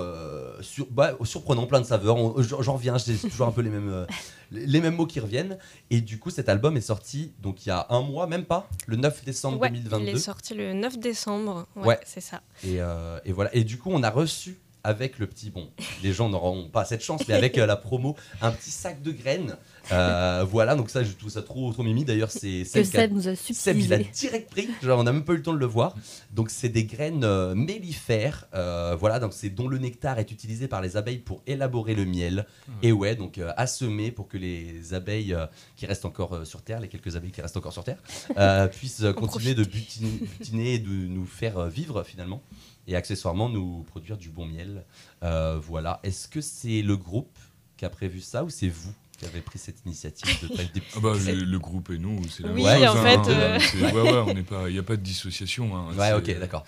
sur- 0.61 0.87
bah, 0.89 1.13
surprenant, 1.23 1.67
plein 1.67 1.79
de 1.81 1.85
saveurs. 1.85 2.17
J'en 2.41 2.73
reviens, 2.73 2.97
c'est 2.97 3.13
toujours 3.29 3.47
un 3.47 3.51
peu 3.51 3.61
les 3.61 3.69
mêmes 3.69 4.07
les 4.51 4.81
mêmes 4.81 4.95
mots 4.95 5.05
qui 5.05 5.19
reviennent. 5.19 5.57
Et 5.91 6.01
du 6.01 6.17
coup, 6.19 6.29
cet 6.31 6.49
album 6.49 6.75
est 6.77 6.81
sorti 6.81 7.31
donc 7.43 7.65
il 7.65 7.69
y 7.69 7.71
a 7.71 7.85
un 7.89 8.01
mois, 8.01 8.25
même 8.27 8.45
pas, 8.45 8.67
le 8.87 8.95
9 8.97 9.23
décembre 9.25 9.59
Ouais, 9.59 9.69
2022. 9.69 10.03
il 10.05 10.15
est 10.15 10.19
sorti 10.19 10.53
le 10.55 10.73
9 10.73 10.97
décembre. 10.99 11.67
Ouais, 11.75 11.87
Ouais. 11.87 11.99
c'est 12.05 12.21
ça. 12.21 12.41
Et, 12.65 12.77
et 13.25 13.31
voilà. 13.31 13.53
Et 13.55 13.63
du 13.63 13.77
coup, 13.77 13.91
on 13.93 14.01
a 14.03 14.09
reçu 14.09 14.57
avec 14.83 15.19
le 15.19 15.27
petit 15.27 15.49
bon. 15.49 15.67
Les 16.01 16.13
gens 16.13 16.29
n'auront 16.29 16.69
pas 16.69 16.85
cette 16.85 17.03
chance, 17.03 17.21
mais 17.27 17.33
avec 17.33 17.57
la 17.57 17.75
promo, 17.75 18.15
un 18.41 18.51
petit 18.51 18.71
sac 18.71 19.01
de 19.01 19.11
graines. 19.11 19.57
Euh, 19.91 20.45
voilà. 20.49 20.75
Donc 20.75 20.89
ça, 20.89 21.03
je 21.03 21.11
trouve 21.13 21.29
ça 21.29 21.41
trop 21.41 21.71
trop 21.73 21.83
mimi. 21.83 22.03
D'ailleurs, 22.05 22.31
c'est 22.31 22.63
Que 22.63 22.83
Seb 22.83 22.83
a- 22.83 22.85
Seb 22.85 23.11
nous 23.13 23.27
a 23.27 23.35
Seb, 23.35 23.77
il 23.77 23.93
a 23.93 23.97
direct 23.99 24.49
pris. 24.49 24.69
Genre, 24.81 24.99
on 24.99 25.03
n'a 25.03 25.13
même 25.13 25.23
pas 25.23 25.33
eu 25.33 25.37
le 25.37 25.41
temps 25.43 25.53
de 25.53 25.57
le 25.59 25.65
voir. 25.65 25.95
Donc, 26.33 26.49
c'est 26.49 26.69
des 26.69 26.85
graines 26.85 27.23
euh, 27.23 27.55
mellifères. 27.55 28.47
euh, 28.53 28.95
voilà, 28.99 29.19
donc 29.19 29.33
c'est 29.33 29.49
dont 29.49 29.67
le 29.67 29.77
nectar 29.77 30.19
est 30.19 30.31
utilisé 30.31 30.67
par 30.67 30.81
les 30.81 30.97
abeilles 30.97 31.19
pour 31.19 31.41
élaborer 31.47 31.95
le 31.95 32.05
miel. 32.05 32.45
Et 32.83 32.91
ouais, 32.91 33.15
donc 33.15 33.37
euh, 33.37 33.51
à 33.57 33.67
semer 33.67 34.11
pour 34.11 34.27
que 34.27 34.37
les 34.37 34.93
abeilles 34.93 35.33
euh, 35.33 35.45
qui 35.75 35.85
restent 35.85 36.05
encore 36.05 36.33
euh, 36.33 36.45
sur 36.45 36.61
Terre, 36.61 36.79
les 36.79 36.87
quelques 36.87 37.15
abeilles 37.15 37.31
qui 37.31 37.41
restent 37.41 37.57
encore 37.57 37.73
sur 37.73 37.83
Terre, 37.83 37.97
euh, 38.37 38.67
puissent 38.77 39.01
euh, 39.03 39.13
continuer 39.13 39.53
de 39.55 39.63
butiner, 39.63 40.09
butiner 40.39 40.73
et 40.75 40.79
de 40.79 40.89
nous 40.89 41.25
faire 41.25 41.57
euh, 41.57 41.69
vivre 41.69 42.03
finalement. 42.03 42.41
Et 42.89 42.95
accessoirement, 42.95 43.49
nous 43.49 43.83
produire 43.89 44.17
du 44.17 44.29
bon 44.29 44.45
miel. 44.45 44.85
Euh, 45.23 45.59
voilà. 45.61 45.99
Est-ce 46.03 46.27
que 46.29 46.39
c'est 46.41 46.81
le 46.81 46.95
groupe 46.95 47.37
qui 47.75 47.83
a 47.85 47.89
prévu 47.89 48.21
ça 48.21 48.43
ou 48.45 48.49
c'est 48.49 48.69
vous 48.69 48.93
qui 49.17 49.25
avez 49.25 49.41
pris 49.41 49.57
cette 49.59 49.77
initiative 49.85 50.27
de 50.47 50.55
faire 50.55 50.65
des 50.73 50.79
petits 50.79 50.87
Ah 50.95 50.99
bah, 51.01 51.13
le, 51.25 51.33
le 51.33 51.59
groupe 51.59 51.89
et 51.89 51.97
nous, 51.97 52.21
c'est 52.29 52.43
la 52.43 52.51
Oui, 52.51 52.63
même 52.63 52.77
chose. 52.79 52.87
en 52.89 52.97
hein. 53.05 53.23
fait, 53.23 53.31
euh, 53.31 53.59
Ouais, 53.91 54.01
ouais, 54.11 54.23
on 54.27 54.33
n'est 54.33 54.43
pas, 54.43 54.69
il 54.69 54.73
n'y 54.73 54.79
a 54.79 54.83
pas 54.83 54.95
de 54.95 55.01
dissociation. 55.01 55.75
hein. 55.75 55.87
Ouais, 55.97 56.13
ok, 56.13 56.39
d'accord. 56.39 56.65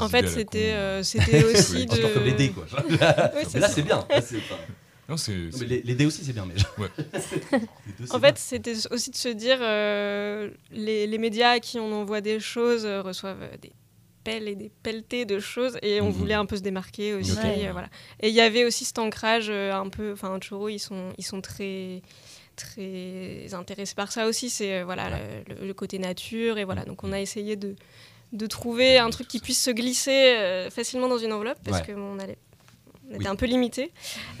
En 0.00 0.08
fait, 0.08 0.26
c'était 0.28 0.72
euh, 0.72 1.02
c'était 1.02 1.44
aussi 1.52 1.82
se 1.88 2.12
comme 2.14 2.24
les 2.24 2.32
dés, 2.32 2.48
de. 2.48 2.52
quoi. 2.54 2.64
Oui, 2.88 2.96
là, 3.60 3.68
c'est 3.68 3.82
bien. 3.82 4.04
Là, 4.10 4.20
c'est 4.20 4.38
pas- 4.38 4.58
Non, 5.08 5.16
c'est- 5.16 5.50
mais 5.60 5.66
les, 5.66 5.82
les 5.82 5.94
dés 5.94 6.06
aussi, 6.06 6.24
c'est 6.24 6.32
bien. 6.32 6.46
Mais... 6.46 6.54
Ouais. 6.82 6.88
Les 6.96 7.58
deux, 7.60 8.06
c'est 8.06 8.12
En 8.14 8.18
bien. 8.18 8.28
fait, 8.30 8.38
c'était 8.38 8.74
aussi 8.90 9.10
de 9.10 9.16
se 9.16 9.28
dire 9.28 9.58
euh, 9.60 10.50
les, 10.72 11.06
les 11.06 11.18
médias 11.18 11.50
à 11.50 11.60
qui 11.60 11.78
on 11.78 11.92
envoie 11.92 12.20
des 12.22 12.40
choses 12.40 12.84
euh, 12.86 13.02
reçoivent 13.02 13.42
euh, 13.42 13.56
des 13.60 13.72
pelles 14.24 14.48
et 14.48 14.54
des 14.56 14.70
pelletés 14.82 15.24
de 15.26 15.38
choses 15.38 15.78
et 15.82 16.00
on 16.00 16.06
Mhm. 16.06 16.12
voulait 16.12 16.34
un 16.34 16.46
peu 16.46 16.56
se 16.56 16.62
démarquer 16.62 17.14
aussi. 17.14 17.36
Euh, 17.44 17.70
voilà. 17.72 17.88
Et 18.20 18.28
il 18.30 18.34
y 18.34 18.40
avait 18.40 18.64
aussi 18.64 18.84
cet 18.84 18.98
ancrage 18.98 19.46
euh, 19.50 19.72
un 19.72 19.88
peu. 19.90 20.12
Enfin, 20.12 20.38
Choro, 20.40 20.68
ils 20.68 20.78
sont, 20.78 21.12
ils 21.18 21.24
sont 21.24 21.40
très 21.40 22.02
très 22.56 23.52
intéressés 23.54 23.94
par 23.94 24.12
ça 24.12 24.26
aussi. 24.26 24.50
C'est 24.50 24.80
euh, 24.80 24.84
voilà 24.84 25.10
le, 25.60 25.72
côté 25.74 25.98
nature 25.98 26.58
et 26.58 26.64
voilà. 26.64 26.84
Donc 26.84 27.04
on 27.04 27.12
a 27.12 27.20
essayé 27.20 27.56
de 27.56 27.74
de 28.32 28.46
trouver 28.46 28.98
un 28.98 29.10
truc 29.10 29.28
qui 29.28 29.38
puisse 29.38 29.62
se 29.62 29.70
glisser 29.70 30.66
facilement 30.70 31.08
dans 31.08 31.18
une 31.18 31.32
enveloppe 31.32 31.58
parce 31.64 31.80
Ouais. 31.80 31.86
que 31.86 31.92
on 31.92 32.18
allait 32.18 32.38
on 33.14 33.16
était 33.16 33.24
Oui. 33.24 33.30
un 33.32 33.36
peu 33.36 33.46
limité. 33.46 33.92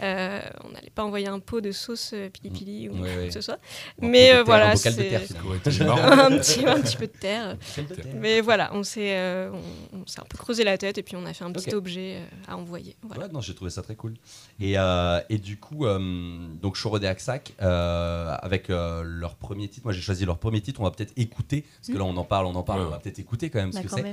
Euh, 0.02 0.40
on 0.64 0.70
n'allait 0.70 0.90
pas 0.90 1.04
envoyer 1.04 1.28
un 1.28 1.38
pot 1.38 1.60
de 1.60 1.70
sauce 1.72 2.10
euh, 2.12 2.28
pili 2.28 2.50
pili 2.50 2.88
ou 2.88 2.92
Ouais, 2.94 2.98
quoi 3.12 3.20
ouais. 3.22 3.26
que 3.28 3.32
ce 3.34 3.40
soit. 3.40 3.58
Mais 4.00 4.30
euh, 4.30 4.34
terre, 4.34 4.44
voilà, 4.44 4.70
un 4.70 4.74
bocal 4.74 4.94
de 4.96 5.02
c'est- 5.02 5.08
terre, 5.08 5.22
un, 6.24 6.30
petit, 6.38 6.66
un 6.66 6.80
petit 6.80 6.96
peu 6.96 7.06
de 7.06 7.12
terre. 7.12 7.56
Bocal 7.76 7.86
de 7.86 7.94
terre. 8.02 8.12
Mais 8.16 8.40
voilà, 8.40 8.70
on 8.74 8.82
s'est 8.82 9.16
euh, 9.16 9.50
on, 9.92 9.98
on 10.02 10.06
s'est 10.06 10.20
un 10.20 10.24
peu 10.28 10.36
creusé 10.38 10.64
la 10.64 10.76
tête 10.78 10.98
et 10.98 11.02
puis 11.02 11.16
on 11.16 11.24
a 11.24 11.32
fait 11.32 11.44
un 11.44 11.52
petit 11.52 11.74
objet 11.74 12.16
euh, 12.16 12.52
à 12.52 12.56
envoyer. 12.56 12.96
Voilà. 13.02 13.26
Ouais, 13.26 13.32
non, 13.32 13.40
j'ai 13.40 13.54
trouvé 13.54 13.70
ça 13.70 13.82
très 13.82 13.94
cool. 13.94 14.14
Et, 14.60 14.74
euh, 14.78 15.20
et 15.28 15.38
du 15.38 15.58
coup, 15.58 15.86
euh, 15.86 15.98
donc 16.60 16.76
Choro 16.76 16.98
de 16.98 17.06
Aksak, 17.06 17.52
euh, 17.62 18.34
avec 18.42 18.70
euh, 18.70 19.02
leur 19.04 19.36
premier 19.36 19.68
titre, 19.68 19.82
moi 19.86 19.92
j'ai 19.92 20.00
choisi 20.02 20.24
leur 20.24 20.38
premier 20.38 20.60
titre, 20.60 20.80
on 20.80 20.84
va 20.84 20.90
peut-être 20.90 21.12
écouter, 21.16 21.64
parce 21.80 21.88
que 21.92 21.98
là 21.98 22.04
on 22.04 22.16
en 22.16 22.24
parle, 22.24 22.46
on 22.46 22.54
en 22.54 22.62
parle, 22.62 22.80
Ouais. 22.80 22.86
on 22.86 22.90
va 22.90 22.98
peut-être 22.98 23.18
écouter 23.18 23.50
quand 23.50 23.60
même 23.60 23.72
ce 23.72 23.78
Bah, 23.78 23.84
que 23.84 23.90
c'est. 23.90 24.04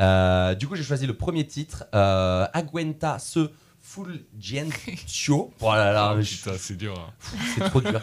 Euh, 0.00 0.54
du 0.54 0.66
coup, 0.66 0.74
j'ai 0.76 0.82
choisi 0.82 1.06
le 1.06 1.14
premier 1.14 1.46
titre, 1.46 1.84
euh, 1.94 2.46
Aguenta 2.52 3.18
se 3.18 3.50
Fulgentio. 3.88 5.50
Oh 5.60 5.72
là 5.72 5.92
là, 5.92 6.16
je- 6.20 6.36
putain, 6.36 6.52
c'est 6.58 6.76
dur. 6.76 6.94
hein. 6.98 7.12
c'est 7.54 7.64
trop 7.70 7.80
dur. 7.80 8.00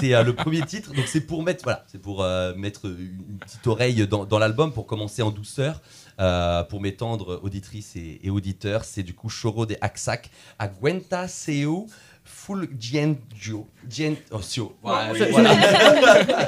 C'est 0.00 0.14
euh, 0.14 0.22
le 0.22 0.34
premier 0.34 0.62
titre, 0.62 0.92
donc 0.94 1.06
c'est 1.08 1.20
pour 1.22 1.42
mettre, 1.42 1.64
voilà, 1.64 1.84
c'est 1.90 2.00
pour 2.00 2.22
euh, 2.22 2.54
mettre 2.54 2.86
une 2.86 3.38
petite 3.40 3.66
oreille 3.66 4.06
dans, 4.06 4.24
dans 4.24 4.38
l'album 4.38 4.72
pour 4.72 4.86
commencer 4.86 5.22
en 5.22 5.30
douceur, 5.30 5.80
euh, 6.20 6.62
pour 6.64 6.80
m'étendre 6.80 7.40
auditrices 7.42 7.96
et, 7.96 8.20
et 8.22 8.30
auditeurs. 8.30 8.84
C'est 8.84 9.02
du 9.02 9.14
coup 9.14 9.28
Choro 9.28 9.66
de 9.66 9.76
Aksak, 9.80 10.30
Aguenta 10.58 11.26
seu 11.28 11.86
fulgentio. 12.24 13.68
Gent, 13.90 14.16
oh, 14.30 14.40
sio. 14.40 14.76
Ouais, 14.82 14.92
je- 15.14 15.24
voilà. 15.24 15.54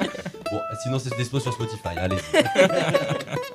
bon, 0.51 0.61
sinon 0.83 0.99
c'est 0.99 1.15
dispo 1.17 1.41
sur 1.41 1.53
Spotify. 1.53 1.97
Allez. 1.99 2.17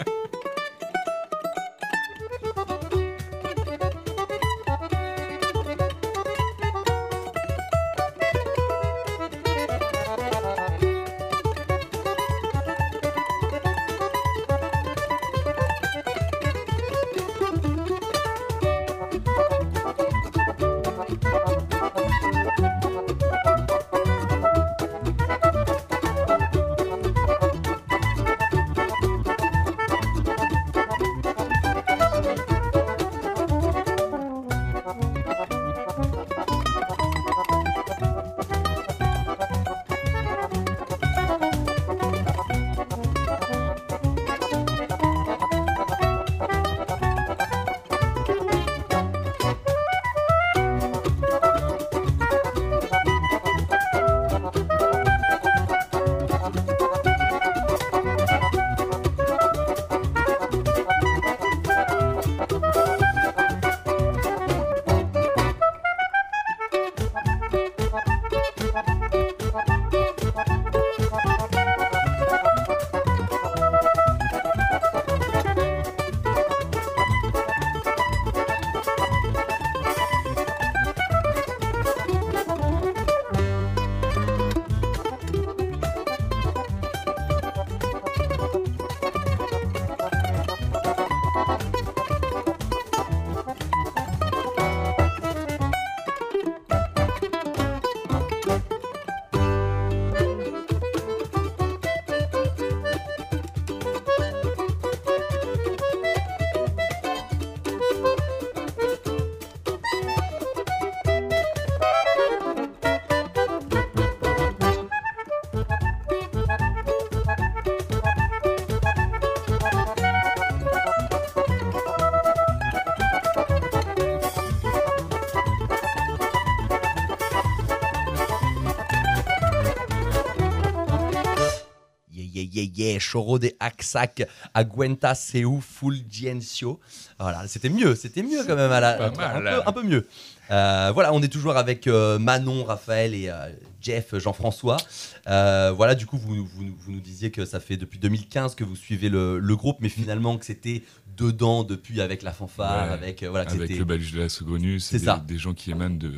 yeah, 132.63 132.91
yeah, 132.91 132.99
Choro 132.99 133.39
de 133.39 133.51
Axac, 133.59 134.27
Aguenta 134.53 135.15
Seu 135.15 135.59
Fulgencio. 135.61 136.79
Voilà, 137.19 137.47
c'était 137.47 137.69
mieux, 137.69 137.95
c'était 137.95 138.23
mieux 138.23 138.43
quand 138.45 138.55
même, 138.55 138.71
à 138.71 138.79
la, 138.79 139.05
un, 139.07 139.11
mal. 139.11 139.43
peu, 139.43 139.69
un 139.69 139.71
peu 139.73 139.83
mieux. 139.83 140.07
Euh, 140.49 140.91
voilà, 140.93 141.13
on 141.13 141.21
est 141.21 141.29
toujours 141.29 141.55
avec 141.55 141.87
euh, 141.87 142.19
Manon, 142.19 142.63
Raphaël 142.65 143.13
et 143.15 143.29
euh, 143.29 143.49
Jeff, 143.81 144.17
Jean-François. 144.17 144.77
Voilà, 145.25 145.95
du 145.95 146.05
coup, 146.05 146.17
vous, 146.17 146.35
vous- 146.45 146.75
vous 146.79 146.91
nous 146.91 146.99
disiez 146.99 147.31
que 147.31 147.45
ça 147.45 147.59
fait 147.59 147.77
depuis 147.77 147.99
2015 147.99 148.55
que 148.55 148.63
vous 148.63 148.75
suivez 148.75 149.09
le, 149.09 149.39
le 149.39 149.55
groupe, 149.55 149.77
mais 149.79 149.89
finalement 149.89 150.37
que 150.37 150.45
c'était 150.45 150.83
dedans 151.17 151.63
depuis 151.63 152.01
avec 152.01 152.21
la 152.23 152.31
fanfare, 152.31 152.87
Ouais, 152.87 152.93
avec, 152.93 153.23
voilà, 153.23 153.45
que 153.45 153.53
Avec 153.53 153.77
le 153.77 153.85
Baluche 153.85 154.11
de 154.13 154.19
la 154.19 154.29
Saugrenue, 154.29 154.79
C'est 154.79 154.99
ça. 154.99 155.23
des 155.25 155.37
gens 155.37 155.53
qui 155.53 155.71
émanent 155.71 155.95
de, 155.97 156.11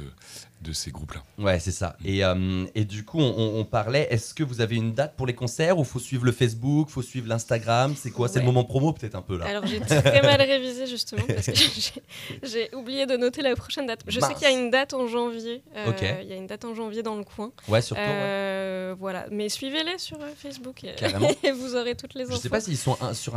de 0.64 0.74
ces 0.74 0.90
groupes-là. 0.92 1.22
Ouais, 1.38 1.60
c'est 1.60 1.72
ça. 1.72 1.96
Et, 2.04 2.24
euh, 2.26 2.66
et 2.74 2.86
du 2.86 3.06
coup, 3.06 3.20
on, 3.20 3.60
on 3.60 3.66
parlait, 3.66 4.08
est-ce 4.10 4.34
que 4.34 4.44
vous 4.44 4.62
avez 4.62 4.76
une 4.76 4.94
date 4.94 5.16
pour 5.16 5.28
les 5.28 5.36
concerts 5.36 5.78
ou 5.78 5.84
faut 5.84 6.00
suivre 6.00 6.26
le 6.26 6.32
Facebook, 6.32 6.90
faut 6.90 7.02
suivre 7.04 7.28
l'Instagram? 7.28 7.94
C'est 7.98 8.10
quoi? 8.12 8.28
C'est 8.28 8.40
le 8.40 8.46
moment 8.46 8.64
promo 8.64 8.94
peut-être 8.94 9.16
un 9.16 9.22
peu 9.22 9.38
là 9.38 9.46
Alors 9.46 9.66
j'ai 9.68 9.80
très 9.80 10.22
mal 10.22 10.42
révisé 10.42 10.88
justement 10.88 11.24
parce 11.28 11.46
que 11.48 11.54
j'ai- 12.44 12.74
oublié 12.76 13.06
de 13.06 13.18
noter 13.18 13.42
la 13.42 13.56
prochaine 13.56 13.86
date. 13.86 14.02
Je 14.08 14.20
sais 14.20 14.34
qu'il 14.34 14.44
y 14.44 14.46
a 14.46 14.52
une 14.52 14.72
date 14.72 14.94
en 14.94 15.08
janvier. 15.08 15.62
euh, 15.76 15.90
Ok. 15.90 16.04
Il 16.24 16.28
y 16.30 16.34
a 16.34 16.36
une 16.38 16.48
date 16.48 16.66
en 16.66 16.74
janvier 16.74 17.04
dans 17.04 17.16
le 17.16 17.24
coin. 17.24 17.52
Ouais, 17.68 17.82
surtout. 17.82 18.02
ouais. 18.02 18.08
Euh, 18.10 18.96
Voilà, 18.98 19.26
mais 19.32 19.50
suivez-les 19.50 19.98
sur 19.98 20.18
euh, 20.22 20.30
Facebook 20.38 20.84
et, 20.84 20.96
Carrément. 20.96 21.30
et 21.44 21.52
vous 21.52 21.76
aurez 21.76 21.96
toutes 21.96 22.14
les 22.16 22.24
Je 22.26 22.30
infos. 22.32 22.40
sais 22.42 22.50
pas 22.50 22.62
s'ils 22.62 22.78
sont 22.78 22.98
un- 23.02 23.14
sur 23.14 23.36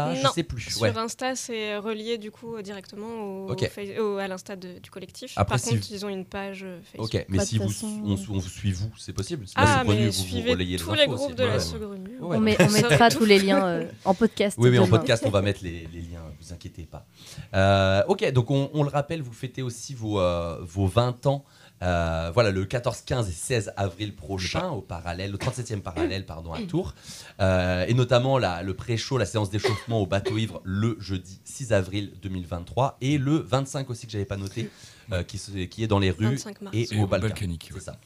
Insta, 0.00 0.14
je 0.14 0.22
Non. 0.22 0.32
sais 0.32 0.42
plus. 0.42 0.62
Sur 0.70 0.82
Ouais. 0.82 0.96
Insta, 0.96 1.34
c'est 1.36 1.76
relié 1.76 2.18
du 2.18 2.30
coup 2.30 2.60
directement 2.62 3.46
au, 3.46 4.16
à 4.18 4.28
l'Insta 4.28 4.56
du 4.56 4.90
collectif. 4.90 5.32
Après, 5.36 5.54
Par 5.56 5.60
si 5.60 5.70
contre, 5.70 5.88
vous- 5.88 5.94
ils 5.94 6.06
ont 6.06 6.08
une 6.08 6.24
page 6.24 6.62
euh, 6.64 6.78
Facebook. 6.92 7.14
Ok, 7.14 7.26
mais 7.28 7.38
Pas 7.38 7.44
si 7.46 7.58
vous, 7.58 7.68
façon- 7.68 8.00
on, 8.04 8.12
on 8.12 8.38
vous 8.38 8.48
suit 8.48 8.72
vous, 8.72 8.90
c'est 8.98 9.12
possible. 9.12 9.44
Ah, 9.54 9.82
mais 9.86 9.98
vous, 9.98 10.06
vous 10.06 10.12
suivez 10.12 10.52
relayez 10.52 10.76
tous 10.78 10.92
les 10.94 11.06
groupes 11.06 11.20
aussi. 11.20 11.34
de 11.34 11.44
la. 11.44 11.56
Ouais. 11.56 12.36
On, 12.36 12.40
met- 12.40 12.56
on 12.60 12.70
mettra 12.70 13.10
tous 13.10 13.24
les 13.24 13.38
liens 13.38 13.64
euh, 13.66 13.84
en 14.04 14.14
podcast. 14.14 14.56
Oui, 14.60 14.70
oui, 14.70 14.78
en 14.78 14.86
podcast, 14.88 15.22
on 15.26 15.30
va 15.30 15.42
mettre 15.42 15.60
les, 15.62 15.88
les 15.92 16.00
liens, 16.00 16.22
vous 16.40 16.52
inquiétez 16.52 16.84
pas. 16.86 17.06
Euh, 17.54 18.02
ok, 18.08 18.30
donc 18.32 18.50
on, 18.50 18.70
on 18.74 18.82
le 18.82 18.88
rappelle, 18.90 19.22
vous 19.22 19.32
fêtez 19.32 19.62
aussi 19.62 19.94
vos, 19.94 20.20
euh, 20.20 20.58
vos 20.62 20.86
20 20.86 21.26
ans. 21.26 21.44
Euh, 21.82 22.30
voilà, 22.32 22.50
le 22.50 22.64
14, 22.64 23.02
15 23.04 23.28
et 23.28 23.32
16 23.32 23.72
avril 23.76 24.14
prochain, 24.14 24.68
au 24.70 24.80
parallèle, 24.80 25.34
au 25.34 25.38
37e 25.38 25.80
parallèle, 25.80 26.24
pardon, 26.24 26.52
à 26.52 26.62
Tours. 26.62 26.94
Euh, 27.40 27.84
et 27.88 27.94
notamment 27.94 28.38
la- 28.38 28.62
le 28.62 28.74
pré-show, 28.74 29.18
la 29.18 29.26
séance 29.26 29.50
d'échauffement 29.50 30.00
au 30.00 30.06
bateau 30.06 30.38
ivre 30.38 30.60
le 30.64 30.96
jeudi 31.00 31.40
6 31.44 31.72
avril 31.72 32.12
2023. 32.22 32.96
Et 33.00 33.18
le 33.18 33.36
25 33.36 33.90
aussi, 33.90 34.06
que 34.06 34.12
j'avais 34.12 34.24
pas 34.24 34.36
noté, 34.36 34.70
euh, 35.12 35.22
qui, 35.24 35.38
qui 35.68 35.82
est 35.82 35.88
dans 35.88 35.98
les 35.98 36.10
rues 36.10 36.26
25 36.36 36.60
mars. 36.62 36.76
et, 36.76 36.94
Et 36.94 36.98
au 37.00 37.02
au 37.04 37.06
Balkan. 37.06 37.28
Balkanique, 37.28 37.66
C'est 37.68 37.74
ouais. 37.74 37.80
ça. 37.80 37.96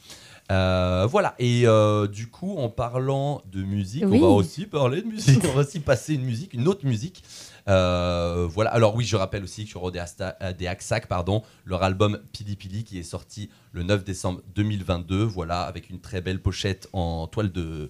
Euh, 0.51 1.05
voilà, 1.09 1.35
et 1.39 1.63
euh, 1.67 2.07
du 2.07 2.29
coup, 2.29 2.55
en 2.57 2.69
parlant 2.69 3.41
de 3.51 3.63
musique, 3.63 4.05
Oui. 4.07 4.17
on 4.17 4.21
va 4.21 4.27
aussi 4.27 4.65
parler 4.65 5.01
de 5.01 5.07
musique, 5.07 5.41
on 5.49 5.51
va 5.53 5.61
aussi 5.61 5.79
passer 5.81 6.13
une 6.13 6.23
musique, 6.23 6.53
une 6.53 6.67
autre 6.67 6.85
musique. 6.85 7.23
Euh, 7.67 8.47
voilà, 8.49 8.69
alors 8.71 8.95
oui, 8.95 9.03
je 9.03 9.17
rappelle 9.17 9.43
aussi 9.43 9.65
que 9.65 9.69
sur 9.69 9.91
des, 9.91 9.99
Asta- 9.99 10.37
des 10.57 10.67
Axac, 10.67 11.07
pardon, 11.07 11.43
leur 11.65 11.83
album 11.83 12.19
Pili 12.31 12.55
Pili 12.55 12.85
qui 12.85 12.97
est 12.97 13.03
sorti 13.03 13.49
le 13.73 13.83
9 13.83 14.05
décembre 14.05 14.41
2022, 14.55 15.23
voilà, 15.23 15.63
avec 15.63 15.89
une 15.89 15.99
très 15.99 16.21
belle 16.21 16.41
pochette 16.41 16.87
en 16.93 17.27
toile 17.27 17.51
de. 17.51 17.89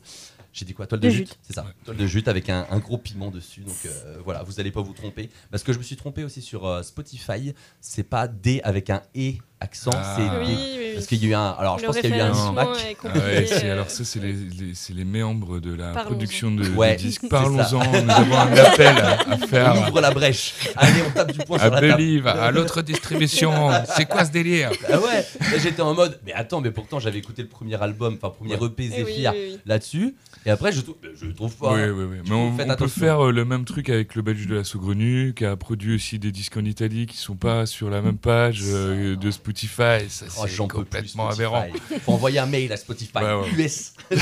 J'ai 0.52 0.66
dit 0.66 0.74
quoi 0.74 0.88
Toile 0.88 1.02
de, 1.02 1.06
De 1.06 1.12
jute, 1.14 1.28
jute. 1.28 1.38
C'est 1.44 1.54
ça, 1.54 1.64
toile 1.86 1.98
de 1.98 2.08
jute 2.08 2.28
avec 2.28 2.50
un, 2.50 2.66
un 2.72 2.80
gros 2.80 2.98
piment 2.98 3.30
dessus. 3.30 3.62
Donc 3.62 3.76
euh, 3.86 4.18
voilà, 4.24 4.42
vous 4.42 4.54
n'allez 4.54 4.72
pas 4.72 4.82
vous 4.82 4.94
tromper. 4.94 5.30
Parce 5.52 5.62
que 5.62 5.72
je 5.72 5.78
me 5.78 5.84
suis 5.84 5.96
trompé 5.96 6.24
aussi 6.24 6.42
sur 6.42 6.66
euh, 6.66 6.82
Spotify, 6.82 7.54
c'est 7.80 8.02
pas 8.02 8.28
D 8.28 8.60
avec 8.64 8.90
un 8.90 9.04
E 9.16 9.34
accent, 9.60 9.92
Ah. 9.94 10.16
c'est 10.16 10.24
Oui, 10.24 10.48
D. 10.48 10.54
oui, 10.56 10.76
oui. 10.80 10.84
Parce 10.98 11.06
qu'il 11.08 11.24
y 11.24 11.26
a 11.28 11.30
eu 11.30 11.34
un. 11.36 11.50
Alors 11.52 11.78
je 11.78 11.86
pense 11.86 11.98
qu'il 12.00 12.10
y 12.10 12.14
a 12.14 12.18
eu 12.18 12.22
un 12.22 12.32
est 12.32 12.98
Ah 13.04 13.18
ouais, 13.20 13.48
euh, 13.64 13.72
alors 13.74 13.90
ça, 13.90 14.04
c'est 14.04 14.20
les, 14.20 14.34
les- 14.34 14.74
c'est 14.74 14.94
les 14.94 15.06
méandres 15.06 15.60
de 15.62 15.74
la 15.76 15.92
production 15.92 16.50
de, 16.52 16.64
de 16.64 16.70
Ouais, 16.72 16.96
disques. 16.96 17.22
c'est 17.24 17.30
Parlons-en, 17.30 17.80
nous 18.04 18.12
avons 18.12 18.36
un 18.38 18.52
appel 18.54 18.98
à, 18.98 19.12
à 19.12 19.26
On 19.30 19.48
faire 19.48 19.88
ouvre 19.88 20.02
la 20.02 20.10
brèche. 20.12 20.54
Allez, 20.76 21.02
on 21.08 21.12
tape 21.12 21.32
du 21.34 21.40
poing 21.40 21.58
à 21.60 21.62
sur 21.66 21.72
la 21.72 21.82
table. 21.82 22.28
À 22.28 22.52
l'autre 22.52 22.82
distribution. 22.82 23.52
C'est 23.96 24.06
quoi 24.06 24.26
ce 24.26 24.32
délire? 24.32 24.72
Ah 24.92 25.00
ouais, 25.00 25.26
j'étais 25.62 25.82
en 25.82 25.94
mode, 25.94 26.20
mais 26.26 26.34
attends, 26.34 26.62
mais 26.62 26.72
pourtant 26.72 27.00
j'avais 27.00 27.20
écouté 27.20 27.44
le 27.44 27.48
premier 27.48 27.80
album, 27.82 28.18
enfin 28.22 28.34
premier 28.36 28.56
EP 28.56 28.74
eh 28.80 28.90
Zephyr 28.90 29.32
oui, 29.34 29.40
oui. 29.54 29.60
là-dessus, 29.66 30.16
et 30.46 30.50
après 30.50 30.72
je 30.72 30.82
trouve, 30.82 30.96
je 31.16 31.28
trouve 31.32 31.56
pas. 31.56 31.74
Oui, 31.74 31.82
oui, 31.90 32.06
oui. 32.12 32.18
Mais 32.28 32.36
on, 32.36 32.56
on 32.72 32.76
peut 32.76 32.88
faire 32.88 33.28
euh, 33.28 33.32
le 33.32 33.46
même 33.46 33.66
truc 33.66 33.90
avec 33.90 34.16
le 34.16 34.22
Belge 34.24 34.48
de 34.48 34.56
la 34.56 34.64
Saugrenue, 34.64 35.34
qui 35.36 35.46
a 35.46 35.56
produit 35.56 35.94
aussi 35.96 36.18
des 36.20 36.32
disques 36.32 36.58
en 36.58 36.66
Italie 36.66 37.06
qui 37.06 37.18
sont 37.18 37.36
pas 37.36 37.66
sur 37.66 37.90
la 37.90 38.02
même 38.02 38.18
page 38.18 38.62
euh, 38.66 39.16
de 39.16 39.32
Spotify. 39.52 40.10
Ça, 40.10 40.26
Oh, 40.38 40.42
c'est 40.46 40.48
j'en 40.56 40.68
peux 40.68 40.84
plus, 40.84 41.00
complètement 41.00 41.30
aberrant. 41.30 41.68
Faut 42.04 42.12
envoyer 42.14 42.40
un 42.40 42.46
mail 42.46 42.72
à 42.74 42.78
Spotify 42.78 43.18
Ouais, 43.20 43.34
ouais. 43.34 43.66
US. 43.66 43.94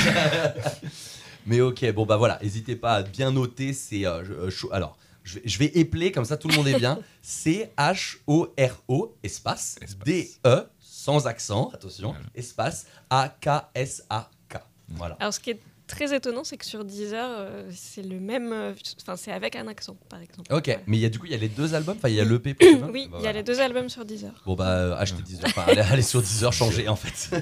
mais 1.45 1.61
ok, 1.61 1.91
bon 1.93 2.05
bah 2.05 2.17
voilà, 2.17 2.39
n'hésitez 2.41 2.75
pas 2.75 2.95
à 2.95 3.03
bien 3.03 3.31
noter. 3.31 3.73
C'est 3.73 4.05
euh, 4.05 4.23
je- 4.23 4.33
euh, 4.33 4.49
chaud- 4.49 4.69
alors. 4.71 4.97
Je 5.23 5.35
vais, 5.39 5.41
je 5.45 5.57
vais 5.57 5.71
épeler 5.73 6.11
comme 6.11 6.23
ça 6.25 6.37
tout 6.37 6.47
le 6.47 6.55
monde 6.55 6.67
est 6.67 6.77
bien. 6.77 6.99
C 7.23 7.71
H 7.79 8.17
O 8.27 8.53
R 8.59 8.83
O 8.87 9.15
espace 9.23 9.75
Espace. 9.81 10.05
D 10.05 10.29
E 10.45 10.67
sans 10.79 11.25
accent, 11.25 11.71
attention, 11.73 12.13
espace 12.35 12.85
A 13.09 13.35
K 13.41 13.49
S 13.73 14.03
A 14.11 14.29
K. 14.47 14.57
Voilà. 14.89 15.17
Alors, 15.19 15.33
ce 15.33 15.39
qui 15.39 15.49
est 15.51 15.59
très 15.87 16.15
étonnant, 16.15 16.43
c'est 16.43 16.57
que 16.57 16.65
sur 16.65 16.83
Deezer, 16.85 17.27
euh, 17.29 17.69
c'est 17.71 18.01
le 18.01 18.19
même. 18.19 18.51
euh, 18.51 18.73
Enfin, 19.01 19.15
c'est 19.15 19.31
avec 19.31 19.55
un 19.55 19.67
accent, 19.67 19.95
par 20.09 20.19
exemple. 20.21 20.53
Ok, 20.53 20.67
Ouais. 20.67 20.79
mais 20.87 20.97
il 20.97 21.01
y 21.01 21.05
a 21.05 21.09
du 21.09 21.19
coup 21.19 21.25
il 21.25 21.31
y 21.31 21.35
a 21.35 21.37
les 21.37 21.49
deux 21.49 21.73
albums, 21.75 21.95
enfin 21.97 22.09
il 22.09 22.15
y 22.15 22.19
a 22.19 22.25
l'EP 22.25 22.55
Oui, 22.61 22.77
Bah, 22.79 22.89
il 22.93 23.01
y 23.03 23.07
voilà. 23.09 23.29
a 23.29 23.33
les 23.33 23.43
deux 23.43 23.59
albums 23.59 23.89
sur 23.89 24.05
Deezer. 24.05 24.31
Bon 24.45 24.55
bah 24.55 24.69
euh, 24.69 24.95
achetez 24.97 25.21
Deezer, 25.21 25.45
enfin 25.45 25.63
allez, 25.67 25.81
allez 25.81 26.01
sur 26.01 26.21
Deezer, 26.21 26.51
changez 26.53 26.87
en 26.87 26.95
fait. 26.95 27.35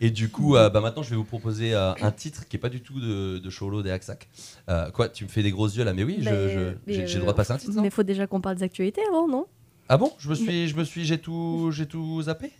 Et 0.00 0.10
du 0.10 0.28
coup, 0.30 0.56
euh, 0.56 0.68
bah 0.68 0.80
maintenant 0.80 1.02
je 1.02 1.10
vais 1.10 1.16
vous 1.16 1.24
proposer 1.24 1.74
euh, 1.74 1.92
un 2.00 2.10
titre 2.10 2.48
qui 2.48 2.56
est 2.56 2.58
pas 2.60 2.68
du 2.68 2.80
tout 2.82 3.00
de, 3.00 3.38
de 3.38 3.50
Cholo 3.50 3.82
des 3.82 3.90
Axac. 3.90 4.28
Euh, 4.68 4.90
quoi, 4.90 5.08
tu 5.08 5.24
me 5.24 5.28
fais 5.28 5.42
des 5.42 5.50
gros 5.52 5.68
yeux 5.68 5.84
là, 5.84 5.92
mais 5.92 6.02
oui, 6.04 6.16
je- 6.20 6.30
Mais- 6.30 6.52
je- 6.52 6.58
mais, 6.86 6.92
j'ai 6.94 7.02
euh, 7.02 7.14
le 7.14 7.20
droit 7.20 7.32
de 7.32 7.36
passer 7.36 7.52
un 7.52 7.58
titre. 7.58 7.80
Mais 7.80 7.90
faut 7.90 8.02
déjà 8.02 8.26
qu'on 8.26 8.40
parle 8.40 8.56
des 8.56 8.64
actualités 8.64 9.00
avant, 9.08 9.28
non? 9.28 9.46
Ah 9.88 9.98
bon? 9.98 10.12
Je 10.18 10.28
me 10.28 10.34
suis, 10.34 10.68
je 10.68 10.76
me 10.76 10.84
suis, 10.84 11.04
j'ai 11.04 11.18
tout, 11.18 11.70
j'ai 11.72 11.86
tout 11.86 12.22
zappé? 12.22 12.50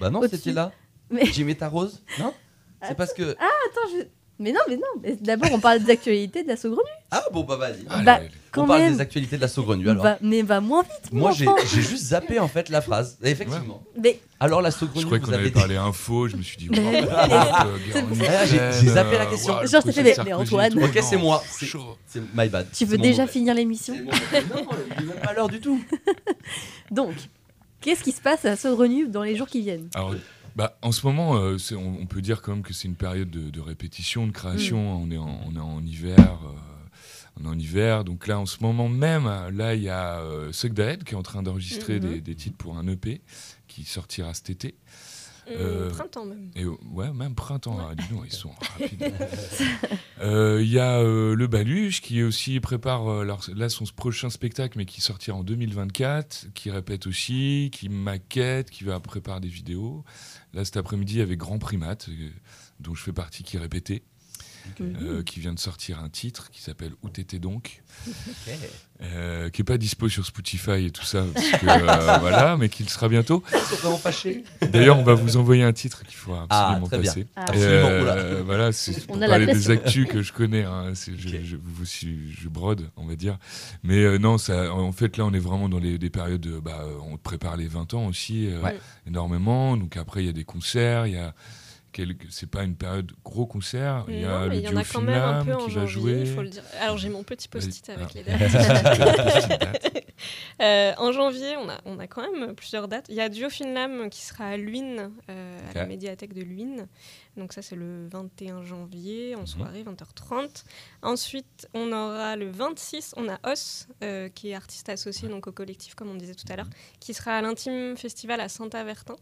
Bah 0.00 0.10
non, 0.10 0.20
c'était 0.28 0.52
là. 0.52 0.72
Mais- 1.10 1.26
Jimmy 1.26 1.54
ta 1.56 1.68
rose, 1.68 2.02
non? 2.18 2.32
C'est 2.88 2.96
parce 2.96 3.12
que 3.12 3.22
Attends, 3.32 3.88
je... 3.96 4.04
Mais 4.38 4.50
non, 4.50 4.60
mais 4.68 4.76
non. 4.76 5.14
D'abord, 5.20 5.50
on 5.52 5.60
parle 5.60 5.80
des 5.84 5.90
actualités 5.92 6.42
de 6.42 6.48
la 6.48 6.56
Saugrenue. 6.56 6.82
ah 7.12 7.22
bon 7.32 7.44
bah 7.44 7.54
vas-y. 7.56 7.84
Allez, 7.88 8.04
Bah, 8.04 8.14
allez. 8.14 8.28
Quand 8.50 8.64
On 8.64 8.66
parle 8.66 8.80
même. 8.80 8.94
des 8.94 9.00
actualités 9.00 9.36
de 9.36 9.40
la 9.42 9.46
Saugrenue 9.46 9.88
alors. 9.88 10.02
Va- 10.02 10.18
mais 10.20 10.42
va 10.42 10.60
moins 10.60 10.82
vite, 10.82 11.12
Moi 11.12 11.30
mon 11.30 11.36
j'ai 11.36 11.46
enfant. 11.46 11.62
j'ai 11.72 11.80
juste 11.82 12.06
zappé 12.06 12.40
en 12.40 12.48
fait 12.48 12.68
la 12.68 12.80
phrase. 12.80 13.18
Effectivement. 13.22 13.84
Mais 14.02 14.18
Alors 14.40 14.60
la 14.60 14.70
Je 14.70 14.76
Saugrenue, 14.76 15.04
croyais 15.04 15.20
vous 15.20 15.26
qu'on 15.26 15.32
avez 15.34 15.42
avait 15.42 15.50
des- 15.50 15.54
parlé 15.60 15.76
info, 15.76 16.26
je 16.28 16.36
me 16.36 16.42
suis 16.42 16.56
dit, 16.56 16.68
Mais- 16.70 16.78
wow, 16.78 16.86
euh, 16.86 17.02
guerre 17.06 18.04
en 18.04 18.08
Ah, 18.28 18.46
j'ai- 18.46 18.88
zappé 18.88 19.16
la 19.18 19.24
euh, 19.24 19.30
question. 19.30 19.60
le 19.60 19.66
Genre, 19.68 19.82
t'as 19.84 19.92
procès 19.92 20.14
fait, 20.14 20.24
mais- 20.24 20.32
Antoine. 20.32 20.72
tout. 20.72 20.82
Ok, 20.82 20.98
c'est 21.02 21.16
moi. 21.18 21.42
C'est- 21.48 21.66
chaud. 21.66 21.96
C'est 22.06 22.20
my 22.34 22.48
bad. 22.48 22.66
tu 22.70 22.76
C'est 22.78 22.84
veux 22.86 22.96
mon 22.96 23.02
déjà 23.02 23.22
mauvais. 23.22 23.32
finir 23.32 23.54
l'émission 23.54 23.94
C'est 24.32 24.48
mon- 24.48 24.56
Non, 24.62 24.68
il 24.98 25.02
est 25.04 25.06
même 25.06 25.20
pas 25.22 25.32
l'heure 25.34 25.48
du 25.48 25.60
tout. 25.60 25.80
Donc, 26.90 27.12
qu'est-ce 27.80 28.02
qui 28.02 28.12
se 28.12 28.20
passe 28.20 28.44
à 28.44 28.50
la 28.50 28.56
Saugrenue 28.56 29.06
dans 29.08 29.22
les 29.22 29.36
jours 29.36 29.46
qui 29.46 29.60
viennent? 29.60 29.88
Alors, 29.94 30.14
bah, 30.56 30.78
en 30.82 30.92
ce 30.92 31.06
moment, 31.06 31.36
euh, 31.36 31.56
on, 31.72 31.96
on 32.02 32.06
peut 32.06 32.20
dire 32.22 32.42
quand 32.42 32.52
même 32.52 32.62
que 32.62 32.72
c'est 32.72 32.88
une 32.88 32.94
période 32.96 33.30
de, 33.30 33.50
de 33.50 33.60
répétition, 33.60 34.26
de 34.26 34.32
création. 34.32 34.98
Mm. 34.98 35.02
On, 35.02 35.10
est 35.10 35.16
en, 35.18 35.40
on 35.46 35.56
est 35.56 35.60
en 35.60 35.84
hiver. 35.84 36.38
euh, 36.44 36.48
on 37.40 37.44
est 37.46 37.48
en 37.48 37.58
hiver. 37.58 38.04
Donc 38.04 38.26
là, 38.26 38.38
en 38.38 38.46
ce 38.46 38.58
moment 38.62 38.88
même, 38.88 39.24
là, 39.52 39.74
il 39.74 39.82
y 39.82 39.88
a 39.88 40.18
euh, 40.20 40.52
qui 40.52 41.14
est 41.14 41.14
en 41.14 41.22
train 41.22 41.42
d'enregistrer 41.42 41.98
Mhm. 42.00 42.10
des, 42.12 42.20
des 42.20 42.34
titres 42.34 42.56
pour 42.58 42.76
un 42.76 42.86
EP 42.88 43.22
qui 43.68 43.84
sortira 43.84 44.34
cet 44.34 44.50
été. 44.50 44.74
Euh, 45.48 45.88
Euh, 45.88 45.90
Printemps 45.90 46.24
même. 46.24 46.50
Et 46.54 46.64
ouais, 46.64 47.12
même 47.12 47.34
printemps, 47.34 47.76
ah, 47.80 47.96
dis 47.96 48.06
donc, 48.14 48.22
ils 48.26 48.32
sont 48.32 48.52
rapides. 48.78 49.12
Euh, 50.20 50.60
Il 50.62 50.68
y 50.70 50.78
a 50.78 51.00
euh, 51.00 51.34
le 51.34 51.46
Baluche 51.48 52.00
qui 52.00 52.22
aussi 52.22 52.60
prépare 52.60 53.24
leur- 53.24 53.42
là 53.54 53.68
son 53.68 53.84
prochain 53.96 54.30
spectacle, 54.30 54.78
mais 54.78 54.84
qui 54.84 55.00
sortira 55.00 55.36
en 55.36 55.42
2024, 55.42 56.46
qui 56.54 56.70
répète 56.70 57.08
aussi, 57.08 57.70
qui 57.72 57.88
maquette, 57.88 58.70
qui 58.70 58.84
va 58.84 59.00
préparer 59.00 59.40
des 59.40 59.48
vidéos. 59.48 60.04
Là 60.52 60.64
cet 60.64 60.76
après-midi 60.76 61.20
avec 61.20 61.38
Grand 61.38 61.58
Primate, 61.58 62.08
euh, 62.08 62.30
dont 62.80 62.94
je 62.94 63.02
fais 63.02 63.12
partie, 63.12 63.42
qui 63.42 63.58
répétait, 63.58 64.02
euh, 64.80 65.22
qui 65.22 65.40
vient 65.40 65.52
de 65.52 65.58
sortir 65.58 65.98
un 66.00 66.08
titre 66.08 66.50
qui 66.50 66.60
s'appelle 66.62 66.92
Où 67.02 67.08
t'étais 67.08 67.38
donc 67.38 67.82
euh, 69.02 69.50
qui 69.50 69.62
est 69.62 69.64
pas 69.64 69.78
dispo 69.78 70.08
sur 70.08 70.24
Spotify 70.24 70.86
et 70.86 70.90
tout 70.90 71.04
ça, 71.04 71.24
parce 71.34 71.50
que, 71.50 71.66
euh, 71.66 72.18
voilà, 72.20 72.56
mais 72.56 72.68
qui 72.68 72.84
le 72.84 72.88
sera 72.88 73.08
bientôt. 73.08 73.42
Ils 73.52 73.58
sont 73.58 73.74
vraiment 73.76 73.98
fâchés. 73.98 74.44
D'ailleurs, 74.70 74.98
on 74.98 75.02
va 75.02 75.14
vous 75.14 75.36
envoyer 75.36 75.64
un 75.64 75.72
titre 75.72 76.04
qu'il 76.04 76.14
faudra 76.16 76.46
Ah, 76.50 76.68
absolument 76.76 76.88
passer. 76.88 77.26
Ah. 77.36 77.44
Absolument, 77.48 78.44
voilà, 78.44 78.72
c'est 78.72 79.06
pour 79.06 79.16
On 79.16 79.22
a 79.22 79.26
la 79.26 79.28
parler 79.38 79.46
des 79.46 79.70
actus 79.70 80.06
que 80.08 80.22
je 80.22 80.32
connais. 80.32 80.62
hein, 80.64 80.92
je, 80.94 81.12
Ok. 81.28 81.42
je, 81.44 81.56
vous 81.62 81.84
suis- 81.84 82.32
je 82.32 82.48
brode, 82.48 82.90
on 82.96 83.06
va 83.06 83.16
dire. 83.16 83.38
Mais 83.82 83.98
euh, 84.04 84.18
non, 84.18 84.38
ça, 84.38 84.72
en 84.72 84.92
fait, 84.92 85.16
là, 85.16 85.24
on 85.26 85.32
est 85.32 85.38
vraiment 85.40 85.68
dans 85.68 85.78
les, 85.80 85.98
des 85.98 86.10
périodes. 86.10 86.40
de- 86.40 86.60
Bah, 86.60 86.84
on 87.04 87.16
prépare 87.16 87.56
les 87.56 87.66
20 87.66 87.94
ans 87.94 88.06
aussi 88.06 88.46
euh, 88.46 88.60
Ouais. 88.62 88.78
énormément. 89.06 89.76
Donc 89.76 89.96
après, 89.96 90.22
il 90.22 90.26
y 90.26 90.30
a 90.30 90.32
des 90.32 90.44
concerts. 90.44 91.06
Il 91.08 91.14
y 91.14 91.18
a. 91.18 91.34
C'est 92.30 92.48
pas 92.50 92.62
une 92.64 92.74
période 92.76 93.12
gros 93.24 93.46
concert. 93.46 94.04
Il 94.08 94.20
y 94.20 94.24
a 94.24 94.28
Non, 94.40 94.46
le 94.46 94.54
il 94.54 94.60
y 94.62 94.68
en 94.68 94.70
duo 94.70 94.78
a 94.80 94.84
quand 94.84 95.00
même 95.02 95.14
un 95.22 95.40
Finlam 95.42 95.46
peu 95.46 95.54
en 95.54 95.66
qui 95.66 95.74
va 95.74 95.86
jouer. 95.86 96.20
il 96.22 96.26
faut 96.34 96.42
le 96.42 96.48
dire. 96.48 96.62
Alors 96.80 96.96
j'ai 96.98 97.08
mon 97.10 97.22
petit 97.22 97.48
post-it 97.48 97.88
avec 97.90 98.08
Ah. 98.08 98.12
les 98.14 98.22
dates. 98.24 99.92
Euh, 100.60 100.92
en 100.98 101.10
janvier, 101.10 101.56
on 101.56 101.68
a, 101.68 101.78
on 101.84 101.98
a 101.98 102.06
quand 102.06 102.22
même 102.30 102.54
plusieurs 102.54 102.86
dates. 102.86 103.06
Il 103.08 103.16
y 103.16 103.20
a 103.20 103.28
Duo 103.28 103.50
Finlam 103.50 104.08
qui 104.08 104.20
sera 104.22 104.46
à 104.50 104.56
Luynes, 104.56 105.10
euh, 105.28 105.58
à 105.70 105.74
la 105.74 105.86
médiathèque 105.86 106.32
de 106.34 106.42
Luynes. 106.42 106.86
Donc 107.36 107.52
ça, 107.52 107.62
c'est 107.62 107.74
le 107.74 108.06
21 108.08 108.62
janvier, 108.62 109.34
en 109.34 109.40
Mhm. 109.40 109.46
soirée, 109.46 109.82
20h30. 109.82 110.64
Ensuite, 111.02 111.68
on 111.74 111.90
aura 111.90 112.36
le 112.36 112.48
26, 112.50 113.14
on 113.16 113.28
a 113.28 113.40
Os, 113.50 113.88
euh, 114.04 114.28
qui 114.28 114.50
est 114.50 114.54
artiste 114.54 114.88
associé 114.90 115.28
donc, 115.28 115.48
au 115.48 115.52
collectif, 115.52 115.96
comme 115.96 116.10
on 116.10 116.14
disait 116.14 116.34
tout 116.36 116.46
à 116.52 116.54
l'heure, 116.56 116.70
qui 117.00 117.14
sera 117.14 117.38
à 117.38 117.42
l'Intime 117.42 117.96
Festival 117.96 118.40
à 118.40 118.48
Saint-Avertin. 118.48 119.16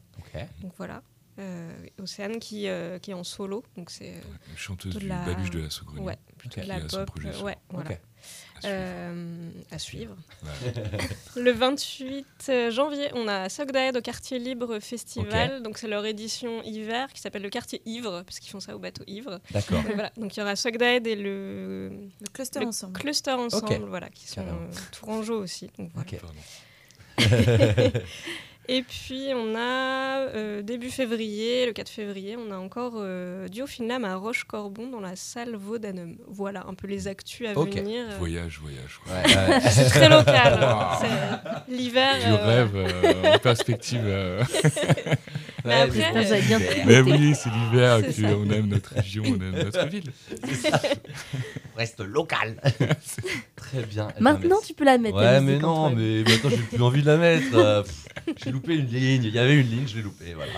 Donc 0.61 0.73
voilà. 0.77 1.03
Euh, 1.41 1.73
Océane 2.03 2.39
qui, 2.39 2.69
euh, 2.69 2.99
qui 2.99 3.13
est 3.13 3.15
en 3.15 3.25
solo, 3.25 3.65
donc 3.77 3.89
c'est 3.91 4.11
euh, 4.11 4.21
Chanteuse 4.57 4.93
Toute 4.93 5.01
du 5.03 5.09
la- 5.09 5.25
baluche 5.25 5.49
de 5.51 5.61
la 5.61 5.71
Saugrenie. 5.71 6.05
ouais, 6.05 6.19
plutôt 6.37 6.61
Ok. 6.61 6.65
de 6.65 6.69
la 6.69 6.81
Qui 6.81 6.85
a 6.85 6.89
son 6.91 7.05
pop. 7.07 7.19
euh, 7.25 7.33
solo. 7.33 7.45
ouais, 7.47 7.57
voilà. 7.71 7.91
À 7.91 8.61
suivre. 8.61 8.67
Euh, 8.67 9.51
à 9.71 9.79
suivre. 9.79 10.17
Ouais. 10.43 11.41
Le 11.43 11.51
28 11.53 12.71
janvier, 12.71 13.09
on 13.15 13.27
a 13.27 13.49
Sogdaed 13.49 13.97
au 13.97 14.03
Quartier 14.03 14.39
Libre 14.39 14.81
Festival. 14.81 15.63
Donc, 15.63 15.79
c'est 15.79 15.89
leur 15.89 16.05
édition 16.05 16.63
hiver 16.63 17.11
qui 17.15 17.23
s'appelle 17.23 17.41
le 17.41 17.49
Quartier 17.49 17.81
Ivre, 17.87 18.23
parce 18.27 18.39
qu'ils 18.39 18.51
font 18.51 18.61
ça 18.61 18.77
au 18.77 18.79
bateau 18.79 19.03
Ivre. 19.07 19.41
D'accord. 19.53 19.83
Donc, 19.83 19.95
voilà. 19.95 20.13
Donc, 20.19 20.37
il 20.37 20.41
y 20.41 20.43
aura 20.43 20.57
Sogdaed 20.57 21.07
et 21.07 21.17
le, 21.17 21.89
Le 22.21 22.29
cluster 22.35 22.61
le 22.61 22.67
ensemble. 22.67 22.99
Cluster 23.01 23.33
ensemble, 23.33 23.87
voilà, 23.89 24.11
qui 24.11 24.29
sont 24.29 24.43
euh, 24.43 24.71
Tourangeau 24.93 25.41
aussi. 25.43 25.71
Donc, 25.79 25.91
voilà. 25.95 26.11
Ok. 26.13 26.21
Et 28.73 28.85
puis, 28.85 29.33
on 29.35 29.57
a 29.57 30.29
euh, 30.29 30.63
début 30.63 30.91
février, 30.91 31.67
le 31.67 31.73
4 31.73 31.89
février, 31.89 32.37
on 32.37 32.53
a 32.53 32.57
encore 32.57 32.93
euh, 32.99 33.49
Duo 33.49 33.67
Finlam 33.67 34.05
à 34.05 34.15
Roche-Corbon 34.15 34.87
dans 34.87 35.01
la 35.01 35.17
salle 35.17 35.57
Vaudanum. 35.57 36.17
Voilà 36.29 36.65
un 36.69 36.75
peu 36.75 36.87
les 36.87 37.09
actus 37.09 37.49
à 37.49 37.55
venir. 37.55 38.07
Euh, 38.09 38.17
Voyage, 38.17 38.61
voyage. 38.61 39.01
quoi. 39.03 39.13
Ouais, 39.13 39.55
ouais. 39.55 39.61
C'est 39.71 39.89
très 39.89 40.09
local. 40.09 40.61
Wow. 40.61 40.99
C'est 41.01 41.75
l'hiver. 41.75 42.15
Je 42.21 42.29
euh, 42.29 42.47
rêve 42.47 42.77
euh, 42.77 43.35
en 43.35 43.39
perspective. 43.41 44.05
euh. 45.67 45.69
Mais 45.69 45.75
après, 45.83 46.17
euh, 46.17 46.23
vous 46.23 46.33
avez 46.33 46.43
bien 46.43 46.59
super. 46.59 46.87
Mais 46.87 47.01
oui, 47.01 47.35
c'est 47.35 47.51
l'hiver, 47.51 47.99
C'est 48.01 48.13
puis 48.13 48.23
ça. 48.23 48.37
on 48.37 48.51
aime 48.51 48.67
notre 48.69 48.95
région, 48.95 49.23
on 49.27 49.35
aime 49.35 49.63
notre 49.65 49.87
ville. 49.89 50.11
Reste 51.77 52.01
local. 52.01 52.61
Très 53.57 53.83
bien. 53.85 54.09
Eh 54.11 54.15
ben, 54.15 54.33
Maintenant, 54.33 54.49
merci. 54.51 54.67
tu 54.69 54.75
peux 54.75 54.85
la 54.85 54.99
mettre. 54.99 55.17
Ouais, 55.17 55.25
la 55.25 55.41
mais 55.41 55.59
non, 55.59 55.91
mais 55.91 56.23
maintenant 56.23 56.51
j'ai 56.51 56.57
plus 56.59 56.83
envie 56.83 57.03
de 57.03 57.07
la 57.07 57.17
mettre. 57.17 57.47
Euh, 57.61 57.83
j'ai 58.43 58.51
loupé 58.51 58.75
une 58.75 58.87
ligne. 58.87 59.25
Il 59.25 59.35
y 59.35 59.39
avait 59.39 59.57
une 59.57 59.69
ligne, 59.69 59.87
je 59.87 59.97
l'ai 59.97 60.03
loupé. 60.03 60.35
Voilà. 60.35 60.53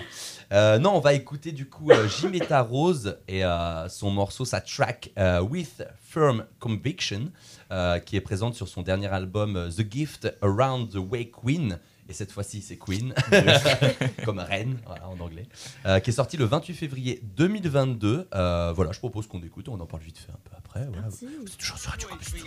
Euh, 0.53 0.79
non, 0.79 0.95
on 0.97 1.01
va 1.01 1.15
écouter 1.15 1.53
du 1.53 1.67
coup 1.69 1.91
euh, 1.91 2.09
Jimetta 2.09 2.61
Rose 2.61 3.19
et 3.29 3.45
euh, 3.45 3.89
son 3.89 4.11
morceau, 4.11 4.45
sa 4.45 4.61
track 4.61 5.11
euh, 5.19 5.41
With 5.41 5.83
Firm 6.11 6.45
Conviction, 6.61 7.31
euh, 7.71 7.99
qui 7.99 8.17
est 8.17 8.21
présente 8.21 8.55
sur 8.55 8.69
son 8.69 8.83
dernier 8.83 9.07
album 9.09 9.57
euh, 9.57 9.71
The 9.71 9.91
Gift 9.91 10.33
Around 10.43 10.91
the 10.91 10.97
Way 10.97 11.31
Queen. 11.31 11.79
Et 12.09 12.13
cette 12.13 12.33
fois-ci, 12.33 12.63
c'est 12.63 12.77
Queen, 12.77 13.15
comme 14.25 14.41
reine 14.41 14.79
voilà, 14.87 15.09
en 15.09 15.19
anglais, 15.21 15.47
euh, 15.87 16.01
qui 16.01 16.11
est 16.11 16.15
sorti 16.15 16.37
le 16.37 16.45
28 16.45 16.75
février 16.75 17.21
2022. 17.37 18.29
Euh, 18.35 18.73
voilà, 18.75 18.91
je 18.93 18.99
propose 18.99 19.27
qu'on 19.29 19.41
écoute, 19.43 19.69
on 19.69 19.79
en 19.81 19.87
parle 19.87 20.03
vite 20.03 20.19
fait 20.19 20.33
un 20.33 20.39
peu 20.43 20.51
après. 20.57 20.85
Voilà. 20.87 21.03
Merci. 21.03 21.29
C'est 21.47 21.59
toujours 21.59 21.79
sur 21.79 21.91
Radio 21.93 22.09
Campus 22.09 22.33
Tour. 22.33 22.41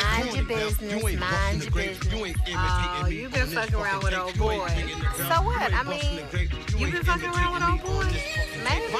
Mind 0.00 0.34
your 0.34 0.44
business, 0.44 1.02
mind 1.02 1.62
your 1.62 1.72
business. 1.72 1.98
Oh, 3.02 3.06
you've 3.08 3.32
been 3.32 3.46
fucking 3.46 3.74
around 3.74 4.02
with 4.04 4.14
old. 4.14 4.34
So 4.36 4.42
what? 5.42 5.72
I 5.72 5.82
mean, 5.84 6.20
you've 6.78 6.92
been 6.92 7.02
fucking 7.04 7.30
around 7.30 7.54
with 7.54 7.62
old 7.62 7.80
boy? 7.82 8.04
Maybe. 8.62 8.94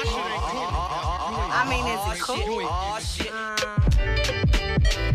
I 1.53 1.65
mean, 1.69 1.85
is 1.87 2.13
it 2.13 2.19
cool? 2.21 2.65
Uh, 2.65 2.99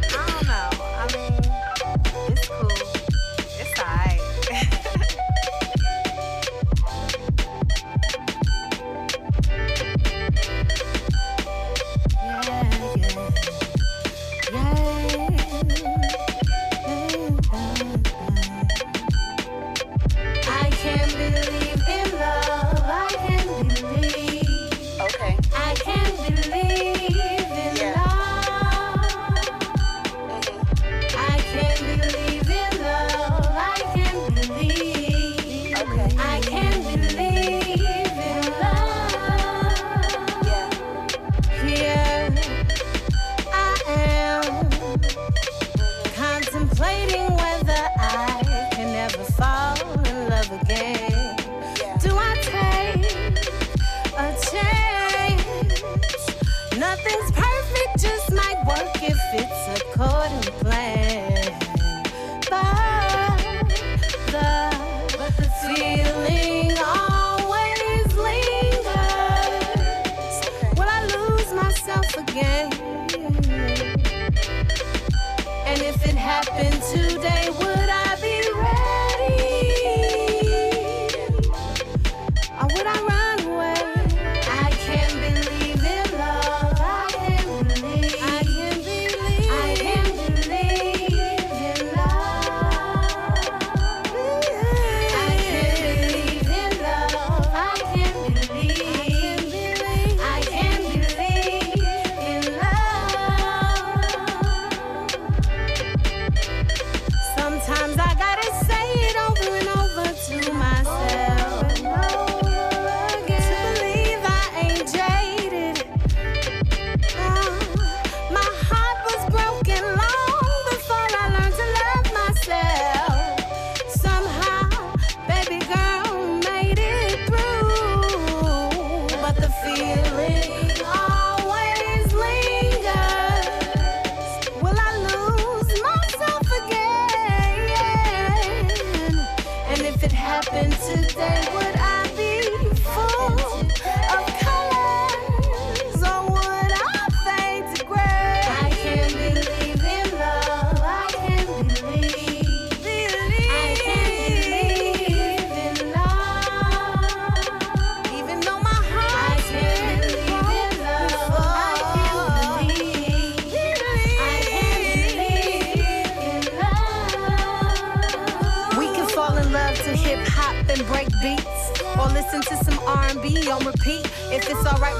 I 0.08 0.10
don't 0.28 0.46
know. 0.46 0.75
I 0.98 1.06
mean, 1.14 1.35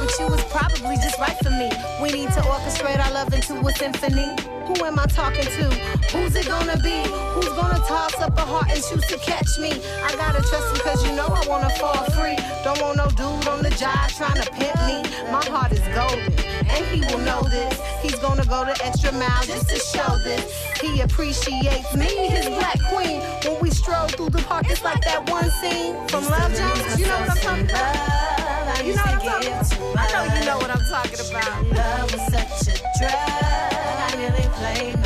with 0.07 0.21
you, 0.21 0.35
it's 0.35 0.45
probably 0.53 0.97
just 0.97 1.19
right 1.19 1.37
for 1.43 1.51
me. 1.51 1.69
We 2.01 2.11
need 2.15 2.31
to 2.33 2.41
orchestrate 2.47 2.99
our 3.05 3.13
love 3.13 3.33
into 3.35 3.55
a 3.59 3.73
symphony. 3.73 4.31
Who 4.67 4.75
am 4.85 4.99
I 4.99 5.07
talking 5.07 5.45
to? 5.45 5.65
Who's 6.15 6.35
it 6.37 6.47
gonna 6.47 6.79
be? 6.79 7.03
Who's 7.35 7.53
gonna 7.59 7.83
toss 7.87 8.15
up 8.21 8.37
a 8.39 8.43
heart 8.43 8.69
and 8.71 8.83
choose 8.83 9.05
to 9.07 9.19
catch 9.19 9.59
me? 9.59 9.73
I 10.05 10.15
gotta 10.17 10.43
trust 10.43 10.69
him 10.75 10.81
cause 10.87 11.05
you 11.05 11.15
know 11.17 11.27
I 11.27 11.43
wanna 11.49 11.71
fall 11.71 12.05
free. 12.15 12.39
Don't 12.63 12.81
want 12.81 12.97
no 12.99 13.09
dude 13.11 13.49
on 13.49 13.63
the 13.63 13.71
job 13.71 14.09
trying 14.11 14.41
to 14.41 14.49
pimp 14.53 14.79
me. 14.87 15.03
My 15.31 15.45
heart 15.45 15.73
is 15.73 15.83
golden 15.95 16.33
and 16.71 16.85
he 16.93 17.01
will 17.11 17.23
know 17.25 17.43
this. 17.43 17.75
He's 18.03 18.19
gonna 18.21 18.47
go 18.47 18.65
the 18.65 18.79
extra 18.85 19.13
mile 19.13 19.43
just 19.43 19.69
to 19.71 19.77
show 19.77 20.19
this. 20.19 20.45
He 20.81 21.01
appreciates 21.01 21.95
me, 21.95 22.11
his 22.29 22.47
black 22.47 22.79
queen. 22.93 23.21
When 23.45 23.61
we 23.61 23.71
stroll 23.71 24.07
through 24.09 24.31
the 24.31 24.43
park, 24.43 24.67
it's 24.69 24.85
like 24.85 25.03
that 25.03 25.29
one 25.31 25.51
scene 25.51 25.95
from 26.09 26.25
Love 26.25 26.55
Jones. 26.55 26.99
You 26.99 27.07
know 27.07 27.19
what 27.21 27.31
I'm 27.31 27.37
talking 27.39 27.71
about? 27.71 28.36
You 28.85 28.95
know 28.95 29.03
what 29.03 29.15
I'm 29.15 29.21
talking 29.21 29.53
about? 29.53 29.99
I 29.99 30.13
know 30.13 30.39
you 30.39 30.45
know 30.47 30.57
what 30.59 30.71
I'm 30.71 30.85
talking 30.87 31.21
about. 31.31 31.65
Love 31.75 32.13
was 32.13 32.23
such 32.33 32.75
a 32.75 32.79
drug. 32.99 33.13
I 33.13 34.15
nearly 34.17 34.49
played 34.53 35.06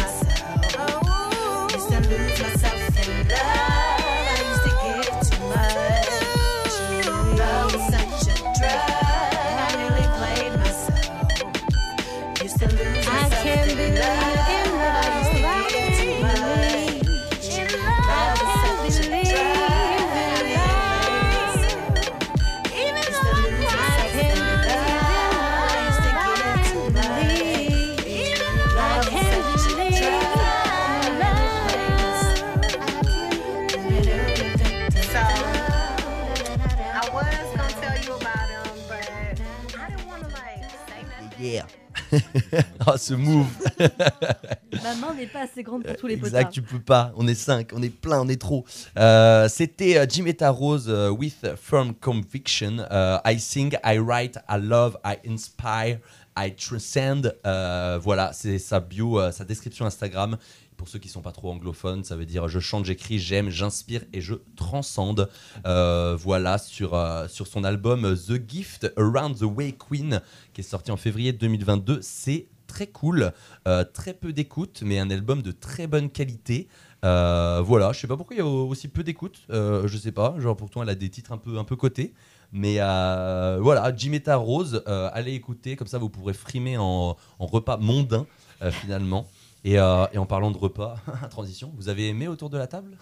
oh, 42.87 42.97
ce 42.97 43.15
move. 43.15 43.47
Ma 44.83 44.95
main 44.97 45.15
n'est 45.15 45.27
pas 45.27 45.43
assez 45.43 45.63
grande 45.63 45.85
pour 45.85 45.97
tous 45.97 46.07
les 46.07 46.15
exact, 46.15 46.31
potards. 46.31 46.51
tu 46.51 46.63
peux 46.63 46.81
pas. 46.81 47.13
On 47.17 47.27
est 47.27 47.35
5, 47.35 47.71
on 47.75 47.83
est 47.83 47.91
plein, 47.91 48.21
on 48.21 48.29
est 48.29 48.41
trop. 48.41 48.65
Euh, 48.99 49.49
C'était 49.49 49.99
euh, 49.99 50.07
Jimetta 50.09 50.51
Rose 50.51 50.87
euh, 50.89 51.11
with 51.11 51.47
firm 51.57 51.95
conviction. 51.95 52.79
Euh, 52.91 53.19
I 53.25 53.39
sing, 53.39 53.77
I 53.85 53.99
write, 53.99 54.39
I 54.49 54.59
love, 54.61 54.97
I 55.05 55.17
inspire, 55.29 55.99
I 56.37 56.55
transcend. 56.55 57.35
Euh, 57.47 57.99
voilà, 58.03 58.33
c'est 58.33 58.59
sa 58.59 58.81
bio, 58.81 59.21
euh, 59.21 59.33
sa 59.33 59.45
description 59.45 59.87
Instagram. 59.87 60.37
Pour 60.81 60.89
ceux 60.89 60.99
qui 60.99 61.11
sont 61.11 61.21
pas 61.21 61.33
trop 61.33 61.51
anglophones, 61.51 62.05
ça 62.05 62.17
veut 62.17 62.25
dire 62.25 62.49
je 62.49 62.59
chante, 62.59 62.87
j'écris, 62.87 63.19
j'aime, 63.19 63.51
j'inspire 63.51 64.03
et 64.15 64.23
je 64.23 64.37
transcende. 64.57 65.29
Euh, 65.67 66.17
voilà 66.19 66.57
sur, 66.57 66.95
euh, 66.95 67.29
sur 67.29 67.47
son 67.47 67.65
album 67.65 68.17
The 68.17 68.41
Gift 68.49 68.91
Around 68.97 69.41
the 69.41 69.43
Way 69.43 69.73
Queen 69.73 70.23
qui 70.55 70.63
est 70.63 70.65
sorti 70.65 70.91
en 70.91 70.97
février 70.97 71.35
2022. 71.35 71.99
C'est 72.01 72.47
très 72.67 72.87
cool, 72.87 73.31
euh, 73.69 73.85
très 73.85 74.15
peu 74.15 74.33
d'écoute, 74.33 74.81
mais 74.83 74.99
un 74.99 75.11
album 75.11 75.43
de 75.43 75.53
très 75.53 75.87
bonne 75.87 76.09
qualité. 76.09 76.67
Voilà, 77.03 77.93
je 77.93 78.01
sais 78.01 78.07
pas 78.07 78.17
pourquoi 78.17 78.37
il 78.37 78.39
y 78.39 78.43
a 78.43 78.47
aussi 78.47 78.89
peu 78.89 79.05
d'écoute, 79.05 79.43
euh, 79.51 79.87
je 79.87 79.99
sais 79.99 80.13
pas, 80.13 80.35
pourtant 80.57 80.83
elle 80.83 80.89
a 80.89 80.95
des 80.95 81.11
titres 81.11 81.33
un 81.33 81.39
peu, 81.39 81.59
un 81.59 81.65
peu 81.65 81.77
cotés. 81.77 82.15
Mais 82.53 82.77
voilà, 82.77 83.95
Jimetta 83.95 84.37
Rose, 84.37 84.83
allez 84.87 85.35
écouter, 85.35 85.77
comme 85.77 85.89
ça 85.89 85.99
vous 85.99 86.09
pourrez 86.09 86.33
frimer 86.33 86.79
en, 86.79 87.19
en 87.39 87.47
repas 87.47 87.77
mondain 87.77 88.25
finalement. 88.71 89.27
Et, 89.65 89.79
euh, 89.79 90.07
et 90.13 90.19
en 90.19 90.27
parlant 90.27 90.51
de 90.51 90.57
repas, 90.57 90.97
transition, 91.31 91.73
vous 91.77 91.89
avez 91.89 92.09
aimé 92.09 92.29
autour 92.29 92.51
de 92.51 92.59
la 92.59 92.67
table? 92.67 92.97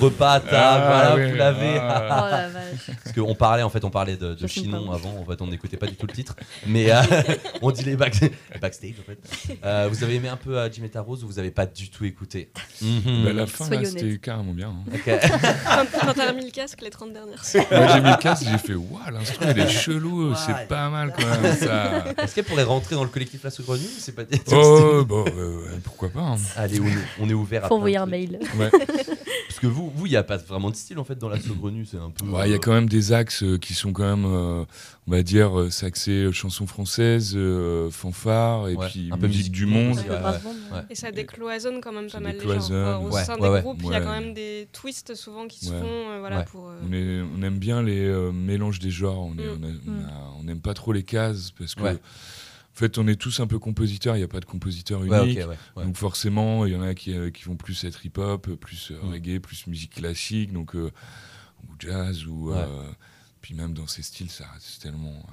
Repas 0.00 0.32
à 0.34 0.40
table, 0.40 0.54
Ah, 0.56 0.86
voilà, 0.86 1.16
oui, 1.16 1.30
vous 1.30 1.36
l'avez. 1.36 1.78
ah. 1.80 2.04
Oh 2.28 2.30
la 2.30 2.48
vache. 2.48 2.90
Parce 3.04 3.14
qu'on 3.16 3.34
parlait 3.34 3.62
en 3.62 3.70
fait, 3.70 3.84
on 3.84 3.90
parlait 3.90 4.16
de, 4.16 4.36
Chinon 4.46 4.90
avant. 4.92 5.16
En 5.18 5.24
fait, 5.24 5.40
on 5.42 5.46
n'écoutait 5.46 5.76
pas 5.76 5.86
du 5.86 5.94
tout 5.96 6.06
le 6.06 6.12
titre, 6.12 6.34
mais 6.66 6.90
euh, 6.90 7.00
on 7.62 7.70
dit 7.70 7.84
les, 7.84 7.96
back- 7.96 8.20
les 8.20 8.58
backstage. 8.60 8.94
En 9.00 9.04
fait. 9.04 9.18
Euh, 9.64 9.88
vous 9.90 10.02
avez 10.04 10.16
aimé 10.16 10.28
un 10.28 10.36
peu 10.36 10.58
Jimetta 10.70 11.00
Rose 11.00 11.24
ou 11.24 11.26
vous 11.26 11.38
avez 11.38 11.50
pas 11.50 11.66
du 11.66 11.90
tout 11.90 12.04
écouté? 12.04 12.50
Mhm. 12.82 13.24
Bah, 13.24 13.32
la 13.32 13.46
fin, 13.46 13.64
c'était 13.84 14.18
carrément 14.18 14.52
bien. 14.52 14.68
hein. 14.70 14.98
Quand, 15.04 15.18
quand 16.04 16.12
t'as 16.16 16.28
remis 16.28 16.44
le 16.44 16.50
casque 16.50 16.80
les 16.82 16.90
30 16.90 17.12
dernières 17.12 17.44
secondes. 17.44 17.66
Moi, 17.70 17.86
j'ai 17.88 18.00
mis 18.00 18.10
le 18.10 18.16
casque, 18.16 18.46
j'ai 18.50 18.58
fait 18.58 18.74
Waouh, 18.74 19.00
l'instru, 19.12 19.46
il 19.50 19.58
est 19.58 19.68
chelou, 19.68 20.34
c'est 20.34 20.66
pas 20.68 20.88
mal 20.88 21.12
quand 21.18 21.26
même. 21.42 21.56
Ça... 21.56 22.04
Est-ce 22.22 22.34
qu'elle 22.34 22.44
pourrait 22.44 22.62
rentrer 22.64 22.94
dans 22.94 23.04
le 23.04 23.10
collectif 23.10 23.42
La 23.44 23.50
Saugrenue 23.50 23.82
ou 23.84 23.98
c'est 24.00 24.12
pas 24.12 24.22
Oh, 24.52 25.04
bon, 25.06 25.24
euh, 25.36 25.56
ouais, 25.62 25.78
pourquoi 25.84 26.08
pas. 26.10 26.20
hein. 26.20 26.36
Allez, 26.56 26.80
on 26.80 26.86
est, 26.86 26.90
on 27.20 27.28
est 27.30 27.34
ouvert 27.34 27.64
à 27.64 27.68
Faut 27.68 27.74
envoyer 27.76 27.96
un 27.96 28.06
mail. 28.06 28.38
Ouais. 28.56 28.70
Parce 29.04 29.60
que 29.60 29.66
vous, 29.66 29.90
vous, 29.94 30.06
il 30.06 30.10
n'y 30.10 30.16
a 30.16 30.22
pas 30.22 30.36
vraiment 30.36 30.70
de 30.70 30.76
style 30.76 30.98
en 30.98 31.04
fait 31.04 31.16
dans 31.18 31.28
La 31.28 31.40
Saugrenue, 31.40 31.84
c'est 31.86 31.96
un 31.98 32.10
peu. 32.10 32.24
Ouais, 32.26 32.48
Il 32.48 32.52
y 32.52 32.54
a 32.54 32.58
quand 32.58 32.72
même 32.72 32.88
des 32.88 33.12
axes 33.12 33.42
euh, 33.42 33.58
qui 33.58 33.74
sont 33.74 33.92
quand 33.92 34.04
même, 34.16 34.24
euh, 34.24 34.64
on 35.06 35.10
va 35.10 35.22
dire, 35.22 35.58
euh, 35.58 35.70
s'axer 35.70 36.24
euh, 36.24 36.32
chansons 36.32 36.66
françaises, 36.66 37.32
euh, 37.36 37.90
fanfare, 37.90 38.68
et 38.68 38.74
Ouais, 38.74 38.86
puis 38.88 39.08
un 39.12 39.16
peu 39.18 39.26
musique 39.26 39.50
musique 39.50 39.52
du 39.52 39.64
du 39.66 39.72
monde. 39.72 39.96
ouais. 39.98 40.80
Et 40.90 40.94
ça 40.94 41.10
décloisonne 41.12 41.80
quand 41.80 41.92
même 41.92 42.08
Ça 42.08 42.18
pas 42.18 42.24
mal 42.24 42.36
les 42.36 42.40
genres. 42.60 43.02
Au 43.02 43.10
sein 43.12 43.34
ouais, 43.36 43.40
des 43.42 43.48
ouais. 43.48 43.60
groupes, 43.62 43.80
il 43.84 43.90
y 43.90 43.94
a 43.94 44.00
quand 44.00 44.20
même 44.20 44.34
des 44.34 44.68
twists 44.72 45.14
souvent 45.14 45.46
qui 45.46 45.64
se 45.64 45.72
Ouais. 45.72 45.80
font 45.80 45.86
euh, 45.86 46.18
voilà, 46.20 46.38
Ouais. 46.38 46.44
pour... 46.44 46.68
euh, 46.68 46.80
On, 46.88 46.92
est, 46.92 47.20
on 47.38 47.42
aime 47.42 47.58
bien 47.58 47.82
les 47.82 48.04
euh, 48.06 48.32
mélanges 48.32 48.78
des 48.78 48.90
genres, 48.90 49.18
on 49.26 49.30
Mm. 49.34 49.40
on 50.36 50.42
Mm. 50.42 50.46
n'aime 50.46 50.60
pas 50.60 50.74
trop 50.74 50.92
les 50.92 51.02
cases, 51.02 51.50
parce 51.58 51.74
que, 51.74 51.82
Ouais. 51.82 51.96
En 52.78 52.80
fait, 52.80 52.96
on 52.96 53.08
est 53.08 53.16
tous 53.16 53.40
un 53.40 53.48
peu 53.48 53.58
compositeurs, 53.58 54.14
il 54.14 54.20
n'y 54.20 54.24
a 54.24 54.28
pas 54.28 54.38
de 54.38 54.44
compositeur 54.44 55.02
unique. 55.02 55.10
Ouais, 55.12 55.42
ok, 55.42 55.50
ouais, 55.50 55.56
ouais. 55.76 55.84
Donc 55.84 55.96
forcément, 55.96 56.64
il 56.64 56.72
y 56.72 56.76
en 56.76 56.82
a 56.82 56.94
qui, 56.94 57.12
euh, 57.12 57.30
qui 57.32 57.42
vont 57.42 57.56
plus 57.56 57.82
être 57.82 58.06
hip-hop, 58.06 58.48
plus 58.54 58.92
euh, 58.92 59.02
Mm. 59.02 59.10
reggae, 59.10 59.38
plus 59.40 59.66
musique 59.66 59.94
classique, 59.94 60.52
donc 60.52 60.76
euh, 60.76 60.92
ou 61.64 61.72
jazz, 61.80 62.24
ou 62.26 62.52
euh, 62.52 62.88
puis 63.40 63.54
même 63.54 63.74
dans 63.74 63.88
ces 63.88 64.02
styles, 64.02 64.30
ça 64.30 64.46
reste 64.54 64.80
tellement. 64.80 65.26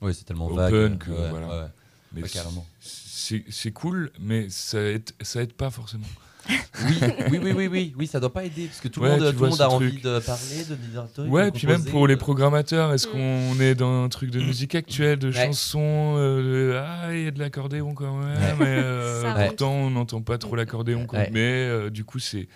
Ouais, 0.00 0.12
c'est 0.12 0.22
tellement 0.22 0.46
Open 0.46 0.56
vague. 0.92 0.98
que, 0.98 1.10
voilà. 1.30 1.72
mais 2.12 2.22
c'est 2.80 3.44
c'est 3.50 3.72
cool, 3.72 4.12
mais 4.20 4.48
ça 4.48 4.80
aide, 4.80 5.10
ça 5.22 5.42
aide 5.42 5.54
pas 5.54 5.70
forcément. 5.70 6.06
Oui, 6.48 6.98
oui, 7.30 7.38
oui, 7.42 7.52
oui, 7.56 7.68
oui, 7.70 7.94
oui, 7.96 8.06
ça 8.06 8.18
doit 8.18 8.32
pas 8.32 8.44
aider 8.44 8.66
parce 8.66 8.80
que 8.80 8.88
tout 8.88 9.00
le 9.00 9.10
Ouais, 9.10 9.18
monde, 9.20 9.34
tout 9.36 9.62
a 9.62 9.68
envie 9.68 9.90
truc. 9.90 10.02
de 10.02 10.18
parler, 10.18 10.64
de 10.68 10.74
dire 10.74 11.00
un 11.02 11.06
truc, 11.06 11.32
Ouais, 11.32 11.50
puis 11.52 11.66
même 11.68 11.84
pour 11.84 12.06
les 12.08 12.14
de- 12.16 12.20
programmateurs, 12.20 12.92
est-ce 12.92 13.06
Mm. 13.08 13.10
qu'on 13.12 13.60
est 13.60 13.74
dans 13.76 14.04
un 14.04 14.08
truc 14.08 14.30
de 14.30 14.40
musique 14.40 14.74
actuelle, 14.74 15.18
de 15.18 15.28
Ouais. 15.28 15.34
chansons 15.46 16.14
euh, 16.16 16.42
de- 16.72 16.76
Ah, 16.76 17.14
il 17.14 17.24
y 17.24 17.26
a 17.28 17.30
de 17.30 17.38
l'accordéon 17.38 17.94
quand 17.94 18.16
même, 18.18 18.36
Ouais. 18.36 18.54
mais 18.58 18.66
euh, 18.68 19.46
pourtant 19.46 19.70
on 19.72 19.90
n'entend 19.90 20.20
pas 20.22 20.38
trop 20.38 20.56
l'accordéon. 20.56 21.06
Mais 21.30 21.40
euh, 21.68 21.90
du 21.90 22.04
coup, 22.04 22.18
c'est. 22.18 22.48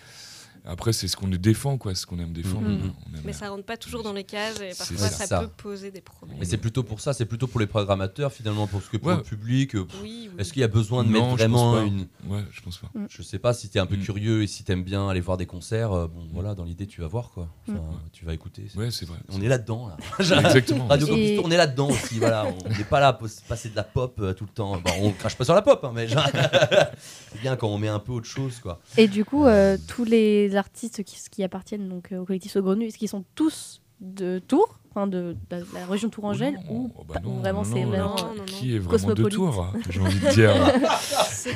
Après, 0.69 0.91
c'est 0.91 1.07
ce 1.07 1.15
qu'on 1.15 1.27
défend, 1.29 1.77
quoi, 1.77 1.95
ce 1.95 2.05
qu'on 2.05 2.19
aime 2.19 2.33
défendre. 2.33 2.67
Mhm. 2.67 2.91
On 3.09 3.15
aime- 3.15 3.21
Mais 3.25 3.31
ça 3.33 3.49
rentre 3.49 3.63
pas 3.63 3.77
toujours 3.77 4.03
dans 4.03 4.11
les 4.13 4.25
cases 4.25 4.59
et 4.59 4.73
parfois 4.77 4.97
ça. 5.07 5.25
ça, 5.25 5.39
peut 5.41 5.47
poser 5.55 5.91
des 5.91 6.01
problèmes. 6.01 6.37
Mais 6.39 6.45
c'est 6.45 6.57
plutôt 6.57 6.83
pour 6.83 6.99
ça, 6.99 7.13
c'est 7.13 7.25
plutôt 7.25 7.47
pour 7.47 7.59
les 7.61 7.67
programmateurs 7.67 8.31
finalement, 8.33 8.67
parce 8.67 8.87
que 8.89 8.97
pour 8.97 9.07
Ouais. 9.09 9.15
le 9.17 9.23
public. 9.23 9.75
euh, 9.75 9.87
Oui, 10.03 10.29
oui. 10.29 10.35
Est-ce 10.37 10.51
qu'il 10.51 10.59
y 10.61 10.65
a 10.65 10.67
besoin 10.67 11.03
de 11.05 11.09
Non, 11.09 11.31
mettre 11.31 11.37
vraiment 11.37 11.81
une. 11.81 12.07
Ouais, 12.27 12.43
je 12.51 12.61
pense 12.61 12.77
pas. 12.79 12.89
Je 13.09 13.21
sais 13.21 13.39
pas 13.39 13.53
si 13.53 13.69
t'es 13.69 13.79
un 13.79 13.85
peu 13.85 13.95
Mm. 13.95 14.01
curieux 14.03 14.43
et 14.43 14.47
si 14.47 14.63
t'aimes 14.63 14.83
bien 14.83 15.07
aller 15.09 15.21
voir 15.21 15.37
des 15.37 15.45
concerts, 15.45 15.93
euh, 15.93 16.07
bon 16.07 16.27
voilà, 16.33 16.53
dans 16.53 16.65
l'idée 16.65 16.85
tu 16.85 16.99
vas 17.01 17.07
voir 17.07 17.29
quoi. 17.31 17.47
Enfin, 17.69 17.79
Tu 18.11 18.25
vas 18.25 18.33
écouter. 18.33 18.63
Ouais, 18.75 18.91
c'est 18.91 19.05
vrai. 19.07 19.17
On 19.29 19.41
est 19.41 19.47
là-dedans 19.47 19.87
là. 19.87 19.97
Exactement. 20.19 20.87
Radio 20.87 21.07
Campus 21.07 21.35
Tour, 21.37 21.45
on 21.45 21.51
est 21.51 21.57
là-dedans 21.57 21.89
aussi, 21.89 22.17
voilà. 22.19 22.45
On 22.65 22.69
n'est 22.77 22.83
pas 22.83 22.99
là 22.99 23.13
pour 23.13 23.29
se 23.29 23.41
passer 23.41 23.69
de 23.69 23.75
la 23.75 23.83
pop 23.83 24.15
euh, 24.19 24.33
tout 24.33 24.43
le 24.45 24.49
temps. 24.51 24.73
Bon, 24.81 24.91
on 25.01 25.11
crache 25.11 25.35
pas 25.37 25.45
sur 25.45 25.53
la 25.53 25.61
pop, 25.61 25.79
hein, 25.83 25.91
mais 25.95 26.07
genre, 26.07 26.25
c'est 27.31 27.41
bien 27.41 27.55
quand 27.55 27.67
on 27.69 27.77
met 27.77 27.87
un 27.87 27.99
peu 27.99 28.11
autre 28.11 28.25
chose 28.27 28.59
quoi. 28.59 28.79
Et 28.97 29.07
du 29.07 29.23
coup, 29.25 29.45
euh, 29.45 29.77
tous 29.87 30.03
les 30.03 30.56
artistes 30.57 31.03
qui, 31.03 31.17
qui 31.31 31.43
appartiennent 31.43 31.87
donc, 31.87 32.11
euh, 32.11 32.17
au 32.19 32.25
collectif 32.25 32.51
Saugrenu, 32.51 32.85
est-ce 32.87 32.97
qu'ils 32.97 33.09
sont 33.09 33.23
tous 33.35 33.81
de 33.99 34.39
Tours, 34.47 34.79
enfin 34.91 35.07
de, 35.07 35.35
de 35.49 35.65
la 35.73 35.85
région 35.87 36.09
tourangelle, 36.09 36.59
Oh 36.69 36.73
ou, 36.73 36.91
oh 36.97 37.03
bah 37.07 37.19
vraiment 37.23 37.63
c'est 37.63 37.83
vraiment. 37.83 38.15
Non, 38.15 38.27
non, 38.27 38.35
non. 38.35 38.45
Qui 38.45 38.75
est 38.75 38.79
vraiment 38.79 39.07
de 39.07 39.23
Cosmopolite. 39.23 39.33
tour 39.35 39.73
J'ai 39.89 39.99
envie 40.01 40.19
de 40.19 40.29
dire. 40.29 40.53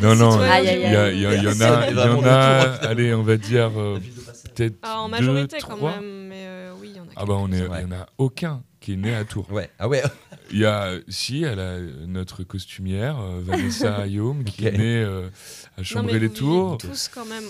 Non, 0.02 0.16
non, 0.16 0.32
il 0.39 0.41
y, 0.41 0.88
en 0.88 0.99
a, 0.99 1.12
il 1.12 1.20
y 1.20 1.93
vraiment 1.93 2.20
en 2.20 2.26
a 2.26 2.64
Tours. 2.78 2.89
allez, 2.89 3.14
on 3.14 3.22
va 3.22 3.38
dire 3.38 3.72
euh, 3.78 3.99
peut-être 4.56 4.78
Ah, 4.82 5.02
en 5.02 5.06
deux, 5.06 5.12
majorité 5.12 5.58
quand 5.62 5.76
trois. 5.78 5.91
même, 5.99 6.28
mais 6.30 6.45
euh, 6.47 6.72
oui, 6.80 6.89
il 6.93 6.97
y 6.97 6.99
en 6.99 7.04
a 7.04 7.08
Ah 7.16 7.26
bah 7.26 7.36
on 7.38 7.52
est, 7.52 7.60
il 7.60 7.64
y 7.64 7.86
en 7.86 7.91
a 7.91 8.08
aucun 8.18 8.64
qui 8.80 8.93
est 8.93 8.97
né 8.97 9.14
à 9.14 9.24
Tours. 9.24 9.52
Ouais, 9.52 9.70
ah 9.78 9.88
ouais, 9.88 10.02
Il 10.52 10.58
y 10.58 10.66
a, 10.66 10.93
si, 11.08 11.43
elle 11.43 11.60
a 11.60 11.78
notre 12.08 12.43
costumière, 12.43 13.20
euh, 13.20 13.39
Vanessa 13.43 13.97
Ayome, 14.02 14.43
qui 14.43 14.66
est 14.66 14.72
née 14.72 15.04
euh, 15.04 15.30
à 15.78 15.84
Chambray-les-Tours. 15.84 16.80
tous 16.80 17.08
quand 17.14 17.26
même 17.26 17.43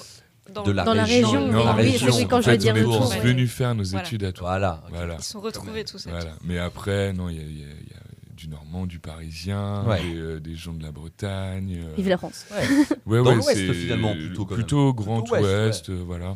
dans, 0.52 0.64
De 0.64 0.72
la 0.72 0.84
Dans 0.84 0.94
la 0.94 1.04
région. 1.04 1.28
région, 1.32 1.48
Non, 1.52 1.66
la 1.66 1.76
oui, 1.76 1.82
région. 1.92 2.16
oui, 2.16 2.28
quand 2.30 2.38
en 2.38 2.42
je 2.42 2.46
vais 2.48 2.52
fait, 2.54 2.58
dire 2.58 2.74
on 2.76 2.78
est 2.78 2.84
tous 2.84 3.10
ouais. 3.12 3.20
venus 3.22 3.52
faire 3.52 3.76
nos 3.76 3.84
Voilà. 3.84 4.06
études 4.06 4.24
à 4.24 4.32
Tours. 4.32 4.48
voilà. 4.48 4.82
ok. 4.86 4.94
Voilà. 4.96 5.16
Ils 5.20 5.24
sont 5.24 5.42
retrouvés 5.42 5.84
tous. 5.84 6.08
Voilà. 6.08 6.32
Mais 6.44 6.58
après, 6.60 7.14
non, 7.14 7.30
il 7.30 7.38
y, 7.38 7.40
y 7.40 7.60
y 7.62 7.64
a 7.64 8.34
du 8.36 8.48
Normand, 8.48 8.86
du 8.88 9.00
Parisien, 9.00 9.84
Ouais. 9.86 10.02
des, 10.02 10.16
euh, 10.18 10.40
des 10.40 10.56
gens 10.56 10.74
de 10.74 10.82
la 10.84 10.92
Bretagne. 10.92 11.76
euh, 11.86 11.94
Vive 11.96 12.10
la 12.10 12.18
France. 12.18 12.46
Ouais. 12.52 12.68
ouais, 13.06 13.18
Dans 13.24 13.30
ouais, 13.32 13.36
l'Ouest, 13.36 13.74
finalement, 13.74 14.14
plutôt, 14.14 14.46
quand 14.46 14.52
même. 14.56 14.64
plutôt 14.64 14.94
Grand 14.94 15.22
Plutôt 15.22 15.36
Ouest, 15.36 15.46
Ouest, 15.46 15.90
euh, 15.92 16.04
voilà. 16.06 16.36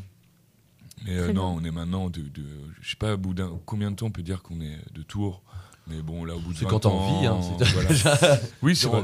Mais 1.06 1.18
euh, 1.18 1.34
non, 1.34 1.58
on 1.60 1.64
est 1.64 1.72
maintenant 1.72 2.10
de, 2.10 2.22
de 2.22 2.44
je 2.82 2.90
sais 2.90 2.96
pas, 2.96 3.14
au 3.14 3.18
bout 3.18 3.34
d'un 3.34 3.52
combien 3.66 3.92
de 3.92 3.96
temps 3.96 4.08
on 4.08 4.12
peut 4.12 4.24
dire 4.24 4.42
qu'on 4.42 4.60
est 4.62 4.78
de 4.94 5.02
Tours? 5.04 5.42
Mais 5.88 6.02
bon, 6.02 6.26
là, 6.26 6.36
au 6.36 6.40
bout 6.40 6.52
de 6.54 6.58
C'est 6.58 6.64
20 6.66 6.70
quand 6.72 6.80
t'as 6.80 6.90
envie. 6.90 7.28
Hein, 7.28 7.40
voilà. 7.74 8.40
Oui, 8.64 8.76
c'est 8.76 8.88
vrai. 8.88 9.04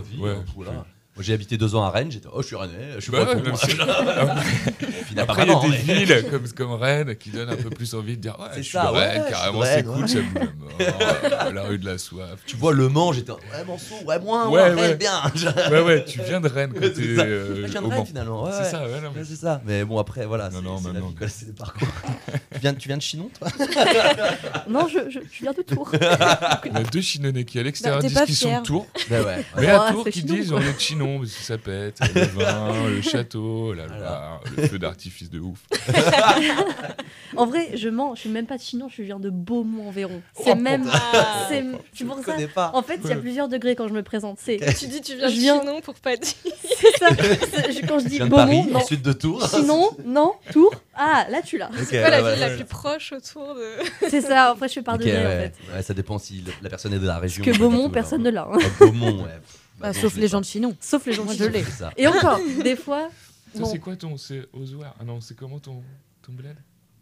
Moi, 1.14 1.24
j'ai 1.26 1.34
habité 1.34 1.57
deux 1.57 1.76
ans 1.76 1.84
à 1.84 1.89
Rennes, 1.89 2.09
j'étais 2.09 2.30
oh 2.32 2.41
je 2.41 2.47
suis 2.47 2.55
rennais, 2.55 2.72
je 2.95 3.01
suis 3.01 3.12
Bah 3.12 3.26
ouais, 3.26 3.36
breton. 3.36 3.51
Après, 5.18 5.43
il 5.43 5.49
y 5.51 5.53
a 5.53 5.59
des 5.59 5.78
villes 6.05 6.26
comme, 6.32 6.47
comme 6.49 6.72
Rennes 6.74 7.16
qui 7.18 7.32
donnent 7.32 7.49
un 7.49 7.57
peu 7.57 7.70
plus 7.70 7.93
envie 7.95 8.16
de 8.16 8.22
dire 8.22 8.38
Ouais, 8.39 8.45
C'est 8.53 8.57
je 8.59 8.70
suis 8.70 8.72
ça, 8.78 8.86
de 8.86 8.91
Rennes, 8.97 9.24
carrément, 9.30 9.62
c'est 9.66 9.84
cool, 9.84 10.01
ouais. 10.03 10.07
ça 10.07 10.20
mort, 10.22 10.47
euh, 10.80 11.51
la 11.51 11.64
rue 11.64 11.78
de 11.80 11.86
la 11.86 11.97
soif. 11.97 12.39
Tu 12.45 12.55
vois 12.55 12.72
Le 12.72 12.88
Mans, 12.88 13.12
j'étais 13.12 13.34
ouais 13.34 13.39
Mansour, 13.68 14.05
ouais 14.05 14.20
moins, 14.20 14.47
Ouais, 14.47 14.62
ouais, 14.64 14.74
ouais. 14.74 14.82
Rennes, 14.88 14.97
bien. 14.97 15.22
Ouais, 15.70 15.82
ouais, 15.82 16.05
tu 16.05 16.22
viens 16.22 16.39
de 16.39 16.47
Rennes 16.47 16.72
quand 16.74 16.80
t'es 16.80 17.01
euh, 17.01 17.68
Je 17.68 17.72
viens 17.72 17.82
de 17.82 17.88
Rennes, 17.88 17.97
Mans. 17.99 18.05
finalement, 18.05 18.43
ouais, 18.45 18.51
C'est 18.64 18.72
ça, 18.72 18.84
ouais, 18.86 19.01
non, 19.01 19.12
mais- 19.14 19.20
Ouais, 19.20 19.26
c'est 19.28 19.36
ça. 19.36 19.62
Mais 19.66 19.84
bon 19.84 19.97
après 19.99 20.26
voilà, 20.26 20.49
Non, 20.49 20.78
c'est 20.78 20.93
la 20.93 20.99
vie, 21.01 21.45
des 21.45 21.51
parcours. 21.53 21.88
tu 22.53 22.59
viens, 22.62 22.74
tu 22.74 22.88
viens 22.88 22.97
de 22.97 23.01
Chinon, 23.01 23.30
toi 23.38 23.49
Non, 24.70 24.88
je, 24.88 25.09
je, 25.09 25.20
je 25.30 25.41
viens 25.41 25.51
de 25.51 25.62
Tours. 25.62 25.91
On 26.72 26.76
a 26.76 26.84
deux 26.84 27.01
Chinonnais 27.01 27.43
qui 27.43 27.59
à 27.59 27.64
l'extérieur 27.64 28.01
Bah, 28.01 28.07
disent 28.07 28.22
qu'ils 28.22 28.36
sont 28.36 28.62
de 28.62 28.66
Tours, 28.66 28.88
Bah 29.09 29.18
mais 29.57 29.68
à 29.68 29.91
Tours 29.91 30.05
qui 30.09 30.24
disent 30.24 30.53
on 30.53 30.62
est 30.62 30.74
de 30.74 30.80
Chinon 30.80 31.01
parce 31.20 31.34
que 31.34 31.43
ça 31.43 31.58
pète, 31.58 31.99
le 32.16 32.22
vin, 32.22 32.89
le 32.89 33.02
château, 33.02 33.74
la 33.74 33.88
Voilà. 33.88 34.39
le 34.58 34.68
feu 34.68 34.80
d'artifice 34.80 35.30
de 35.30 35.39
ouf. 35.39 35.60
En 37.38 37.45
vrai, 37.45 37.70
je 37.76 37.88
mens, 37.88 38.14
je 38.16 38.22
suis 38.22 38.30
même 38.30 38.45
pas 38.45 38.58
de 38.58 38.62
Chinon, 38.62 38.89
je 38.89 39.02
viens 39.04 39.18
de 39.20 39.30
Beaumont-en-Véron. 39.30 40.22
Oh, 40.38 40.41
C'est 40.43 40.56
même. 40.56 40.89
Ah. 40.91 41.45
C'est 41.49 41.62
Je 41.64 41.99
c'est 41.99 42.04
pour 42.06 42.18
ça. 42.26 42.34
pas. 42.54 42.72
En 42.74 42.82
fait, 42.84 42.99
il 43.04 43.10
y 43.10 43.14
a 43.14 43.16
plusieurs 43.16 43.47
degrés 43.47 43.74
quand 43.76 43.88
je 43.88 43.93
me 43.93 44.04
présente. 44.04 44.38
C'est 44.41 44.58
Tu 44.78 44.88
dis 44.88 44.99
tu 45.02 45.16
viens 45.16 45.28
de 45.28 45.34
Je 45.34 45.39
viens- 45.39 45.60
Chinon 45.62 45.80
pour 45.82 45.93
pas 45.95 46.18
dire. 46.18 46.34
c'est 46.43 46.97
ça. 46.99 47.08
Je- 47.10 47.86
Quand 47.88 47.99
je 47.99 48.04
Je 48.06 48.10
dis 48.10 48.20
Beaumont, 48.20 48.36
Paris, 48.36 48.64
non. 48.70 48.80
ensuite 48.80 49.02
de 49.02 49.14
Tours. 49.14 49.47
Sinon, 49.47 49.91
non, 50.06 50.34
Tours. 50.52 50.74
Ah, 50.93 51.26
là 51.30 51.41
tu 51.41 51.58
l'as. 51.58 51.70
C'est 51.86 52.02
quoi 52.02 52.10
la 52.10 52.22
ouais, 52.22 52.34
ville 52.34 52.43
ouais. 52.43 52.49
la 52.49 52.56
plus 52.56 52.66
proche 52.66 53.14
autour 53.14 53.56
de. 53.56 54.10
C'est 54.10 54.22
ça. 54.22 54.49
Après, 54.52 54.68
je 54.68 54.74
fais 54.74 54.82
par 54.82 54.95
Ok, 54.95 55.02
degrés 55.02 55.18
ouais. 55.18 55.26
en 55.26 55.30
fait. 55.30 55.54
Ouais, 55.78 55.82
ça 55.84 55.93
dépend 55.93 56.18
si 56.20 56.43
la 56.62 56.70
personne 56.70 56.93
est 56.93 56.99
de 56.99 57.08
la 57.08 57.18
région. 57.18 57.43
Parce 57.45 57.58
que 57.58 57.62
Beaumont, 57.64 57.89
personne 57.89 58.24
là. 58.24 58.30
ne 58.32 58.36
l'a. 58.36 58.47
hein. 58.52 58.58
Beaumont, 58.80 59.24
ouais. 59.24 59.39
Bah, 59.82 59.94
sauf 59.94 60.16
les 60.16 60.22
pas. 60.22 60.28
gens 60.28 60.42
de 60.42 60.46
Chinon. 60.46 60.76
Sauf 60.80 61.06
les 61.06 61.14
gens. 61.14 61.26
C'est 61.28 61.64
ça. 61.72 61.92
Et 61.98 62.08
encore, 62.08 62.40
des 62.64 62.76
fois. 62.76 63.10
Toi, 63.54 63.62
bon. 63.62 63.66
c'est 63.72 63.80
quoi 63.80 63.96
ton. 63.98 64.16
C'est 64.18 64.48
Ozoir 64.54 64.96
Ah 65.00 65.04
non, 65.04 65.20
c'est 65.20 65.36
comment 65.36 65.60
ton, 65.60 65.84
ton 66.22 66.32
bled? 66.32 66.56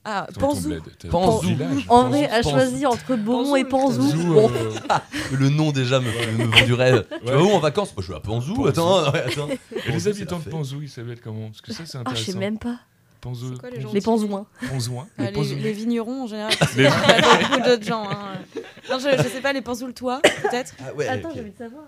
Ah, 0.04 0.26
Panzou. 0.40 0.74
Panzou. 1.12 1.50
En 1.90 2.08
vrai, 2.10 2.26
à 2.28 2.42
Panzou. 2.42 2.50
choisir 2.50 2.90
entre 2.90 3.16
Beaumont 3.18 3.56
et 3.58 3.66
Panzou. 3.66 4.02
Panzou, 4.10 4.34
Bon, 4.34 4.50
euh, 4.50 4.98
Le 5.38 5.50
nom 5.50 5.72
déjà 5.72 6.00
me, 6.00 6.06
me 6.38 6.46
vend 6.46 6.66
du 6.66 6.74
rêve. 6.74 7.06
Tu 7.08 7.28
Ouais. 7.28 7.34
vas 7.36 7.44
où 7.44 7.50
en 7.52 7.60
vacances? 7.60 7.94
Je 8.00 8.08
vais 8.08 8.16
à 8.16 8.20
Panzou. 8.20 8.56
Panzou. 8.56 8.68
Attends, 8.68 9.12
ouais, 9.12 9.20
attends. 9.20 9.50
Et 9.50 9.92
les 9.92 10.08
habitants 10.08 10.40
de. 10.40 10.50
Panzou, 10.50 10.82
ils 10.82 10.90
s'appellent 10.90 11.20
comment? 11.22 11.48
Parce 11.50 11.62
que 11.62 11.74
ça, 11.74 11.84
c'est 11.86 11.98
ah, 12.00 12.04
je 12.12 12.16
sais 12.16 12.22
intéressant. 12.22 12.40
même 12.40 12.58
pas. 12.58 12.80
Panzou. 13.22 13.54
C'est 13.54 13.60
quoi 13.60 13.70
les 13.70 13.82
gens 13.82 13.92
Les 13.94 14.02
Panzouins. 14.02 14.46
Panzouins 14.72 15.08
Ah, 15.18 15.24
Les 15.26 15.32
Panzouins. 15.34 15.58
les 15.60 15.74
vignerons 15.74 16.24
en 16.24 16.28
général. 16.28 16.54
Les- 16.78 16.84
Il 16.84 16.84
y 16.84 16.88
a 16.88 17.48
beaucoup 17.50 17.70
d'autres 17.70 17.84
gens. 17.86 18.10
hein. 18.10 18.40
Non, 18.90 18.98
je, 18.98 19.10
je 19.22 19.28
sais 19.28 19.42
pas, 19.42 19.52
les 19.54 19.62
panzoules-toi, 19.62 20.22
peut-être? 20.24 20.74
Ah 20.80 20.94
ouais, 20.96 21.08
Attends, 21.08 21.30
j'ai 21.36 21.42
envie 21.42 21.52
de 21.52 21.58
savoir. 21.58 21.84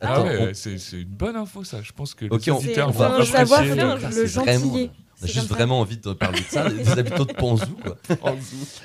Ah 0.00 0.12
Attends, 0.14 0.24
ouais, 0.26 0.48
on- 0.50 0.54
c'est 0.54 0.76
une 1.00 1.04
bonne 1.08 1.36
info 1.36 1.64
ça. 1.64 1.82
Je 1.82 1.92
pense 1.92 2.14
que 2.14 2.26
Ok, 2.26 2.46
les 2.46 2.52
on- 2.52 2.56
auditeurs 2.58 2.88
on 2.88 2.92
vont 2.92 2.98
va- 3.00 3.24
C'est 3.24 3.36
un 3.36 3.40
apprécier 3.42 3.74
le- 3.74 4.20
le 4.22 4.26
gentillet. 4.26 4.90
On 5.20 5.24
a 5.24 5.26
juste 5.26 5.48
vraiment 5.48 5.80
envie 5.80 5.96
de 5.96 6.12
parler 6.12 6.38
de 6.40 6.44
ça, 6.44 6.70
des 6.70 6.88
habitants 6.90 7.24
de 7.24 7.32
Panzou. 7.34 7.76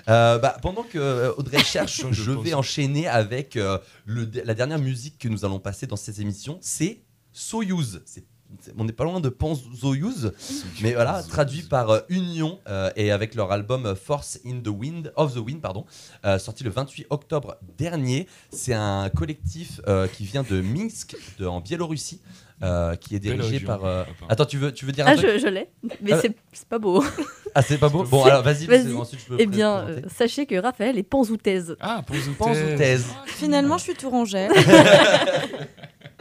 Euh, 0.10 0.40
bah, 0.40 0.58
pendant 0.62 0.82
que 0.84 0.98
euh, 0.98 1.32
Audrey 1.38 1.60
cherche, 1.64 2.04
Je 2.12 2.32
vais 2.32 2.54
enchaîner 2.56 3.08
avec 3.08 3.56
euh, 3.56 3.78
le, 4.06 4.30
la 4.44 4.54
dernière 4.56 4.80
musique 4.80 5.18
que 5.20 5.28
nous 5.28 5.46
allons 5.46 5.60
passer 5.60 5.86
dans 5.88 5.96
cette 5.96 6.18
émission. 6.20 6.58
C'est 6.62 7.04
Soyuz. 7.32 8.02
C'est- 8.06 8.26
on 8.78 8.86
n'est 8.86 8.92
pas 8.94 9.04
loin 9.04 9.20
de 9.20 9.30
Panzoyuz, 9.30 10.32
mais 10.82 10.94
voilà, 10.94 11.24
traduit 11.24 11.62
par 11.64 11.90
euh, 11.90 12.00
Union 12.10 12.60
euh, 12.68 12.90
et 12.96 13.12
avec 13.12 13.36
leur 13.36 13.52
album 13.52 13.86
euh, 13.86 13.96
Force 13.96 14.40
in 14.46 14.60
the 14.64 14.68
Wind, 14.68 15.12
of 15.16 15.34
the 15.34 15.38
Wind, 15.38 15.62
pardon, 15.62 15.86
euh, 16.26 16.38
sorti 16.40 16.64
le 16.64 16.70
28 16.70 17.08
octobre 17.10 17.58
dernier. 17.78 18.28
C'est 18.52 18.74
un 18.74 19.10
collectif 19.10 19.82
euh, 19.88 20.08
qui 20.08 20.26
vient 20.26 20.44
de 20.44 20.62
Minsk, 20.62 21.16
de- 21.40 21.46
en 21.46 21.60
Biélorussie, 21.62 22.22
euh, 22.62 22.96
qui 22.96 23.16
est 23.16 23.20
dirigé 23.20 23.60
par. 23.60 23.84
euh. 23.86 24.04
Attends, 24.30 24.46
tu 24.46 24.58
veux, 24.58 24.72
tu 24.72 24.86
veux 24.86 24.92
dire 24.92 25.06
un 25.08 25.12
Ah, 25.12 25.16
truc 25.18 25.30
je, 25.34 25.38
je 25.40 25.48
l'ai. 25.48 25.70
Mais 26.02 26.14
Ah, 26.14 26.20
c'est 26.22 26.36
c'est 26.54 26.68
pas 26.68 26.80
beau. 26.80 27.04
Ah, 27.56 27.62
c'est 27.62 27.78
pas 27.78 27.90
beau 27.90 28.04
Bon, 28.04 28.24
alors 28.24 28.42
vas-y, 28.44 28.66
Vas-y. 28.68 28.94
ensuite 28.94 29.20
je 29.22 29.26
peux 29.26 29.36
Eh 29.40 29.46
bien, 29.48 29.88
euh, 29.88 30.02
sachez 30.16 30.46
que 30.46 30.56
Raphaël 30.56 30.98
est 30.98 31.04
panzoutaise. 31.04 31.76
Ah, 31.80 32.02
Panzou 32.06 32.34
Panzoutaise. 32.34 33.06
Finalement, 33.26 33.78
je 33.78 33.84
suis 33.84 33.94
tourangelle. 33.96 34.52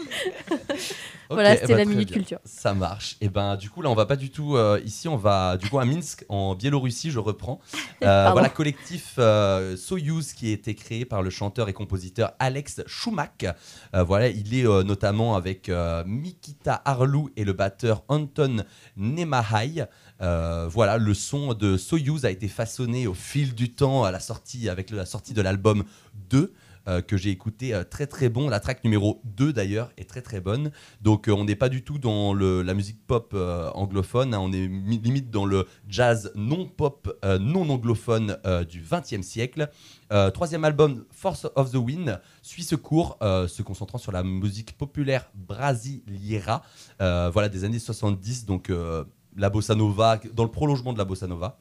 Voilà, 1.35 1.55
eh 1.55 1.59
c'était 1.59 1.73
ben, 1.75 1.79
la 1.79 1.85
minute 1.85 2.11
culture. 2.11 2.39
Ça 2.45 2.75
marche. 2.75 3.17
Et 3.21 3.29
ben 3.29 3.57
du 3.57 3.71
coup 3.71 3.83
là 3.83 3.91
on 3.91 3.95
va 3.95 4.07
pas 4.07 4.17
du 4.17 4.31
tout 4.31 4.57
euh, 4.57 4.81
ici, 4.85 5.09
on 5.09 5.17
va 5.17 5.57
du 5.57 5.69
coup 5.69 5.79
à 5.79 5.85
Minsk 5.85 6.25
en 6.29 6.55
Biélorussie, 6.55 7.11
je 7.11 7.19
reprends. 7.19 7.61
Euh, 8.03 8.31
voilà 8.33 8.49
collectif 8.49 9.15
euh, 9.19 9.77
Soyuz 9.77 10.33
qui 10.33 10.51
a 10.51 10.53
été 10.53 10.75
créé 10.75 11.05
par 11.05 11.23
le 11.23 11.31
chanteur 11.31 11.69
et 11.69 11.73
compositeur 11.73 12.33
Alex 12.41 12.83
Schumack. 12.89 13.47
Euh, 13.95 14.03
voilà, 14.03 14.27
il 14.27 14.53
est 14.55 14.65
notamment 14.65 15.37
avec 15.37 15.71
Mikita 16.05 16.83
Arlou 16.85 17.31
et 17.37 17.45
le 17.45 17.53
batteur 17.53 18.03
Anton 18.09 18.65
Nemahai. 18.97 19.85
Voilà, 20.19 20.99
le 20.99 21.15
son 21.15 21.55
de 21.55 21.77
Soyuz 21.77 22.25
a 22.25 22.31
été 22.31 22.49
façonné 22.49 23.07
au 23.07 23.15
fil 23.15 23.55
du 23.55 23.71
temps 23.73 24.03
à 24.03 24.11
la 24.11 24.19
sortie 24.19 24.69
avec 24.69 24.91
la 24.91 25.07
sortie 25.07 25.33
de 25.33 25.43
l'album 25.43 25.85
2 26.31 26.39
euh, 26.39 26.53
que 26.87 27.17
j'ai 27.17 27.31
écouté 27.31 27.75
euh, 27.75 27.85
très 27.85 28.07
très 28.07 28.29
bon. 28.29 28.49
La 28.49 28.61
track 28.61 28.83
numéro 28.85 29.21
2 29.25 29.53
d'ailleurs 29.53 29.91
est 29.97 30.09
très 30.09 30.23
très 30.23 30.41
bonne. 30.41 30.71
Donc 31.01 31.29
euh, 31.29 31.33
on 31.33 31.45
n'est 31.45 31.57
pas 31.57 31.69
du 31.69 31.83
tout 31.85 31.99
dans 31.99 32.35
la 32.35 32.75
musique 32.75 33.07
pop 33.07 33.33
euh, 33.35 33.71
anglophone, 33.75 34.35
hein. 34.35 34.41
on 34.41 34.53
est 34.53 34.69
mi- 34.69 34.99
limite 34.99 35.31
dans 35.31 35.45
le 35.47 35.67
jazz 35.89 36.33
non 36.35 36.67
pop, 36.67 37.19
euh, 37.25 37.39
non 37.39 37.69
anglophone 37.71 38.37
euh, 38.47 38.65
du 38.65 38.83
XXe 38.83 39.23
siècle. 39.27 39.71
Euh, 40.13 40.31
troisième 40.31 40.65
album, 40.65 41.05
Force 41.11 41.47
of 41.57 41.71
the 41.73 41.77
Wind, 41.77 42.21
suit 42.43 42.65
ce 42.65 42.75
cours, 42.75 43.17
euh, 43.23 43.49
se 43.49 43.63
concentrant 43.63 43.99
sur 43.99 44.13
la 44.13 44.23
musique 44.23 44.77
populaire 44.77 45.31
brasiliera, 45.35 46.63
euh, 47.01 47.31
voilà 47.33 47.49
des 47.49 47.65
années 47.65 47.79
70, 47.79 48.45
donc 48.47 48.71
euh, 48.71 49.05
la 49.37 49.49
bossa 49.49 49.75
nova, 49.75 50.21
dans 50.35 50.45
le 50.45 50.51
prolongement 50.51 50.93
de 50.93 50.99
la 50.99 51.05
bossa 51.05 51.27
nova 51.27 51.59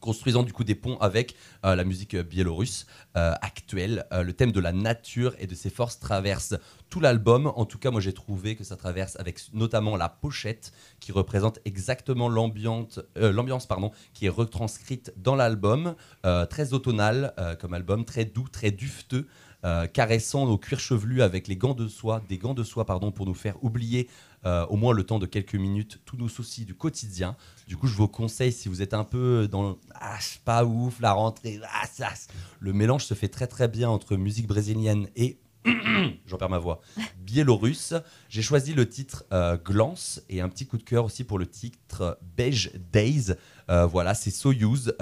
construisant 0.00 0.42
du 0.42 0.52
coup 0.52 0.64
des 0.64 0.74
ponts 0.74 0.96
avec 0.98 1.34
euh, 1.64 1.74
la 1.74 1.84
musique 1.84 2.14
euh, 2.14 2.22
biélorusse 2.22 2.86
euh, 3.16 3.34
actuelle. 3.40 4.06
Le 4.12 4.32
thème 4.32 4.52
de 4.52 4.60
la 4.60 4.72
nature 4.72 5.34
et 5.38 5.46
de 5.46 5.54
ses 5.54 5.70
forces 5.70 5.98
traverse 5.98 6.54
tout 6.90 7.00
l'album. 7.00 7.52
En 7.54 7.64
tout 7.64 7.78
cas, 7.78 7.90
moi 7.90 8.00
j'ai 8.00 8.12
trouvé 8.12 8.56
que 8.56 8.64
ça 8.64 8.76
traverse 8.76 9.16
avec 9.16 9.40
notamment 9.52 9.96
la 9.96 10.08
pochette 10.08 10.72
qui 11.00 11.12
représente 11.12 11.58
exactement 11.64 12.28
l'ambiance, 12.28 13.00
qui 14.14 14.26
est 14.26 14.30
retranscrite 14.30 15.12
dans 15.16 15.34
l'album. 15.34 15.94
Très 16.50 16.72
automnal 16.72 17.34
comme 17.60 17.74
album, 17.74 18.04
très 18.04 18.24
doux, 18.24 18.48
très 18.48 18.70
dufteux. 18.70 19.26
caressant 19.92 20.46
nos 20.46 20.58
cuirs 20.58 20.80
chevelus 20.80 21.22
avec 21.22 21.48
les 21.48 21.56
gants 21.56 21.74
de 21.74 21.88
soie, 21.88 22.22
des 22.28 22.38
gants 22.38 22.54
de 22.54 22.64
soie 22.64 22.86
pardon, 22.86 23.10
pour 23.12 23.26
nous 23.26 23.34
faire 23.34 23.62
oublier 23.62 24.08
euh, 24.46 24.66
au 24.66 24.76
moins 24.76 24.94
le 24.94 25.04
temps 25.04 25.18
de 25.18 25.26
quelques 25.26 25.54
minutes 25.54 26.00
tous 26.04 26.16
nos 26.16 26.28
soucis 26.28 26.64
du 26.64 26.74
quotidien. 26.74 27.36
Du 27.66 27.76
coup, 27.76 27.86
je 27.86 27.94
vous 27.94 28.08
conseille 28.08 28.52
si 28.52 28.68
vous 28.68 28.82
êtes 28.82 28.94
un 28.94 29.04
peu 29.04 29.48
dans 29.48 29.78
ah, 29.94 30.16
c'est 30.20 30.40
pas 30.42 30.64
ouf 30.64 31.00
la 31.00 31.12
rentrée, 31.12 31.60
ah, 31.64 31.86
ça, 31.86 32.08
le 32.60 32.72
mélange 32.72 33.04
se 33.04 33.14
fait 33.14 33.28
très 33.28 33.46
très 33.46 33.68
bien 33.68 33.88
entre 33.88 34.16
musique 34.16 34.46
brésilienne 34.46 35.08
et 35.16 35.38
j'en 36.26 36.36
perds 36.38 36.50
ma 36.50 36.58
voix 36.58 36.80
biélorusse. 37.18 37.94
J'ai 38.28 38.42
choisi 38.42 38.74
le 38.74 38.88
titre 38.88 39.24
euh, 39.32 39.56
Glance 39.56 40.22
et 40.28 40.40
un 40.40 40.48
petit 40.48 40.66
coup 40.66 40.78
de 40.78 40.82
cœur 40.82 41.04
aussi 41.04 41.24
pour 41.24 41.38
le 41.38 41.46
titre 41.46 42.18
Beige 42.36 42.70
Days. 42.92 43.34
Euh, 43.70 43.86
voilà, 43.86 44.14
c'est 44.14 44.30
Soyuz 44.30 44.94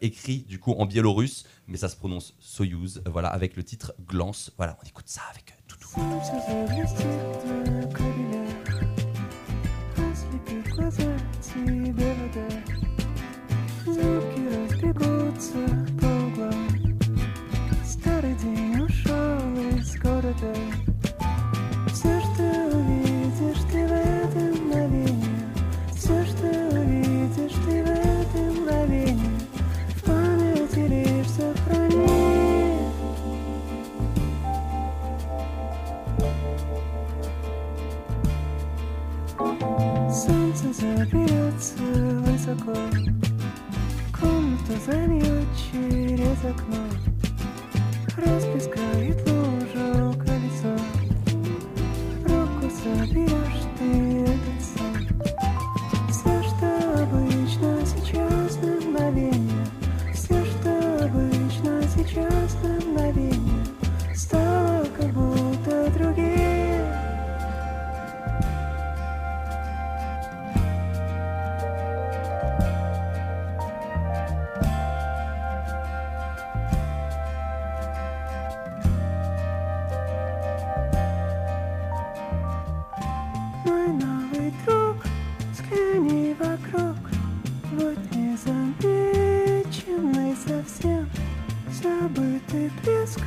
écrit 0.00 0.40
du 0.40 0.58
coup 0.58 0.72
en 0.72 0.86
biélorusse, 0.86 1.44
mais 1.68 1.76
ça 1.76 1.88
se 1.88 1.96
prononce 1.96 2.34
Soyuz. 2.38 3.02
voilà, 3.06 3.28
avec 3.28 3.56
le 3.56 3.62
titre 3.62 3.94
Glance. 4.06 4.52
Voilà, 4.56 4.76
on 4.82 4.86
écoute 4.86 5.06
ça 5.06 5.22
avec 5.30 5.54
Toutou. 5.68 5.88
Come 44.12 44.58
to 44.66 44.74
the 44.86 45.06
new 45.08 45.46
забытый 91.90 92.70
плеск, 92.82 93.20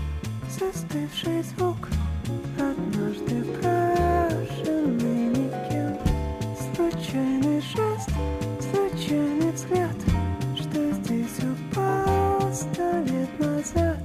застывший 0.50 1.44
звук, 1.44 1.90
однажды 2.58 3.44
брошенный 3.60 5.28
никем, 5.30 5.98
случайный 6.74 7.62
жест, 7.62 8.10
случайный 8.72 9.52
взгляд, 9.52 9.98
что 10.56 10.92
здесь 10.94 11.40
упал 11.40 12.54
сто 12.54 13.00
лет 13.06 13.40
назад. 13.40 14.03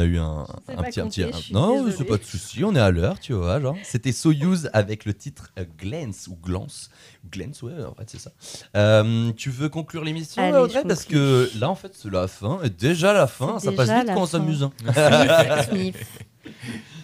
A 0.00 0.04
eu 0.04 0.18
un, 0.18 0.44
un 0.76 0.82
petit, 0.90 1.00
un 1.00 1.04
petit- 1.10 1.22
un- 1.22 1.30
non, 1.54 1.84
c'est 1.96 2.04
pas 2.04 2.16
de 2.18 2.24
souci, 2.24 2.64
on 2.64 2.74
est 2.74 2.80
à 2.80 2.90
l'heure, 2.90 3.20
tu 3.20 3.32
vois. 3.32 3.60
Genre, 3.60 3.76
c'était 3.84 4.10
Soyuz 4.12 4.68
avec 4.72 5.04
le 5.04 5.14
titre 5.14 5.50
euh, 5.58 5.64
Glance 5.78 6.26
ou 6.28 6.36
Glance, 6.36 6.90
Glance, 7.30 7.62
ouais, 7.62 7.72
en 7.84 7.94
fait 7.94 8.04
c'est 8.10 8.18
ça. 8.20 8.32
Euh, 8.76 9.30
tu 9.36 9.50
veux 9.50 9.68
conclure 9.68 10.02
l'émission, 10.04 10.42
Allez, 10.42 10.58
Audrey, 10.58 10.82
parce 10.88 11.04
que 11.04 11.48
là, 11.60 11.70
en 11.70 11.74
fait, 11.76 11.92
c'est 11.94 12.10
la 12.10 12.26
fin, 12.26 12.60
et 12.64 12.70
déjà 12.70 13.12
la 13.12 13.26
fin, 13.28 13.58
ça 13.60 13.70
passe 13.76 13.88
vite 14.00 14.08
quand 14.14 14.22
on 14.22 14.26
s'amuse. 14.26 14.68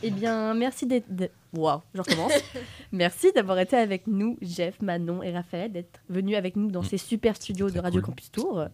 Eh 0.02 0.10
bien, 0.10 0.54
merci 0.54 0.86
d'être. 0.86 1.14
de- 1.14 1.30
Waouh, 1.56 1.80
je 1.94 2.00
recommence. 2.02 2.32
merci 2.92 3.32
d'avoir 3.32 3.58
été 3.58 3.76
avec 3.76 4.06
nous, 4.06 4.36
Jeff, 4.42 4.80
Manon 4.82 5.22
et 5.22 5.32
Raphaël, 5.32 5.72
d'être 5.72 6.00
venus 6.08 6.36
avec 6.36 6.56
nous 6.56 6.70
dans 6.70 6.82
ces 6.82 6.98
super 6.98 7.36
studios 7.36 7.70
de 7.70 7.78
Radio 7.78 8.00
cool. 8.00 8.10
Campus 8.10 8.30
Tour, 8.30 8.64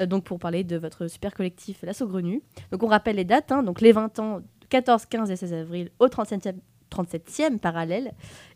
euh, 0.00 0.06
donc 0.06 0.24
pour 0.24 0.38
parler 0.38 0.62
de 0.64 0.76
votre 0.76 1.08
super 1.08 1.34
collectif 1.34 1.78
La 1.82 1.92
Saugrenue. 1.92 2.42
Donc, 2.70 2.82
on 2.82 2.86
rappelle 2.88 3.16
les 3.16 3.24
dates, 3.24 3.50
hein, 3.50 3.62
donc 3.62 3.80
les 3.80 3.92
20 3.92 4.18
ans, 4.20 4.40
14, 4.68 5.06
15 5.06 5.30
et 5.30 5.36
16 5.36 5.52
avril 5.54 5.90
au 5.98 6.06
37e, 6.06 6.54
37e 6.92 7.58
parallèle, 7.58 8.12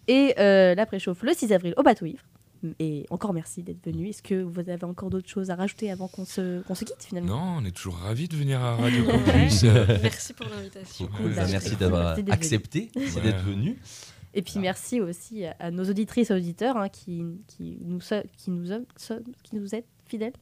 et 0.07 0.35
euh, 0.39 0.75
la 0.75 0.87
préchauffe 0.87 1.23
le 1.23 1.33
6 1.35 1.53
avril 1.53 1.75
au 1.77 1.83
Bateau 1.83 2.07
Ivre. 2.07 2.23
Et 2.79 3.07
encore 3.11 3.33
merci 3.33 3.63
d'être 3.63 3.85
venu. 3.85 4.09
Est-ce 4.09 4.23
que 4.23 4.43
vous 4.43 4.61
avez 4.61 4.85
encore 4.85 5.11
d'autres 5.11 5.29
choses 5.29 5.51
à 5.51 5.55
rajouter 5.57 5.91
avant 5.91 6.09
qu'on 6.09 6.25
se, 6.25 6.63
qu'on 6.63 6.75
se 6.75 6.85
quitte 6.85 7.03
finalement? 7.03 7.37
Non, 7.37 7.63
on 7.63 7.65
est 7.65 7.71
toujours 7.73 7.97
ravis 7.97 8.29
de 8.29 8.37
venir 8.37 8.61
à 8.61 8.77
Radio 8.77 9.05
Campus. 9.11 9.63
Merci 10.03 10.33
pour 10.35 10.47
l'invitation. 10.49 11.09
Cool, 11.17 11.35
Bah, 11.35 11.47
merci 11.51 11.77
d'avoir 11.77 12.17
accepté 12.31 12.91
Ouais. 12.97 13.21
d'être 13.23 13.43
venu. 13.45 13.79
Et 14.35 14.41
puis 14.41 14.59
merci 14.61 14.99
aussi 15.01 15.45
à, 15.45 15.71
nos 15.71 15.85
auditrices 15.85 16.31
et 16.31 16.35
auditeurs 16.35 16.79
hein, 16.79 16.89
qui, 16.89 17.23
qui, 17.49 17.77
nous, 17.83 18.01
so- 18.01 18.23
qui, 18.39 18.51
nous, 18.51 18.65
qui 19.43 19.57
nous 19.57 19.75
êtes 19.75 19.87
fidèles. 20.13 20.33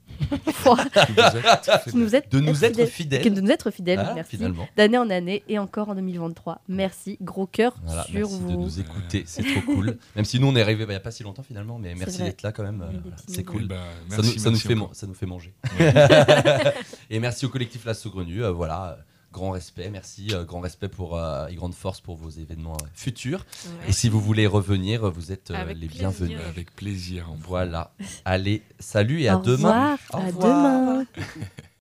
qui 1.89 1.97
nous 1.97 2.15
êtes, 2.15 2.31
De 2.33 2.41
nous 2.41 2.65
être 2.65 2.87
fidèles. 2.87 3.33
de 3.35 3.41
nous 3.41 3.51
être 3.51 3.71
fidèles, 3.71 3.99
Ah, 4.05 4.13
merci. 4.15 4.37
finalement. 4.37 4.69
D'année 4.77 4.99
en 4.99 5.09
année 5.11 5.43
et 5.49 5.59
encore 5.59 5.89
en 5.89 5.95
2023. 5.95 6.61
Merci, 6.69 7.17
gros 7.21 7.47
cœur 7.47 7.75
Voilà, 7.85 8.05
sur 8.05 8.15
merci 8.15 8.39
vous. 8.41 8.51
de 8.51 8.57
nous 8.57 8.81
écouter, 8.81 9.23
c'est 9.27 9.43
trop 9.43 9.61
cool. 9.75 9.97
Même 10.17 10.25
si 10.25 10.39
nous 10.41 10.47
on 10.49 10.57
est 10.57 10.63
arrivé 10.63 10.85
bah, 10.87 10.93
il 10.93 10.97
n'y 10.97 11.01
a 11.01 11.01
pas 11.01 11.11
si 11.11 11.23
longtemps 11.23 11.43
finalement, 11.43 11.79
mais 11.79 11.95
merci 11.95 12.19
d'être 12.23 12.43
là 12.43 12.53
quand 12.53 12.63
même, 12.63 12.83
euh, 12.83 13.11
c'est 13.27 13.45
cool. 13.45 13.67
Bah, 13.67 13.77
Ça 14.09 14.17
merci, 14.17 14.33
nous, 14.35 14.39
ça, 14.39 14.51
nous 14.51 14.57
merci 14.57 14.69
fait, 14.69 14.95
ça 14.95 15.07
nous 15.07 15.15
fait 15.15 15.27
manger. 15.27 15.55
et 17.11 17.19
merci 17.21 17.47
au 17.47 17.49
collectif 17.49 17.85
La 17.85 17.95
Saugrenue. 17.95 18.45
euh, 18.45 18.51
voilà, 18.51 18.99
euh, 18.99 19.03
grand 19.33 19.51
respect, 19.51 19.91
merci, 19.91 20.29
euh, 20.33 20.45
grand 20.45 20.61
respect 20.61 20.89
pour, 20.89 21.17
euh, 21.17 21.47
et 21.49 21.55
grande 21.55 21.75
force 21.75 22.01
pour 22.01 22.17
vos 22.17 22.31
événements 22.31 22.77
euh, 22.83 22.87
futurs. 22.95 23.47
Ouais. 23.65 23.89
Et 23.91 23.93
si 23.93 24.09
vous 24.09 24.21
voulez 24.21 24.47
revenir, 24.47 25.11
vous 25.11 25.33
êtes 25.33 25.51
euh, 25.51 25.65
les 25.67 25.75
plaisir. 25.87 26.11
bienvenus. 26.11 26.39
Avec 26.49 26.75
plaisir. 26.75 27.31
en 27.31 27.37
Voilà, 27.37 27.93
allez, 28.25 28.63
salut 28.79 29.21
et 29.23 29.29
à 29.29 29.39
Au 29.39 29.43
demain. 29.43 29.97
revoir, 29.97 29.99
Au 30.13 30.17
à 30.19 30.33
demain. 30.33 31.05